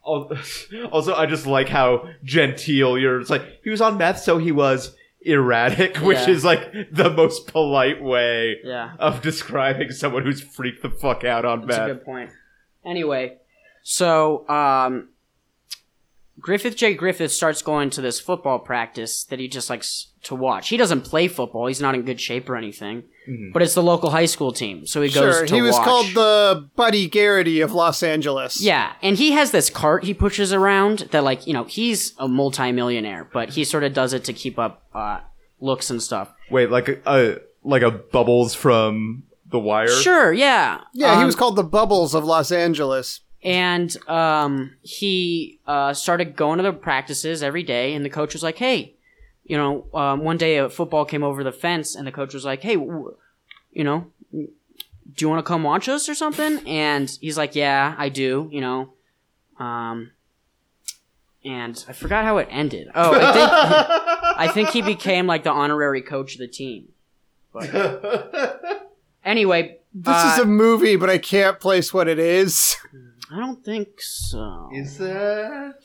also, 0.04 1.14
I 1.14 1.26
just 1.28 1.46
like 1.46 1.70
how 1.70 2.08
genteel 2.24 2.98
you're. 2.98 3.20
It's 3.22 3.30
like 3.30 3.44
he 3.64 3.70
was 3.70 3.82
on 3.82 3.98
meth, 3.98 4.20
so 4.20 4.38
he 4.40 4.52
was 4.52 4.96
erratic, 5.22 5.98
which 6.02 6.18
Yeah. 6.20 6.30
is 6.30 6.44
like 6.44 6.72
the 6.92 7.10
most 7.12 7.48
polite 7.48 8.02
way 8.02 8.58
Yeah. 8.64 8.94
of 8.98 9.22
describing 9.22 9.92
someone 9.92 10.24
who's 10.24 10.42
freaked 10.42 10.82
the 10.82 10.90
fuck 10.90 11.24
out 11.24 11.46
on 11.46 11.62
meth. 11.62 11.70
That's 11.78 11.92
a 11.92 11.94
good 11.96 12.06
point. 12.06 12.32
Anyway, 12.84 13.38
so 13.84 14.48
um, 14.50 15.10
Griffith 16.42 16.76
J. 16.76 16.94
Griffith 16.96 17.32
starts 17.32 17.62
going 17.62 17.90
to 17.92 18.02
this 18.02 18.20
football 18.20 18.60
practice 18.60 19.24
that 19.26 19.40
he 19.40 19.48
just 19.48 19.70
likes 19.70 20.08
to 20.24 20.36
watch. 20.36 20.70
He 20.70 20.78
doesn't 20.78 21.02
play 21.02 21.28
football; 21.28 21.68
he's 21.68 21.82
not 21.82 21.96
in 21.96 22.02
good 22.04 22.20
shape 22.20 22.50
or 22.50 22.56
anything. 22.56 23.04
But 23.54 23.62
it's 23.62 23.76
the 23.76 23.84
local 23.84 24.10
high 24.10 24.26
school 24.26 24.52
team, 24.52 24.86
so 24.88 25.02
he 25.02 25.10
goes 25.10 25.36
Sure, 25.38 25.46
to 25.46 25.56
he 25.56 25.62
was 25.62 25.74
watch. 25.76 25.86
called 25.86 26.06
the 26.08 26.70
Buddy 26.76 27.08
Garrity 27.08 27.62
of 27.62 27.72
Los 27.72 28.02
Angeles. 28.04 28.60
Yeah, 28.62 28.94
and 29.02 29.16
he 29.16 29.32
has 29.34 29.52
this 29.52 29.70
cart 29.70 30.04
he 30.04 30.14
pushes 30.14 30.52
around 30.52 31.00
that, 31.12 31.24
like, 31.24 31.46
you 31.48 31.54
know, 31.54 31.64
he's 31.66 32.14
a 32.18 32.28
multimillionaire, 32.28 33.30
but 33.32 33.52
he 33.52 33.64
sort 33.64 33.84
of 33.84 33.94
does 33.94 34.12
it 34.14 34.24
to 34.26 34.34
keep 34.34 34.58
up 34.60 34.84
uh, 34.94 35.20
looks 35.60 35.90
and 35.92 36.02
stuff. 36.02 36.34
Wait, 36.50 36.72
like 36.72 36.90
a, 36.90 36.98
a 37.06 37.38
like 37.64 37.84
a 37.84 37.92
bubbles 37.92 38.56
from 38.56 39.24
The 39.46 39.60
Wire. 39.60 39.88
Sure, 39.88 40.34
yeah. 40.34 40.82
Yeah, 40.94 41.14
he 41.16 41.20
Um, 41.22 41.26
was 41.28 41.36
called 41.36 41.56
the 41.56 41.64
Bubbles 41.64 42.14
of 42.16 42.26
Los 42.26 42.52
Angeles. 42.52 43.22
And 43.44 43.96
um, 44.08 44.76
he 44.84 45.60
uh, 45.68 45.94
started 45.94 46.36
going 46.36 46.58
to 46.58 46.64
the 46.64 46.74
practices 46.74 47.42
every 47.42 47.64
day. 47.64 47.94
And 47.94 48.06
the 48.06 48.10
coach 48.10 48.34
was 48.34 48.44
like, 48.44 48.58
"Hey, 48.58 48.94
you 49.46 49.58
know, 49.58 49.86
um, 49.94 50.24
one 50.24 50.38
day 50.38 50.58
a 50.58 50.70
football 50.70 51.06
came 51.06 51.24
over 51.24 51.44
the 51.44 51.52
fence, 51.52 51.96
and 51.96 52.06
the 52.06 52.12
coach 52.12 52.34
was 52.34 52.46
like, 52.46 52.62
"Hey, 52.62 52.76
w- 52.76 53.16
you 53.74 53.84
know, 53.84 54.08
do 54.32 54.46
you 55.20 55.30
want 55.30 55.40
to 55.40 55.48
come 55.48 55.64
watch 55.64 55.90
us 55.90 56.08
or 56.08 56.14
something?" 56.16 56.60
And 56.68 57.10
he's 57.22 57.38
like, 57.38 57.56
"Yeah, 57.56 57.96
I 57.98 58.10
do." 58.10 58.48
You 58.52 58.62
know, 58.62 58.94
um, 59.60 60.12
and 61.44 61.84
I 61.88 61.94
forgot 61.94 62.24
how 62.26 62.38
it 62.38 62.48
ended. 62.52 62.90
Oh, 62.94 63.12
I 63.14 63.34
think 63.34 63.50
I 64.38 64.48
think 64.54 64.70
he 64.70 64.82
became 64.82 65.26
like 65.28 65.44
the 65.44 65.52
honorary 65.52 66.02
coach 66.02 66.34
of 66.34 66.40
the 66.40 66.48
team. 66.48 66.90
But 67.54 67.70
anyway, 69.26 69.80
This 69.94 70.16
uh, 70.16 70.34
is 70.38 70.44
a 70.44 70.46
movie, 70.46 70.96
but 70.96 71.10
I 71.10 71.18
can't 71.18 71.60
place 71.60 71.94
what 71.94 72.08
it 72.08 72.20
is. 72.20 72.78
I 73.34 73.40
don't 73.40 73.64
think 73.64 74.02
so. 74.02 74.70
Is 74.74 74.98
that 74.98 75.76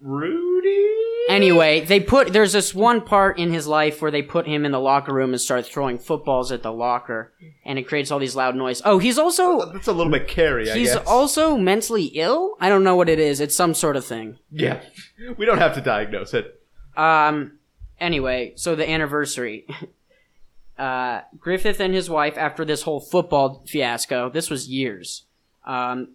Rudy? 0.00 0.90
Anyway, 1.30 1.80
they 1.80 2.00
put 2.00 2.32
there's 2.34 2.52
this 2.52 2.74
one 2.74 3.00
part 3.00 3.38
in 3.38 3.50
his 3.52 3.66
life 3.66 4.02
where 4.02 4.10
they 4.10 4.20
put 4.20 4.46
him 4.46 4.66
in 4.66 4.72
the 4.72 4.78
locker 4.80 5.14
room 5.14 5.30
and 5.30 5.40
start 5.40 5.64
throwing 5.64 5.98
footballs 5.98 6.52
at 6.52 6.62
the 6.62 6.72
locker, 6.72 7.32
and 7.64 7.78
it 7.78 7.84
creates 7.84 8.10
all 8.10 8.18
these 8.18 8.36
loud 8.36 8.54
noise. 8.56 8.82
Oh, 8.84 8.98
he's 8.98 9.16
also 9.18 9.72
That's 9.72 9.88
a 9.88 9.92
little 9.92 10.12
bit 10.12 10.28
carry, 10.28 10.70
I 10.70 10.76
he's 10.76 10.92
guess. 10.92 11.06
also 11.06 11.56
mentally 11.56 12.04
ill. 12.14 12.56
I 12.60 12.68
don't 12.68 12.84
know 12.84 12.96
what 12.96 13.08
it 13.08 13.18
is. 13.18 13.40
It's 13.40 13.56
some 13.56 13.72
sort 13.72 13.96
of 13.96 14.04
thing. 14.04 14.38
yeah. 14.50 14.80
We 15.38 15.46
don't 15.46 15.58
have 15.58 15.74
to 15.76 15.80
diagnose 15.80 16.34
it. 16.34 16.60
Um. 16.96 17.58
Anyway, 17.98 18.52
so 18.56 18.74
the 18.74 18.88
anniversary. 18.88 19.66
Uh, 20.76 21.20
Griffith 21.38 21.78
and 21.78 21.94
his 21.94 22.10
wife, 22.10 22.36
after 22.36 22.64
this 22.64 22.82
whole 22.82 22.98
football 22.98 23.62
fiasco, 23.64 24.28
this 24.28 24.50
was 24.50 24.68
years. 24.68 25.24
Um, 25.64 26.14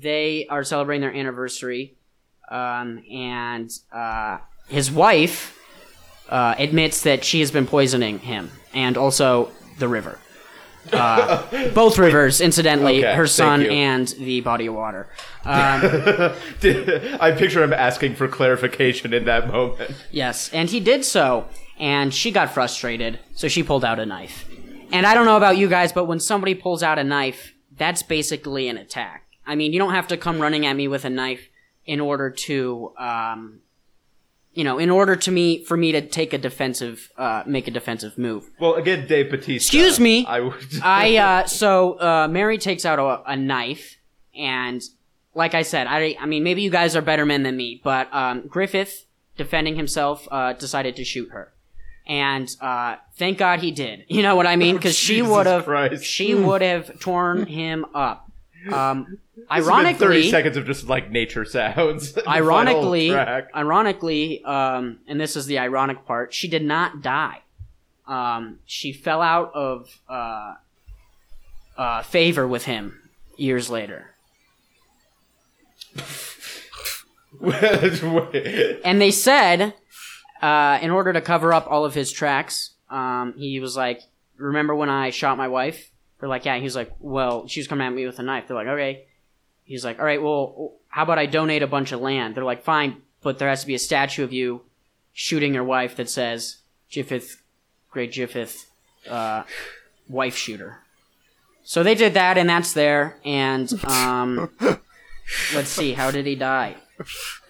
they 0.00 0.46
are 0.48 0.64
celebrating 0.64 1.02
their 1.02 1.14
anniversary, 1.14 1.94
um, 2.50 3.02
and 3.10 3.70
uh, 3.92 4.38
his 4.68 4.90
wife 4.90 5.58
uh, 6.28 6.54
admits 6.58 7.02
that 7.02 7.24
she 7.24 7.40
has 7.40 7.50
been 7.50 7.66
poisoning 7.66 8.18
him 8.18 8.50
and 8.72 8.96
also 8.96 9.50
the 9.78 9.88
river. 9.88 10.18
Uh, 10.92 11.70
both 11.74 11.98
rivers, 11.98 12.40
incidentally, 12.40 12.98
Okay, 12.98 13.14
her 13.14 13.26
son 13.26 13.64
and 13.66 14.08
the 14.18 14.40
body 14.40 14.66
of 14.66 14.74
water. 14.74 15.08
Um, 15.46 15.82
I 17.20 17.34
picture 17.36 17.62
him 17.62 17.74
asking 17.74 18.14
for 18.14 18.28
clarification 18.28 19.12
in 19.12 19.26
that 19.26 19.46
moment. 19.48 19.90
Yes, 20.10 20.50
and 20.54 20.70
he 20.70 20.80
did 20.80 21.04
so, 21.04 21.46
and 21.78 22.14
she 22.14 22.30
got 22.30 22.54
frustrated, 22.54 23.18
so 23.34 23.48
she 23.48 23.62
pulled 23.62 23.84
out 23.84 23.98
a 23.98 24.06
knife. 24.06 24.48
And 24.90 25.04
I 25.04 25.12
don't 25.12 25.26
know 25.26 25.36
about 25.36 25.58
you 25.58 25.68
guys, 25.68 25.92
but 25.92 26.04
when 26.06 26.18
somebody 26.18 26.54
pulls 26.54 26.82
out 26.82 26.98
a 26.98 27.04
knife, 27.04 27.52
that's 27.76 28.02
basically 28.02 28.68
an 28.68 28.78
attack. 28.78 29.23
I 29.46 29.54
mean, 29.54 29.72
you 29.72 29.78
don't 29.78 29.94
have 29.94 30.08
to 30.08 30.16
come 30.16 30.40
running 30.40 30.66
at 30.66 30.74
me 30.74 30.88
with 30.88 31.04
a 31.04 31.10
knife 31.10 31.48
in 31.86 32.00
order 32.00 32.30
to, 32.30 32.92
um, 32.98 33.60
you 34.52 34.64
know, 34.64 34.78
in 34.78 34.90
order 34.90 35.16
to 35.16 35.30
me 35.30 35.64
for 35.64 35.76
me 35.76 35.92
to 35.92 36.00
take 36.00 36.32
a 36.32 36.38
defensive, 36.38 37.10
uh, 37.16 37.42
make 37.46 37.68
a 37.68 37.70
defensive 37.70 38.16
move. 38.16 38.50
Well, 38.58 38.74
again, 38.74 39.06
Dave 39.06 39.30
Batista. 39.30 39.66
Excuse 39.68 40.00
me. 40.00 40.24
I 40.26 40.40
would. 40.40 40.54
I 40.82 41.16
uh, 41.16 41.46
so 41.46 42.00
uh, 42.00 42.28
Mary 42.30 42.58
takes 42.58 42.84
out 42.84 42.98
a, 42.98 43.32
a 43.32 43.36
knife, 43.36 43.98
and 44.36 44.82
like 45.34 45.54
I 45.54 45.62
said, 45.62 45.86
I 45.88 46.16
I 46.20 46.26
mean 46.26 46.42
maybe 46.44 46.62
you 46.62 46.70
guys 46.70 46.94
are 46.96 47.02
better 47.02 47.26
men 47.26 47.42
than 47.42 47.56
me, 47.56 47.80
but 47.82 48.08
um, 48.14 48.46
Griffith, 48.46 49.06
defending 49.36 49.76
himself, 49.76 50.26
uh, 50.30 50.52
decided 50.52 50.94
to 50.96 51.04
shoot 51.04 51.30
her, 51.32 51.52
and 52.06 52.48
uh, 52.60 52.96
thank 53.16 53.38
God 53.38 53.60
he 53.60 53.70
did. 53.72 54.04
You 54.08 54.22
know 54.22 54.36
what 54.36 54.46
I 54.46 54.54
mean? 54.56 54.76
Because 54.76 54.96
she 54.96 55.20
would 55.20 55.46
have 55.46 56.04
she 56.04 56.34
would 56.34 56.62
have 56.62 56.98
torn 57.00 57.46
him 57.46 57.84
up. 57.94 58.30
Um, 58.72 59.18
This 59.36 59.44
has 59.48 59.66
been 59.66 59.74
ironically, 59.74 59.98
thirty 59.98 60.30
seconds 60.30 60.56
of 60.56 60.64
just 60.64 60.88
like 60.88 61.10
nature 61.10 61.44
sounds. 61.44 62.16
Ironically, 62.26 63.12
ironically, 63.12 64.42
um, 64.44 65.00
and 65.08 65.20
this 65.20 65.36
is 65.36 65.46
the 65.46 65.58
ironic 65.58 66.06
part, 66.06 66.32
she 66.32 66.48
did 66.48 66.64
not 66.64 67.02
die. 67.02 67.42
Um, 68.06 68.60
she 68.64 68.92
fell 68.92 69.20
out 69.20 69.52
of 69.54 70.00
uh, 70.08 70.54
uh, 71.76 72.02
favor 72.04 72.46
with 72.46 72.64
him 72.64 73.10
years 73.36 73.68
later, 73.68 74.14
and 78.84 79.00
they 79.00 79.10
said, 79.10 79.74
uh, 80.40 80.78
in 80.80 80.90
order 80.90 81.12
to 81.12 81.20
cover 81.20 81.52
up 81.52 81.66
all 81.68 81.84
of 81.84 81.94
his 81.94 82.12
tracks, 82.12 82.70
um, 82.88 83.34
he 83.36 83.60
was 83.60 83.76
like, 83.76 84.00
"Remember 84.36 84.74
when 84.74 84.88
I 84.88 85.10
shot 85.10 85.36
my 85.36 85.48
wife?" 85.48 85.90
They're 86.24 86.28
like, 86.30 86.46
"Yeah." 86.46 86.56
He 86.56 86.64
was 86.64 86.74
like, 86.74 86.90
"Well, 87.00 87.46
she 87.48 87.60
was 87.60 87.68
coming 87.68 87.86
at 87.86 87.92
me 87.92 88.06
with 88.06 88.18
a 88.18 88.22
knife." 88.22 88.48
They're 88.48 88.56
like, 88.56 88.66
"Okay." 88.66 89.04
He's 89.64 89.84
like, 89.84 89.98
"All 89.98 90.06
right, 90.06 90.22
well, 90.22 90.72
how 90.88 91.02
about 91.02 91.18
I 91.18 91.26
donate 91.26 91.62
a 91.62 91.66
bunch 91.66 91.92
of 91.92 92.00
land?" 92.00 92.34
They're 92.34 92.44
like, 92.44 92.64
"Fine, 92.64 93.02
but 93.20 93.38
there 93.38 93.50
has 93.50 93.60
to 93.60 93.66
be 93.66 93.74
a 93.74 93.78
statue 93.78 94.24
of 94.24 94.32
you 94.32 94.62
shooting 95.12 95.52
your 95.52 95.64
wife 95.64 95.96
that 95.96 96.08
says 96.08 96.62
Jiffith, 96.90 97.42
Great 97.90 98.10
Jiffith, 98.10 98.64
uh, 99.06 99.42
wife 100.08 100.34
shooter." 100.34 100.78
So 101.62 101.82
they 101.82 101.94
did 101.94 102.14
that, 102.14 102.38
and 102.38 102.48
that's 102.48 102.72
there. 102.72 103.18
And 103.22 103.70
um, 103.84 104.50
let's 105.54 105.68
see, 105.68 105.92
how 105.92 106.10
did 106.10 106.24
he 106.24 106.36
die? 106.36 106.76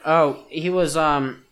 Oh, 0.05 0.47
he 0.49 0.68
was 0.68 0.97
um 0.97 1.44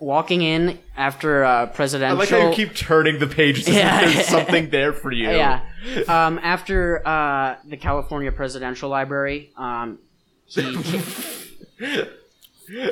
walking 0.00 0.42
in 0.42 0.78
after 0.96 1.44
uh, 1.44 1.62
I 1.62 1.66
presidential. 1.66 2.18
like 2.18 2.28
how 2.30 2.48
you 2.48 2.54
keep 2.54 2.74
turning 2.74 3.18
the 3.18 3.26
pages. 3.26 3.68
Yeah. 3.68 4.04
There's 4.06 4.26
something 4.36 4.70
there 4.70 4.92
for 4.92 5.12
you. 5.12 5.28
Yeah. 5.30 5.60
Um, 6.08 6.40
after 6.42 7.06
uh, 7.06 7.56
the 7.64 7.76
California 7.76 8.32
Presidential 8.32 8.88
Library, 8.90 9.50
um, 9.56 9.98
he. 10.46 10.62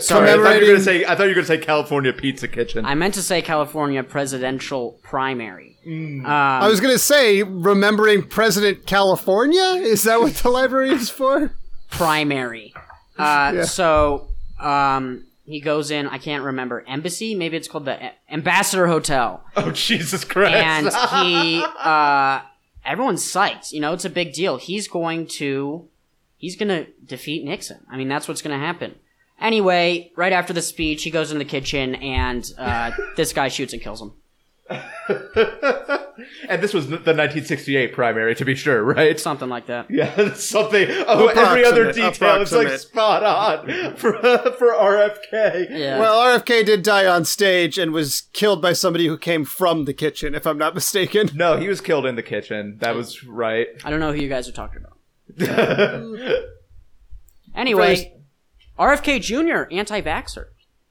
Sorry, 0.01 0.29
I 0.29 0.35
thought 0.37 0.55
you 0.57 0.61
were 0.63 0.67
gonna 0.73 0.81
say. 0.81 1.05
I 1.05 1.15
thought 1.15 1.23
you 1.25 1.29
were 1.29 1.35
gonna 1.37 1.47
say 1.47 1.59
California 1.59 2.13
Pizza 2.13 2.49
Kitchen. 2.49 2.85
I 2.85 2.97
meant 2.97 3.15
to 3.15 3.23
say 3.23 3.41
California 3.43 4.03
Presidential 4.03 4.99
Primary. 5.05 5.77
Um, 5.87 6.27
I 6.27 6.67
was 6.69 6.81
gonna 6.81 6.99
say, 6.99 7.45
remembering 7.45 8.25
President 8.27 8.87
California. 8.87 9.63
Is 9.81 10.03
that 10.03 10.21
what 10.21 10.35
the 10.35 10.51
library 10.51 10.91
is 10.91 11.11
for? 11.11 11.53
primary. 11.91 12.75
Uh, 13.17 13.65
So 13.65 14.29
um, 14.59 15.25
he 15.49 15.61
goes 15.61 15.91
in. 15.91 16.07
I 16.07 16.19
can't 16.19 16.45
remember 16.45 16.85
embassy. 16.87 17.35
Maybe 17.35 17.57
it's 17.57 17.69
called 17.69 17.87
the 17.87 18.13
Ambassador 18.31 18.87
Hotel. 18.87 19.45
oh 19.57 19.71
Jesus 19.71 20.25
Christ! 20.25 20.57
and 20.57 20.87
he 21.27 21.65
uh 21.79 22.41
everyone's 22.89 23.23
psyched 23.23 23.71
you 23.73 23.81
know 23.81 23.93
it's 23.93 24.07
a 24.07 24.11
big 24.11 24.33
deal 24.33 24.57
he's 24.57 24.89
going 24.89 25.27
to 25.27 25.87
he's 26.39 26.57
gonna 26.57 26.87
defeat 27.05 27.45
nixon 27.45 27.79
i 27.91 27.97
mean 27.99 28.09
that's 28.09 28.27
what's 28.27 28.41
gonna 28.41 28.59
happen 28.59 28.95
anyway 29.41 30.11
right 30.17 30.33
after 30.33 30.55
the 30.55 30.63
speech 30.63 31.03
he 31.03 31.11
goes 31.11 31.31
in 31.31 31.39
the 31.39 31.45
kitchen 31.45 31.95
and 31.97 32.51
uh 32.57 32.91
this 33.17 33.35
guy 33.35 33.49
shoots 33.49 33.75
and 33.75 33.83
kills 33.83 34.01
him 34.01 34.13
and 36.49 36.63
this 36.63 36.75
was 36.75 36.89
the 36.89 36.97
1968 36.97 37.93
primary, 37.93 38.35
to 38.35 38.45
be 38.45 38.55
sure, 38.55 38.83
right? 38.83 39.19
something 39.19 39.49
like 39.49 39.67
that 39.67 39.91
Yeah, 39.91 40.33
something. 40.35 40.87
Oh, 41.07 41.29
every 41.29 41.65
other 41.65 41.93
detail 41.93 42.43
is 42.43 42.53
like 42.53 42.69
spot 42.79 43.23
on 43.23 43.97
for 43.97 44.13
for 44.13 44.73
RFK. 44.73 45.69
yeah 45.71 45.99
Well, 45.99 46.39
RFK 46.39 46.65
did 46.65 46.83
die 46.83 47.07
on 47.07 47.25
stage 47.25 47.79
and 47.79 47.93
was 47.93 48.23
killed 48.33 48.63
by 48.63 48.73
somebody 48.73 49.07
who 49.07 49.19
came 49.19 49.45
from 49.45 49.85
the 49.85 49.95
kitchen, 49.95 50.35
if 50.35 50.47
I'm 50.47 50.59
not 50.59 50.75
mistaken. 50.75 51.31
No, 51.35 51.57
he 51.57 51.69
was 51.69 51.81
killed 51.81 52.07
in 52.07 52.17
the 52.17 52.23
kitchen. 52.23 52.79
That 52.81 52.95
was 52.95 53.25
right. 53.25 53.69
i 53.85 53.91
don't 53.91 54.01
know 54.01 54.13
who 54.13 54.21
you 54.21 54.29
guys 54.29 54.49
are 54.49 54.53
talking 54.53 54.83
about 54.83 54.95
anyway 57.55 58.13
rfk 58.79 59.21
jr 59.21 59.73
anti-vaxxer 59.73 60.47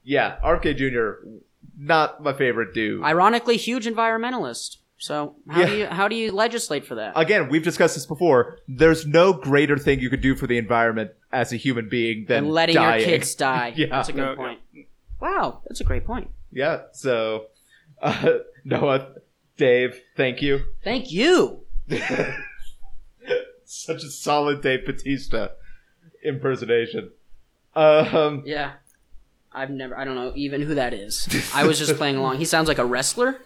yeah, 0.08 0.38
RFK 0.42 0.74
Jr. 0.74 1.28
Not 1.76 2.22
my 2.22 2.32
favorite 2.32 2.72
dude. 2.72 3.04
ironically 3.04 3.58
huge 3.58 3.84
environmentalist 3.86 4.78
so 4.98 5.36
how 5.48 5.64
do 5.64 5.76
you 5.76 5.86
how 5.86 6.08
do 6.08 6.16
you 6.16 6.32
legislate 6.32 6.84
for 6.84 6.96
that 6.96 7.12
Again, 7.16 7.48
we've 7.48 7.62
discussed 7.62 7.94
this 7.94 8.04
before. 8.06 8.58
There's 8.66 9.06
no 9.06 9.32
greater 9.32 9.78
thing 9.78 10.00
you 10.00 10.10
could 10.10 10.20
do 10.20 10.34
for 10.34 10.46
the 10.46 10.58
environment 10.58 11.12
as 11.32 11.52
a 11.52 11.56
human 11.56 11.88
being 11.88 12.24
than 12.26 12.44
and 12.44 12.50
letting 12.52 12.74
dying. 12.74 13.00
your 13.00 13.08
kids 13.18 13.34
die. 13.34 13.72
Yeah. 13.76 13.86
That's 13.90 14.08
a 14.08 14.12
good 14.12 14.20
No, 14.24 14.34
point. 14.36 14.60
Wow, 15.20 15.62
that's 15.66 15.80
a 15.80 15.84
great 15.84 16.04
point. 16.04 16.30
Yeah. 16.52 16.82
So, 16.92 17.46
uh, 18.02 18.38
Noah, 18.64 19.14
Dave, 19.56 20.00
thank 20.16 20.42
you. 20.42 20.60
Thank 20.84 21.10
you. 21.12 21.64
Such 23.64 24.02
a 24.02 24.10
solid 24.10 24.62
Dave 24.62 24.86
Batista 24.86 25.48
impersonation. 26.24 27.10
Um, 27.74 28.42
Yeah. 28.46 28.72
I've 29.52 29.70
never 29.70 29.98
I 29.98 30.04
don't 30.04 30.14
know 30.14 30.32
even 30.36 30.62
who 30.62 30.74
that 30.74 30.92
is. 30.94 31.26
I 31.54 31.64
was 31.66 31.78
just 31.78 31.96
playing 31.96 32.16
along. 32.16 32.36
He 32.38 32.44
sounds 32.44 32.68
like 32.68 32.78
a 32.78 32.84
wrestler. 32.84 33.40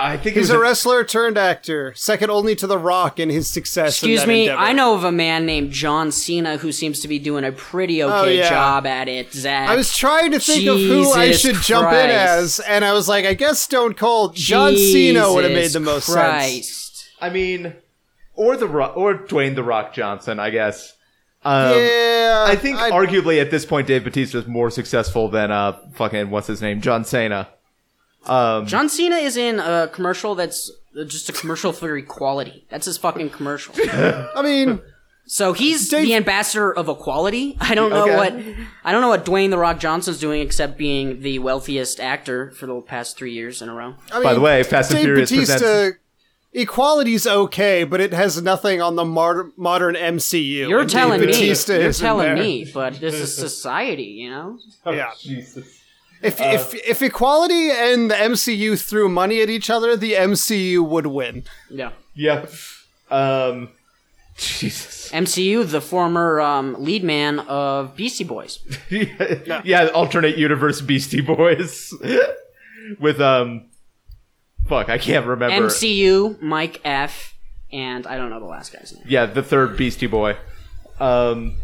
I 0.00 0.16
think 0.16 0.36
He's 0.36 0.50
a 0.50 0.58
wrestler 0.58 1.02
turned 1.04 1.36
actor, 1.36 1.92
second 1.94 2.30
only 2.30 2.54
to 2.56 2.66
The 2.68 2.78
Rock 2.78 3.18
in 3.18 3.30
his 3.30 3.48
success. 3.50 3.94
Excuse 3.94 4.20
that 4.20 4.28
me, 4.28 4.42
endeavor. 4.42 4.60
I 4.60 4.72
know 4.72 4.94
of 4.94 5.02
a 5.02 5.10
man 5.10 5.44
named 5.44 5.72
John 5.72 6.12
Cena 6.12 6.56
who 6.58 6.70
seems 6.70 7.00
to 7.00 7.08
be 7.08 7.18
doing 7.18 7.44
a 7.44 7.50
pretty 7.50 8.02
okay 8.04 8.14
Oh, 8.14 8.24
yeah. 8.28 8.48
job 8.48 8.86
at 8.86 9.08
it, 9.08 9.32
Zach. 9.32 9.68
I 9.68 9.74
was 9.74 9.96
trying 9.96 10.30
to 10.32 10.38
think 10.40 10.66
of 10.68 10.78
who 10.78 11.10
I 11.10 11.26
Jesus 11.28 11.42
should 11.42 11.62
jump 11.64 11.92
in 11.92 12.10
as, 12.10 12.60
and 12.60 12.84
I 12.84 12.92
was 12.92 13.08
like, 13.08 13.24
I 13.24 13.34
guess 13.34 13.58
Stone 13.58 13.94
Cold. 13.94 14.36
John 14.36 14.76
Cena 14.76 15.32
would 15.32 15.42
have 15.44 15.52
made 15.52 15.72
the 15.72 15.80
most 15.80 16.06
sense. 16.06 17.08
I 17.20 17.30
mean, 17.30 17.74
or 18.34 18.56
the 18.56 18.68
Rock, 18.68 18.96
or 18.96 19.14
Dwayne 19.14 19.56
the 19.56 19.64
Rock 19.64 19.92
Johnson, 19.94 20.38
I 20.38 20.50
guess. 20.50 20.94
Um, 21.44 21.72
yeah, 21.76 22.44
I 22.46 22.54
think 22.56 22.78
I'd- 22.78 22.92
arguably 22.94 23.40
at 23.40 23.50
this 23.50 23.64
point 23.66 23.86
Dave 23.88 24.04
Batista 24.04 24.38
is 24.38 24.46
more 24.46 24.70
successful 24.70 25.28
than 25.28 25.50
uh 25.52 25.78
fucking 25.94 26.30
what's 26.30 26.46
his 26.48 26.60
name 26.62 26.80
John 26.80 27.04
Cena. 27.04 27.48
Um, 28.26 28.66
John 28.66 28.88
Cena 28.88 29.16
is 29.16 29.36
in 29.36 29.58
a 29.60 29.88
commercial 29.92 30.34
that's 30.34 30.70
just 31.06 31.28
a 31.28 31.32
commercial 31.32 31.72
for 31.72 31.96
equality. 31.96 32.66
That's 32.70 32.86
his 32.86 32.98
fucking 32.98 33.30
commercial. 33.30 33.74
I 33.88 34.42
mean, 34.42 34.80
So 35.26 35.52
he's 35.52 35.88
Dave- 35.88 36.06
the 36.06 36.14
ambassador 36.14 36.72
of 36.74 36.88
equality. 36.88 37.56
I 37.60 37.74
don't 37.74 37.90
know 37.90 38.02
Okay. 38.04 38.16
what 38.16 38.66
I 38.84 38.92
don't 38.92 39.00
know 39.00 39.08
what 39.08 39.24
Dwayne 39.24 39.50
the 39.50 39.58
Rock 39.58 39.78
Johnson's 39.78 40.18
doing 40.18 40.40
except 40.42 40.76
being 40.76 41.20
the 41.22 41.38
wealthiest 41.38 42.00
actor 42.00 42.50
for 42.52 42.66
the 42.66 42.80
past 42.80 43.16
three 43.16 43.32
years 43.32 43.62
in 43.62 43.68
a 43.68 43.74
row. 43.74 43.94
I 44.10 44.14
mean, 44.14 44.22
By 44.24 44.34
the 44.34 44.40
way, 44.40 44.62
Fast 44.62 44.90
and 44.90 44.98
Dave 44.98 45.04
Furious 45.04 45.30
Batista, 45.30 45.58
presents- 45.58 45.98
equality's 46.52 47.26
okay, 47.26 47.84
but 47.84 48.00
it 48.00 48.12
has 48.12 48.40
nothing 48.42 48.80
on 48.82 48.96
the 48.96 49.04
mar- 49.04 49.50
modern 49.56 49.94
MCU. 49.94 50.68
You're 50.68 50.80
and 50.80 50.90
telling 50.90 51.20
me. 51.20 51.26
Batista 51.26 51.74
You're 51.74 51.82
isn't 51.88 52.04
telling 52.04 52.26
there. 52.34 52.36
me, 52.36 52.68
but 52.72 52.94
this 53.00 53.14
is 53.14 53.34
society, 53.36 54.04
you 54.04 54.30
know. 54.30 54.58
Yeah. 54.86 55.10
Jesus. 55.20 55.77
If 56.22 56.40
if 56.40 56.74
if 56.74 57.02
equality 57.02 57.70
and 57.70 58.10
the 58.10 58.14
MCU 58.14 58.80
threw 58.80 59.08
money 59.08 59.40
at 59.40 59.48
each 59.48 59.70
other, 59.70 59.96
the 59.96 60.14
MCU 60.14 60.86
would 60.86 61.06
win. 61.06 61.44
Yeah. 61.70 61.90
Yeah. 62.14 62.46
Um, 63.10 63.70
Jesus. 64.36 65.10
MCU, 65.12 65.68
the 65.68 65.80
former 65.80 66.40
um, 66.40 66.76
lead 66.78 67.02
man 67.02 67.40
of 67.40 67.96
Beastie 67.96 68.24
Boys. 68.24 68.60
yeah, 68.90 69.90
alternate 69.94 70.36
universe 70.38 70.80
Beastie 70.80 71.20
Boys 71.20 71.92
with 73.00 73.20
um, 73.20 73.68
fuck, 74.68 74.88
I 74.88 74.98
can't 74.98 75.26
remember. 75.26 75.68
MCU, 75.68 76.40
Mike 76.40 76.80
F, 76.84 77.34
and 77.72 78.06
I 78.06 78.16
don't 78.16 78.30
know 78.30 78.38
the 78.38 78.46
last 78.46 78.72
guy's 78.72 78.94
name. 78.94 79.04
Yeah, 79.08 79.26
the 79.26 79.42
third 79.42 79.76
Beastie 79.76 80.06
Boy. 80.06 80.36
Um, 81.00 81.56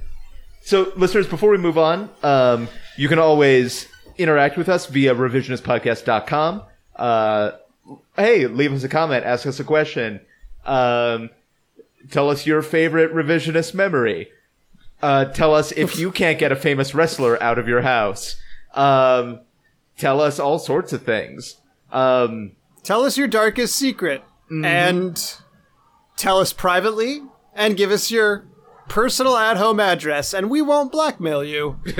so, 0.63 0.93
listeners, 0.97 1.27
before 1.29 1.51
we 1.51 1.59
move 1.59 1.79
on, 1.79 2.11
um, 2.23 2.69
you 2.97 3.09
can 3.09 3.19
always 3.19 3.87
interact 4.19 4.57
with 4.57 4.69
us 4.69 4.87
via 4.87 5.15
revisionistpodcast.com. 5.15 6.63
Uh, 6.97 7.51
hey, 8.17 8.47
leave 8.47 8.73
us 8.73 8.85
a 8.85 8.89
comment, 8.89 9.25
ask 9.25 9.47
us 9.47 9.59
a 9.61 9.65
question, 9.65 10.21
um, 10.65 11.31
tell 12.11 12.31
us 12.31 12.47
your 12.47 12.63
favorite 12.63 13.13
revisionist 13.13 13.75
memory. 13.75 14.29
Uh, 15.03 15.27
tell 15.27 15.55
us 15.55 15.73
if 15.73 15.99
you 15.99 16.11
can't 16.11 16.39
get 16.39 16.53
a 16.53 16.57
famous 16.57 16.95
wrestler 16.95 17.43
out 17.43 17.59
of 17.59 17.69
your 17.69 17.83
house. 17.83 18.37
Um, 18.73 19.41
tell 19.99 20.21
us 20.21 20.39
all 20.39 20.59
sorts 20.59 20.93
of 20.93 21.03
things. 21.03 21.57
Um, 21.93 22.53
Tell 22.83 23.05
us 23.05 23.17
your 23.17 23.29
darkest 23.29 23.77
secret 23.77 24.23
and 24.51 25.19
tell 26.17 26.39
us 26.39 26.53
privately 26.53 27.23
and 27.55 27.77
give 27.79 27.91
us 27.91 28.11
your 28.11 28.45
personal 28.89 29.37
at-home 29.39 29.81
address 29.81 30.35
and 30.35 30.51
we 30.51 30.61
won't 30.61 30.93
blackmail 30.93 31.43
you. 31.43 31.79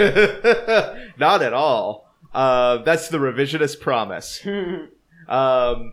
Not 1.17 1.41
at 1.43 1.55
all. 1.55 2.04
Uh, 2.35 2.79
that's 2.79 3.09
the 3.09 3.19
revisionist 3.19 3.81
promise. 3.81 4.45
um, 5.29 5.93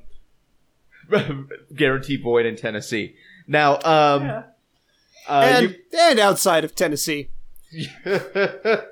guarantee 1.76 2.18
void 2.18 2.46
in 2.46 2.56
Tennessee. 2.56 3.16
Now, 3.48 3.76
um, 3.84 4.24
uh, 4.28 4.44
And 5.30 5.78
and 5.98 6.20
outside 6.20 6.64
of 6.64 6.74
Tennessee. 6.76 7.30
a- 8.06 8.84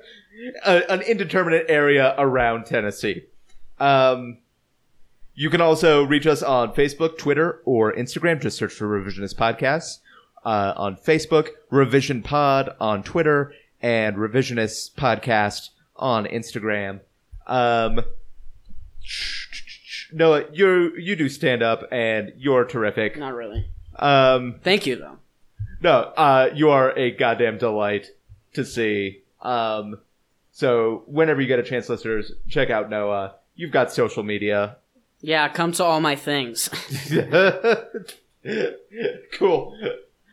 an 0.64 1.02
indeterminate 1.02 1.66
area 1.68 2.14
around 2.18 2.66
Tennessee. 2.66 3.24
Um, 3.78 4.38
you 5.34 5.48
can 5.50 5.60
also 5.60 6.04
reach 6.04 6.26
us 6.26 6.42
on 6.42 6.74
Facebook, 6.74 7.16
Twitter, 7.18 7.62
or 7.64 7.92
Instagram. 7.94 8.40
Just 8.40 8.58
search 8.58 8.72
for 8.74 8.86
Revisionist 8.86 9.36
Podcasts 9.36 9.98
uh, 10.44 10.74
on 10.76 10.96
Facebook, 10.96 11.48
Revision 11.70 12.22
Pod 12.22 12.70
on 12.80 13.02
Twitter, 13.02 13.52
and 13.80 14.16
Revisionist 14.16 14.94
Podcast 14.94 15.70
on 15.96 16.26
Instagram. 16.26 17.00
Um, 17.46 18.02
Noah, 20.12 20.44
you 20.52 20.96
you 20.96 21.16
do 21.16 21.28
stand 21.28 21.62
up, 21.62 21.84
and 21.92 22.32
you're 22.36 22.64
terrific. 22.64 23.16
Not 23.16 23.34
really. 23.34 23.68
Um, 23.96 24.60
Thank 24.62 24.86
you, 24.86 24.96
though. 24.96 25.18
no, 25.80 26.12
uh, 26.16 26.50
you 26.54 26.70
are 26.70 26.96
a 26.96 27.10
goddamn 27.10 27.58
delight 27.58 28.08
to 28.54 28.64
see. 28.64 29.22
Um, 29.42 29.98
so 30.52 31.02
whenever 31.06 31.40
you 31.40 31.46
get 31.46 31.58
a 31.58 31.62
chance, 31.62 31.88
listeners, 31.88 32.32
check 32.48 32.70
out 32.70 32.90
Noah. 32.90 33.34
You've 33.54 33.72
got 33.72 33.92
social 33.92 34.22
media. 34.22 34.76
Yeah, 35.20 35.48
come 35.48 35.72
to 35.72 35.84
all 35.84 36.00
my 36.00 36.16
things. 36.16 36.68
cool. 39.32 39.78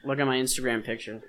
Look 0.03 0.20
at 0.20 0.26
my 0.26 0.38
Instagram 0.38 0.84
picture. 0.84 1.22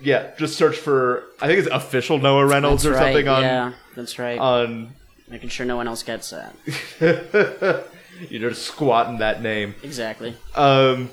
Yeah, 0.00 0.34
just 0.36 0.56
search 0.56 0.76
for 0.76 1.24
I 1.40 1.46
think 1.46 1.60
it's 1.60 1.68
official 1.68 2.18
Noah 2.18 2.46
Reynolds 2.46 2.82
That's 2.82 2.94
or 2.94 2.98
right. 2.98 3.14
something 3.14 3.28
on 3.28 3.42
yeah, 3.42 3.72
that's 3.94 4.18
right. 4.18 4.38
on. 4.38 4.94
Making 5.28 5.48
sure 5.48 5.66
no 5.66 5.76
one 5.76 5.88
else 5.88 6.02
gets 6.02 6.30
that. 6.30 6.54
You're 8.30 8.50
just 8.50 8.62
squatting 8.66 9.18
that 9.18 9.42
name. 9.42 9.74
Exactly. 9.82 10.36
Um, 10.54 11.10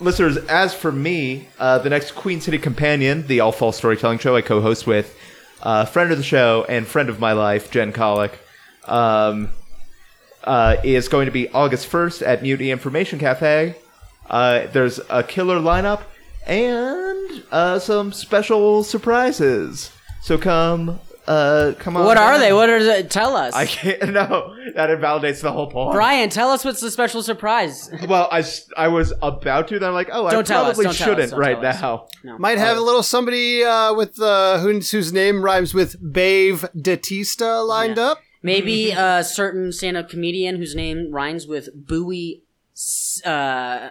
listeners, 0.00 0.36
as 0.36 0.74
for 0.74 0.92
me, 0.92 1.48
uh, 1.58 1.78
the 1.78 1.90
next 1.90 2.14
Queen 2.14 2.40
City 2.40 2.58
Companion, 2.58 3.26
the 3.26 3.40
all 3.40 3.52
fall 3.52 3.72
storytelling 3.72 4.18
show 4.18 4.36
I 4.36 4.42
co 4.42 4.60
host 4.60 4.86
with 4.86 5.16
uh, 5.62 5.84
friend 5.84 6.12
of 6.12 6.18
the 6.18 6.24
show 6.24 6.64
and 6.68 6.86
friend 6.86 7.08
of 7.08 7.18
my 7.20 7.32
life, 7.32 7.70
Jen 7.70 7.92
Colick, 7.92 8.32
um, 8.84 9.48
uh, 10.44 10.76
is 10.84 11.08
going 11.08 11.26
to 11.26 11.32
be 11.32 11.48
August 11.48 11.90
1st 11.90 12.26
at 12.26 12.42
Mutiny 12.42 12.70
Information 12.70 13.18
Cafe. 13.18 13.74
Uh, 14.28 14.66
there's 14.72 15.00
a 15.10 15.22
killer 15.22 15.58
lineup 15.58 16.02
and 16.46 17.42
uh, 17.50 17.78
some 17.78 18.12
special 18.12 18.84
surprises. 18.84 19.90
So 20.22 20.38
come, 20.38 21.00
uh, 21.28 21.74
come 21.78 21.96
on. 21.96 22.04
What 22.04 22.16
are 22.16 22.38
they? 22.38 22.52
What 22.52 22.68
are 22.70 22.82
they? 22.82 23.02
Tell 23.04 23.36
us. 23.36 23.54
I 23.54 23.66
can't. 23.66 24.02
No, 24.12 24.54
that 24.74 24.90
invalidates 24.90 25.40
the 25.42 25.52
whole 25.52 25.70
point. 25.70 25.92
Brian, 25.92 26.28
tell 26.30 26.48
us 26.50 26.64
what's 26.64 26.80
the 26.80 26.90
special 26.90 27.22
surprise. 27.22 27.90
Well, 28.08 28.28
I, 28.32 28.42
I 28.76 28.88
was 28.88 29.12
about 29.22 29.68
to, 29.68 29.78
then 29.78 29.88
I'm 29.90 29.94
like, 29.94 30.08
oh, 30.12 30.26
I 30.26 30.30
Don't 30.30 30.46
tell 30.46 30.64
us, 30.64 30.76
probably 30.76 30.84
don't 30.86 30.94
tell 30.96 31.10
us, 31.10 31.16
shouldn't 31.16 31.30
don't 31.32 31.40
right 31.40 31.60
tell 31.78 31.94
us. 32.06 32.10
now. 32.24 32.38
Might 32.38 32.58
have 32.58 32.76
a 32.76 32.80
little 32.80 33.02
somebody 33.02 33.62
uh, 33.62 33.92
with 33.94 34.20
uh, 34.20 34.58
whose, 34.60 34.90
whose 34.90 35.12
name 35.12 35.42
rhymes 35.44 35.74
with 35.74 35.96
Bave 36.12 36.64
Datista 36.76 37.66
lined 37.66 37.96
Yeah. 37.98 38.06
up. 38.12 38.20
Maybe 38.42 38.90
a 38.92 39.22
certain 39.24 39.70
stand-up 39.72 40.08
comedian 40.08 40.56
whose 40.56 40.74
name 40.74 41.10
rhymes 41.12 41.46
with 41.46 41.68
Bowie. 41.74 42.42
S- 42.74 43.20
Uh, 43.24 43.90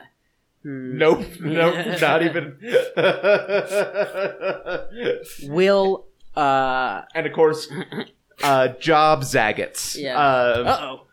Nope, 0.64 1.26
nope, 1.40 2.02
not 2.02 2.24
even. 2.24 2.58
Will. 5.44 6.07
Uh. 6.38 7.06
and 7.16 7.26
of 7.26 7.34
course, 7.34 7.68
uh, 8.44 8.70
Job 8.80 9.22
Zagat's. 9.22 9.98
Yeah. 9.98 10.18
Uh 10.18 10.80
oh. 10.82 11.04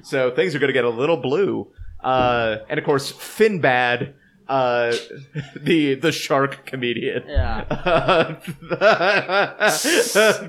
so 0.02 0.30
things 0.34 0.54
are 0.54 0.58
going 0.58 0.68
to 0.68 0.72
get 0.74 0.84
a 0.84 0.90
little 0.90 1.16
blue. 1.16 1.70
Uh, 2.02 2.58
and 2.68 2.78
of 2.78 2.84
course, 2.84 3.12
Finbad, 3.12 4.14
uh, 4.48 4.94
the 5.56 5.94
the 5.94 6.12
shark 6.12 6.66
comedian. 6.66 7.24
Yeah. 7.28 7.64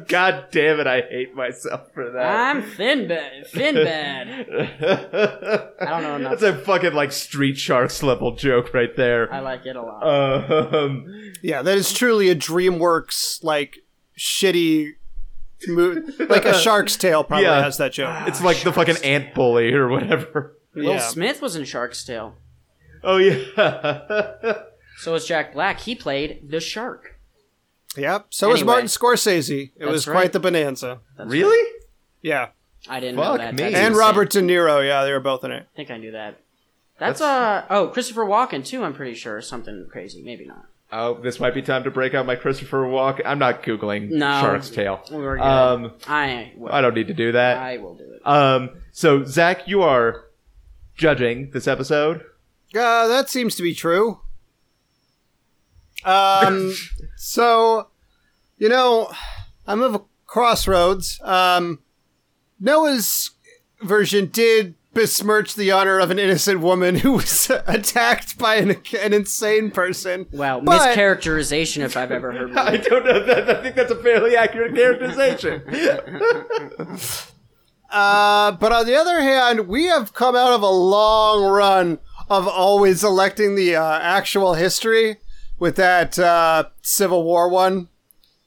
God 0.08 0.46
damn 0.52 0.80
it! 0.80 0.88
I 0.88 1.02
hate 1.10 1.36
myself 1.36 1.91
for 1.94 2.12
that. 2.12 2.26
I'm 2.26 2.64
Finbad. 2.64 3.50
Finbad. 3.52 5.72
I 5.82 5.86
don't 5.89 6.04
know 6.04 6.16
enough. 6.16 6.39
That's 6.39 6.44
a 6.44 6.58
fucking 6.58 6.94
like 6.94 7.12
Street 7.12 7.58
Sharks 7.58 8.04
level 8.04 8.36
joke 8.36 8.74
right 8.74 8.96
there. 8.96 9.32
I 9.34 9.39
like 9.39 9.66
it 9.66 9.76
a 9.76 9.82
lot. 9.82 10.74
Um, 10.74 11.34
Yeah, 11.41 11.62
that 11.62 11.78
is 11.78 11.94
truly 11.94 12.30
a 12.30 12.36
DreamWorks 12.36 13.44
like 13.44 13.78
shitty, 14.18 14.91
mo- 15.68 16.02
like 16.30 16.46
a 16.46 16.54
Shark's 16.54 16.96
Tale 16.98 17.24
probably 17.24 17.46
Yeah. 17.46 17.64
has 17.64 17.78
that 17.78 17.94
joke. 17.94 18.28
it's 18.28 18.44
like 18.44 18.62
the 18.64 18.74
fucking 18.74 18.98
ant 19.04 19.34
bully 19.34 19.74
or 19.74 19.88
whatever. 19.89 20.58
Will 20.76 20.94
yeah. 20.94 21.00
Smith 21.00 21.41
was 21.41 21.56
in 21.56 21.66
Shark's 21.66 22.04
Tale. 22.04 22.36
Oh 23.04 23.18
yeah. 23.18 24.64
So 24.97 25.12
was 25.14 25.26
Jack 25.28 25.54
Black. 25.54 25.80
He 25.82 25.95
played 25.95 26.49
the 26.49 26.60
shark. 26.60 27.20
Yep. 27.97 28.28
So 28.30 28.49
was 28.49 28.64
Martin 28.64 28.88
Scorsese. 28.88 29.72
It 29.76 29.86
was 29.86 30.08
right. 30.08 30.14
quite 30.14 30.34
the 30.34 30.39
bonanza. 30.39 30.99
That's 31.18 31.30
really? 31.30 31.72
Yeah, 32.22 32.49
I 32.88 32.99
didn't 32.99 33.18
Fuck 33.18 33.26
know 33.26 33.38
that. 33.38 33.56
me. 33.56 33.74
And. 33.74 33.95
Robert 33.95 34.30
De 34.30 34.41
Niro. 34.41 34.86
Yeah, 34.86 35.04
they 35.04 35.12
were 35.12 35.20
both 35.20 35.43
in 35.43 35.51
it. 35.51 35.68
I 35.74 35.76
think 35.76 35.91
I 35.91 35.97
knew 35.97 36.12
that. 36.12 36.39
That's, 36.99 37.22
uh 37.22 37.66
oh 37.70 37.88
Christopher 37.88 38.24
Walken 38.24 38.64
too. 38.66 38.84
I'm 38.84 38.93
pretty 38.93 39.16
sure 39.16 39.41
something 39.41 39.88
crazy. 39.91 40.22
Maybe 40.24 40.45
not. 40.45 40.66
Oh, 40.91 41.16
this 41.16 41.39
might 41.39 41.56
be 41.56 41.64
time 41.64 41.84
to 41.86 41.91
break 41.91 42.14
out 42.14 42.28
my 42.28 42.36
Christopher 42.36 42.88
Walk. 42.88 43.20
I'm 43.26 43.39
not 43.39 43.64
googling 43.64 44.10
No. 44.12 44.41
Shark's 44.41 44.70
Tale. 44.70 45.01
We're 45.12 45.38
good. 45.38 45.43
Um, 45.43 45.93
I 46.08 46.54
will. 46.56 46.72
I 46.72 46.82
don't 46.82 46.93
need 46.93 47.08
to 47.08 47.16
do 47.16 47.32
that. 47.32 47.58
I 47.58 47.78
will 47.78 47.95
do 47.95 48.04
it. 48.14 48.26
Um, 48.28 48.70
so 48.91 49.24
Zach, 49.26 49.68
you 49.68 49.82
are 49.82 50.26
judging 50.95 51.49
this 51.51 51.68
episode. 51.68 52.24
Uh, 52.76 53.07
that 53.07 53.30
seems 53.30 53.55
to 53.55 53.63
be 53.63 53.74
true. 53.74 54.19
Um, 56.03 56.74
so, 57.17 57.88
you 58.57 58.69
know, 58.69 59.11
I'm 59.67 59.82
of 59.82 59.95
a 59.95 60.01
crossroads. 60.26 61.19
Um, 61.24 61.80
Noah's 62.59 63.32
version 63.82 64.28
did 64.28 64.76
besmirch 64.93 65.55
the 65.55 65.71
honor 65.71 65.97
of 65.99 66.11
an 66.11 66.19
innocent 66.19 66.59
woman 66.59 66.95
who 66.95 67.13
was 67.13 67.49
attacked 67.67 68.38
by 68.38 68.55
an, 68.55 68.78
an 69.01 69.13
insane 69.13 69.71
person. 69.71 70.28
Wow, 70.32 70.59
But- 70.61 70.95
mischaracterization 70.95 71.84
if 71.84 71.97
I've 71.97 72.11
ever 72.11 72.32
heard 72.32 72.51
I 72.57 72.78
don't 72.78 73.05
know. 73.05 73.24
That, 73.26 73.49
I 73.49 73.61
think 73.61 73.76
that's 73.76 73.91
a 73.91 74.01
fairly 74.01 74.36
accurate 74.36 74.76
characterization. 74.76 75.63
Uh, 77.89 78.51
but 78.53 78.71
on 78.71 78.86
the 78.88 78.95
other 78.95 79.21
hand, 79.21 79.67
we 79.67 79.86
have 79.86 80.13
come 80.13 80.36
out 80.36 80.51
of 80.53 80.63
a 80.63 80.69
long 80.69 81.43
run 81.45 81.99
of 82.34 82.48
always 82.48 83.04
electing 83.04 83.56
the 83.56 83.76
uh, 83.76 84.00
actual 84.00 84.56
history 84.56 85.18
with 85.60 85.76
that 85.78 86.18
uh, 86.20 86.66
Civil 86.82 87.24
War 87.24 87.48
one. 87.50 87.90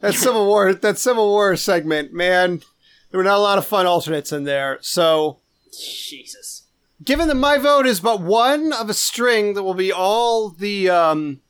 That 0.01 0.15
Civil 0.27 0.47
War, 0.47 0.75
that 0.75 0.99
Civil 0.99 1.29
War 1.29 1.57
segment, 1.57 2.13
man, 2.13 2.63
there 3.11 3.19
were 3.19 3.25
not 3.25 3.39
a 3.39 3.41
lot 3.41 3.59
of 3.59 3.67
fun 3.67 3.87
alternates 3.87 4.33
in 4.33 4.45
there. 4.45 4.79
So, 4.83 5.39
Jesus. 5.73 6.65
given 7.03 7.29
that 7.29 7.35
my 7.37 7.57
vote 7.59 7.87
is 7.87 8.01
but 8.01 8.21
one 8.21 8.73
of 8.73 8.91
a 8.91 8.95
string 8.95 9.55
that 9.55 9.63
will 9.63 9.75
be 9.75 9.93
all 9.93 10.51
the 10.51 10.91
um, 10.91 11.41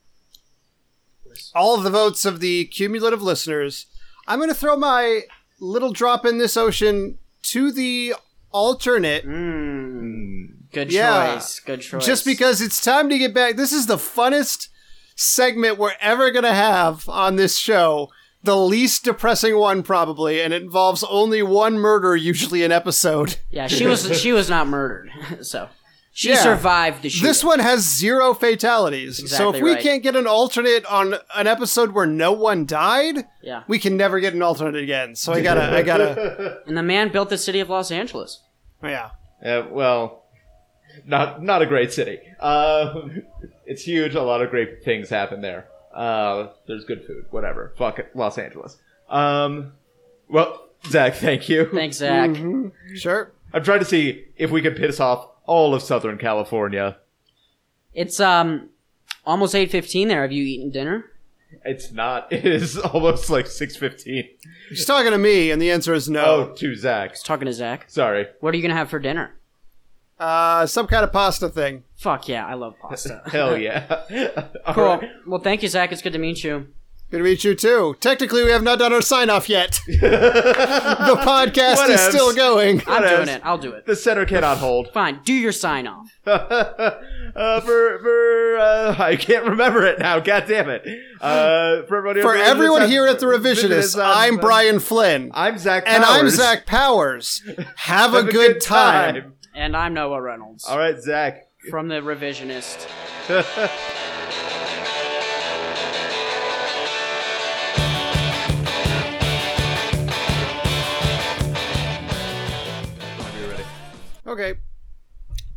all 1.54 1.74
of 1.76 1.82
the 1.82 1.90
votes 1.90 2.24
of 2.24 2.40
the 2.40 2.66
cumulative 2.66 3.22
listeners, 3.22 3.86
I'm 4.28 4.38
going 4.38 4.48
to 4.50 4.54
throw 4.54 4.76
my 4.76 5.22
little 5.58 5.92
drop 5.92 6.26
in 6.26 6.38
this 6.38 6.56
ocean 6.56 7.18
to 7.42 7.72
the 7.72 8.14
alternate 8.52 9.26
Mm. 9.26 10.45
Good 10.76 10.92
Yeah. 10.92 11.34
choice. 11.36 11.60
Good 11.60 11.80
choice. 11.80 12.04
just 12.04 12.24
because 12.26 12.60
it's 12.60 12.82
time 12.82 13.08
to 13.08 13.16
get 13.16 13.32
back. 13.32 13.56
This 13.56 13.72
is 13.72 13.86
the 13.86 13.96
funnest 13.96 14.68
segment 15.14 15.78
we're 15.78 15.94
ever 16.02 16.30
going 16.30 16.44
to 16.44 16.52
have 16.52 17.08
on 17.08 17.36
this 17.36 17.56
show. 17.58 18.10
The 18.42 18.56
least 18.56 19.02
depressing 19.04 19.56
one, 19.56 19.82
probably, 19.82 20.42
and 20.42 20.52
it 20.52 20.62
involves 20.62 21.02
only 21.04 21.42
one 21.42 21.78
murder, 21.78 22.14
usually 22.14 22.62
an 22.62 22.72
episode. 22.72 23.38
Yeah, 23.50 23.66
she 23.68 23.86
was 23.86 24.20
she 24.20 24.32
was 24.32 24.50
not 24.50 24.68
murdered, 24.68 25.10
so 25.40 25.68
she 26.12 26.28
Yeah. 26.28 26.42
survived 26.42 27.02
the 27.02 27.08
shooting. 27.08 27.26
This 27.26 27.42
one 27.42 27.58
has 27.58 27.80
zero 27.80 28.34
fatalities. 28.34 29.18
Exactly 29.18 29.36
so 29.52 29.56
if 29.56 29.62
we 29.62 29.72
right. 29.72 29.82
can't 29.82 30.02
get 30.02 30.14
an 30.14 30.26
alternate 30.28 30.84
on 30.84 31.14
an 31.34 31.46
episode 31.46 31.92
where 31.92 32.06
no 32.06 32.32
one 32.32 32.66
died, 32.66 33.24
Yeah, 33.42 33.62
we 33.66 33.78
can 33.78 33.96
never 33.96 34.20
get 34.20 34.34
an 34.34 34.42
alternate 34.42 34.80
again. 34.82 35.16
So 35.16 35.32
I 35.32 35.40
gotta, 35.40 35.62
I 35.74 35.82
gotta, 35.82 36.58
and 36.66 36.76
the 36.76 36.82
man 36.84 37.08
built 37.10 37.30
the 37.30 37.38
city 37.38 37.60
of 37.60 37.70
Los 37.70 37.90
Angeles. 37.90 38.42
yeah. 38.84 39.10
Uh, 39.44 39.62
well, 39.70 40.25
not 41.04 41.42
not 41.42 41.62
a 41.62 41.66
great 41.66 41.92
city. 41.92 42.18
Uh, 42.40 43.08
it's 43.66 43.82
huge. 43.82 44.14
A 44.14 44.22
lot 44.22 44.42
of 44.42 44.50
great 44.50 44.82
things 44.84 45.08
happen 45.08 45.40
there. 45.42 45.68
Uh, 45.94 46.48
there's 46.66 46.84
good 46.84 47.04
food. 47.06 47.26
Whatever. 47.30 47.72
Fuck 47.78 47.98
it, 47.98 48.10
Los 48.14 48.38
Angeles. 48.38 48.76
Um, 49.08 49.72
well, 50.28 50.68
Zach, 50.86 51.14
thank 51.14 51.48
you. 51.48 51.68
Thanks, 51.72 51.96
Zach. 51.98 52.30
Mm-hmm. 52.30 52.94
Sure. 52.96 53.32
I'm 53.52 53.62
trying 53.64 53.78
to 53.78 53.84
see 53.84 54.24
if 54.36 54.50
we 54.50 54.60
can 54.62 54.74
piss 54.74 55.00
off 55.00 55.28
all 55.46 55.74
of 55.74 55.82
Southern 55.82 56.18
California. 56.18 56.96
It's 57.94 58.20
um 58.20 58.68
almost 59.24 59.54
eight 59.54 59.70
fifteen. 59.70 60.08
There, 60.08 60.22
have 60.22 60.32
you 60.32 60.44
eaten 60.44 60.70
dinner? 60.70 61.06
It's 61.64 61.90
not. 61.92 62.30
It 62.32 62.44
is 62.44 62.76
almost 62.76 63.30
like 63.30 63.46
6:15. 63.46 64.28
She's 64.68 64.84
talking 64.84 65.12
to 65.12 65.18
me, 65.18 65.50
and 65.50 65.62
the 65.62 65.70
answer 65.70 65.94
is 65.94 66.08
Oh, 66.08 66.12
no. 66.12 66.52
to 66.56 66.74
Zach. 66.74 67.22
Talking 67.22 67.46
to 67.46 67.52
Zach. 67.52 67.86
Sorry. 67.88 68.26
What 68.40 68.52
are 68.52 68.56
you 68.56 68.62
gonna 68.62 68.74
have 68.74 68.90
for 68.90 68.98
dinner? 68.98 69.34
Uh, 70.18 70.64
some 70.66 70.86
kind 70.86 71.04
of 71.04 71.12
pasta 71.12 71.48
thing. 71.48 71.84
Fuck 71.96 72.28
yeah, 72.28 72.46
I 72.46 72.54
love 72.54 72.74
pasta. 72.80 73.22
Hell 73.30 73.56
yeah. 73.58 74.02
Cool. 74.72 74.84
right. 74.84 75.10
Well, 75.26 75.40
thank 75.40 75.62
you, 75.62 75.68
Zach. 75.68 75.92
It's 75.92 76.02
good 76.02 76.12
to 76.14 76.18
meet 76.18 76.42
you. 76.42 76.68
Good 77.10 77.18
to 77.18 77.22
meet 77.22 77.44
you 77.44 77.54
too. 77.54 77.94
Technically, 78.00 78.42
we 78.42 78.50
have 78.50 78.64
not 78.64 78.80
done 78.80 78.92
our 78.92 79.00
sign 79.02 79.30
off 79.30 79.48
yet. 79.48 79.78
the 79.86 81.16
podcast 81.20 81.88
is 81.88 82.00
Whatevs. 82.00 82.08
still 82.10 82.34
going. 82.34 82.80
I'm 82.86 83.02
Whatevs. 83.04 83.16
doing 83.16 83.28
it. 83.28 83.42
I'll 83.44 83.58
do 83.58 83.70
it. 83.72 83.86
The 83.86 83.94
center 83.94 84.26
cannot 84.26 84.58
hold. 84.58 84.88
Fine. 84.92 85.20
Do 85.24 85.32
your 85.32 85.52
sign 85.52 85.86
off. 85.86 86.08
uh, 86.26 87.60
for 87.60 87.98
for 88.00 88.58
uh, 88.58 88.96
I 88.98 89.14
can't 89.14 89.44
remember 89.44 89.84
it 89.86 90.00
now. 90.00 90.18
God 90.18 90.46
damn 90.48 90.68
it. 90.68 90.82
Uh, 91.20 91.82
for 91.86 91.98
everybody 91.98 92.22
For 92.22 92.34
everyone 92.34 92.80
this- 92.82 92.90
here 92.90 93.06
at 93.06 93.20
the 93.20 93.38
this- 93.38 93.62
Revisionists, 93.62 94.02
I'm 94.02 94.38
Brian 94.38 94.80
Flynn. 94.80 95.30
I'm 95.32 95.58
Zach, 95.58 95.84
Powers. 95.84 95.94
and 95.96 96.04
I'm 96.04 96.28
Zach 96.28 96.66
Powers. 96.66 97.42
Have, 97.76 98.14
a, 98.14 98.22
Have 98.22 98.30
good, 98.32 98.60
time. 98.60 99.34
And 99.56 99.74
I'm 99.74 99.94
Noah 99.94 100.20
Reynolds 100.20 100.66
All 100.66 100.76
right, 100.78 101.00
Zach. 101.00 101.48
from 101.70 101.88
the 101.88 101.96
Revisionist. 101.96 102.86
Okay. 114.26 114.54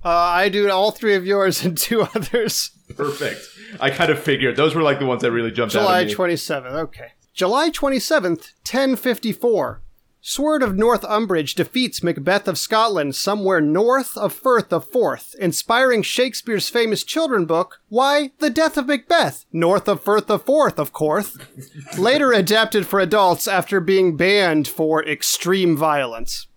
Uh, 0.06 0.10
I 0.10 0.50
do 0.50 0.70
all 0.70 0.92
three 0.92 1.16
of 1.16 1.26
yours 1.26 1.66
and 1.66 1.78
two 1.78 2.02
others. 2.16 2.72
Perfect. 2.96 3.42
I 3.80 3.90
kind 3.90 4.12
of 4.12 4.20
figured 4.20 4.56
those 4.56 4.76
were 4.76 4.82
like 4.82 5.00
the 5.00 5.06
ones 5.06 5.22
that 5.22 5.32
really 5.32 5.52
jumped 5.52 5.74
July 5.74 6.02
out 6.02 6.02
at 6.04 6.08
me. 6.08 6.14
27th. 6.14 6.72
Okay. 6.72 7.08
July 7.34 7.70
27th, 7.70 8.54
1054. 8.64 9.82
Siward 10.22 10.62
of 10.62 10.76
Northumbridge 10.76 11.56
defeats 11.56 12.04
Macbeth 12.04 12.48
of 12.48 12.58
Scotland 12.58 13.16
somewhere 13.16 13.62
north 13.62 14.18
of 14.18 14.34
Firth 14.34 14.74
of 14.74 14.86
Forth, 14.86 15.34
inspiring 15.40 16.02
Shakespeare's 16.02 16.68
famous 16.70 17.06
children 17.06 17.46
book, 17.46 17.80
Why, 17.88 18.32
The 18.40 18.50
Death 18.50 18.78
of 18.78 18.88
Macbeth, 18.88 19.46
north 19.54 19.88
of 19.88 20.04
Firth 20.04 20.30
of 20.30 20.44
Forth, 20.44 20.78
of 20.78 20.92
course. 20.92 21.38
Later 21.98 22.34
adapted 22.34 22.86
for 22.86 23.00
adults 23.00 23.48
after 23.48 23.80
being 23.80 24.18
banned 24.18 24.68
for 24.68 25.02
extreme 25.06 25.78
violence. 25.78 26.48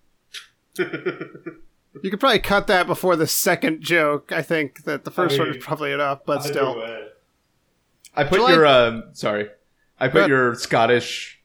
You 0.77 2.09
could 2.09 2.19
probably 2.19 2.39
cut 2.39 2.67
that 2.67 2.85
before 2.85 3.15
the 3.15 3.27
second 3.27 3.81
joke. 3.81 4.31
I 4.31 4.41
think 4.41 4.83
that 4.83 5.05
the 5.05 5.11
first 5.11 5.37
one 5.39 5.49
mean, 5.49 5.57
is 5.57 5.63
probably 5.63 5.93
enough, 5.93 6.25
but 6.25 6.43
still. 6.43 6.83
I 8.15 8.23
put 8.25 8.37
July- 8.37 8.53
your 8.53 8.65
um 8.65 9.03
sorry. 9.13 9.49
I 9.99 10.07
put 10.07 10.23
Good. 10.23 10.29
your 10.29 10.55
Scottish 10.55 11.39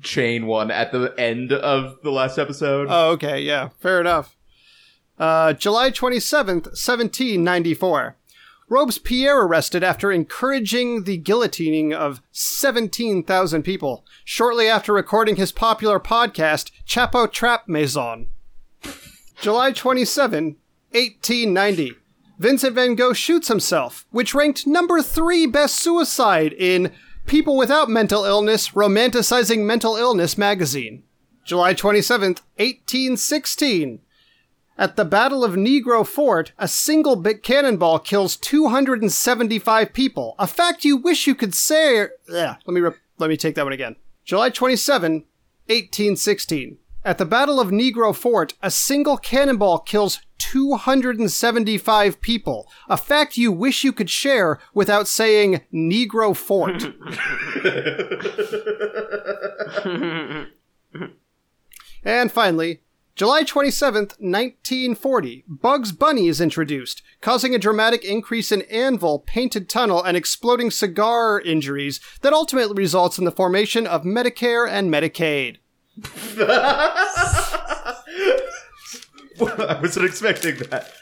chain 0.00 0.46
one 0.46 0.70
at 0.70 0.92
the 0.92 1.14
end 1.18 1.52
of 1.52 1.98
the 2.02 2.10
last 2.10 2.38
episode. 2.38 2.88
Oh, 2.90 3.10
okay, 3.10 3.40
yeah, 3.40 3.70
fair 3.78 4.00
enough. 4.00 4.36
Uh, 5.18 5.52
July 5.52 5.90
27th, 5.90 6.66
1794. 6.66 8.16
Robespierre 8.68 9.42
arrested 9.42 9.84
after 9.84 10.10
encouraging 10.10 11.04
the 11.04 11.20
guillotining 11.20 11.92
of 11.92 12.22
17,000 12.30 13.62
people, 13.62 14.04
shortly 14.24 14.66
after 14.66 14.94
recording 14.94 15.36
his 15.36 15.52
popular 15.52 16.00
podcast, 16.00 16.70
Chapeau 16.86 17.26
Trap 17.26 17.68
Maison. 17.68 18.28
July 19.40 19.72
27, 19.72 20.56
1890. 20.92 21.92
Vincent 22.38 22.74
van 22.74 22.94
Gogh 22.94 23.12
shoots 23.12 23.48
himself, 23.48 24.06
which 24.10 24.34
ranked 24.34 24.66
number 24.66 25.02
three 25.02 25.46
best 25.46 25.76
suicide 25.76 26.54
in 26.54 26.92
People 27.26 27.56
Without 27.56 27.88
Mental 27.88 28.24
Illness 28.24 28.70
Romanticizing 28.70 29.64
Mental 29.64 29.96
Illness 29.96 30.36
magazine. 30.36 31.04
July 31.44 31.74
27th, 31.74 32.40
1816. 32.56 34.00
At 34.78 34.96
the 34.96 35.04
Battle 35.04 35.44
of 35.44 35.52
Negro 35.52 36.06
Fort, 36.06 36.52
a 36.58 36.68
single 36.68 37.16
bit 37.16 37.42
cannonball 37.42 37.98
kills 38.00 38.36
275 38.36 39.92
people. 39.92 40.34
A 40.38 40.46
fact 40.46 40.84
you 40.84 40.96
wish 40.96 41.26
you 41.26 41.34
could 41.34 41.54
say. 41.54 42.06
Let 42.66 42.74
me 42.74 42.80
let 43.18 43.30
me 43.30 43.36
take 43.36 43.54
that 43.54 43.64
one 43.64 43.72
again. 43.72 43.96
July 44.24 44.50
27, 44.50 45.12
1816. 45.66 46.78
At 47.04 47.18
the 47.18 47.24
Battle 47.24 47.60
of 47.60 47.68
Negro 47.68 48.14
Fort, 48.14 48.54
a 48.62 48.70
single 48.70 49.16
cannonball 49.16 49.80
kills 49.80 50.20
275 50.52 52.20
people. 52.20 52.70
A 52.86 52.98
fact 52.98 53.38
you 53.38 53.50
wish 53.50 53.84
you 53.84 53.92
could 53.92 54.10
share 54.10 54.58
without 54.74 55.08
saying 55.08 55.62
Negro 55.72 56.36
Fort. 56.36 56.92
And 62.04 62.32
finally, 62.32 62.82
July 63.14 63.44
27th, 63.44 64.18
1940, 64.18 65.44
Bugs 65.46 65.92
Bunny 65.92 66.26
is 66.26 66.40
introduced, 66.40 67.00
causing 67.20 67.54
a 67.54 67.58
dramatic 67.58 68.04
increase 68.04 68.50
in 68.50 68.62
anvil, 68.62 69.20
painted 69.20 69.68
tunnel, 69.68 70.02
and 70.02 70.16
exploding 70.16 70.72
cigar 70.72 71.40
injuries 71.40 72.00
that 72.22 72.32
ultimately 72.32 72.74
results 72.74 73.18
in 73.18 73.24
the 73.24 73.30
formation 73.30 73.86
of 73.86 74.02
Medicare 74.02 74.68
and 74.68 74.92
Medicaid. 74.92 75.58
I 79.58 79.80
wasn't 79.80 80.06
expecting 80.06 80.56
that. 80.70 80.92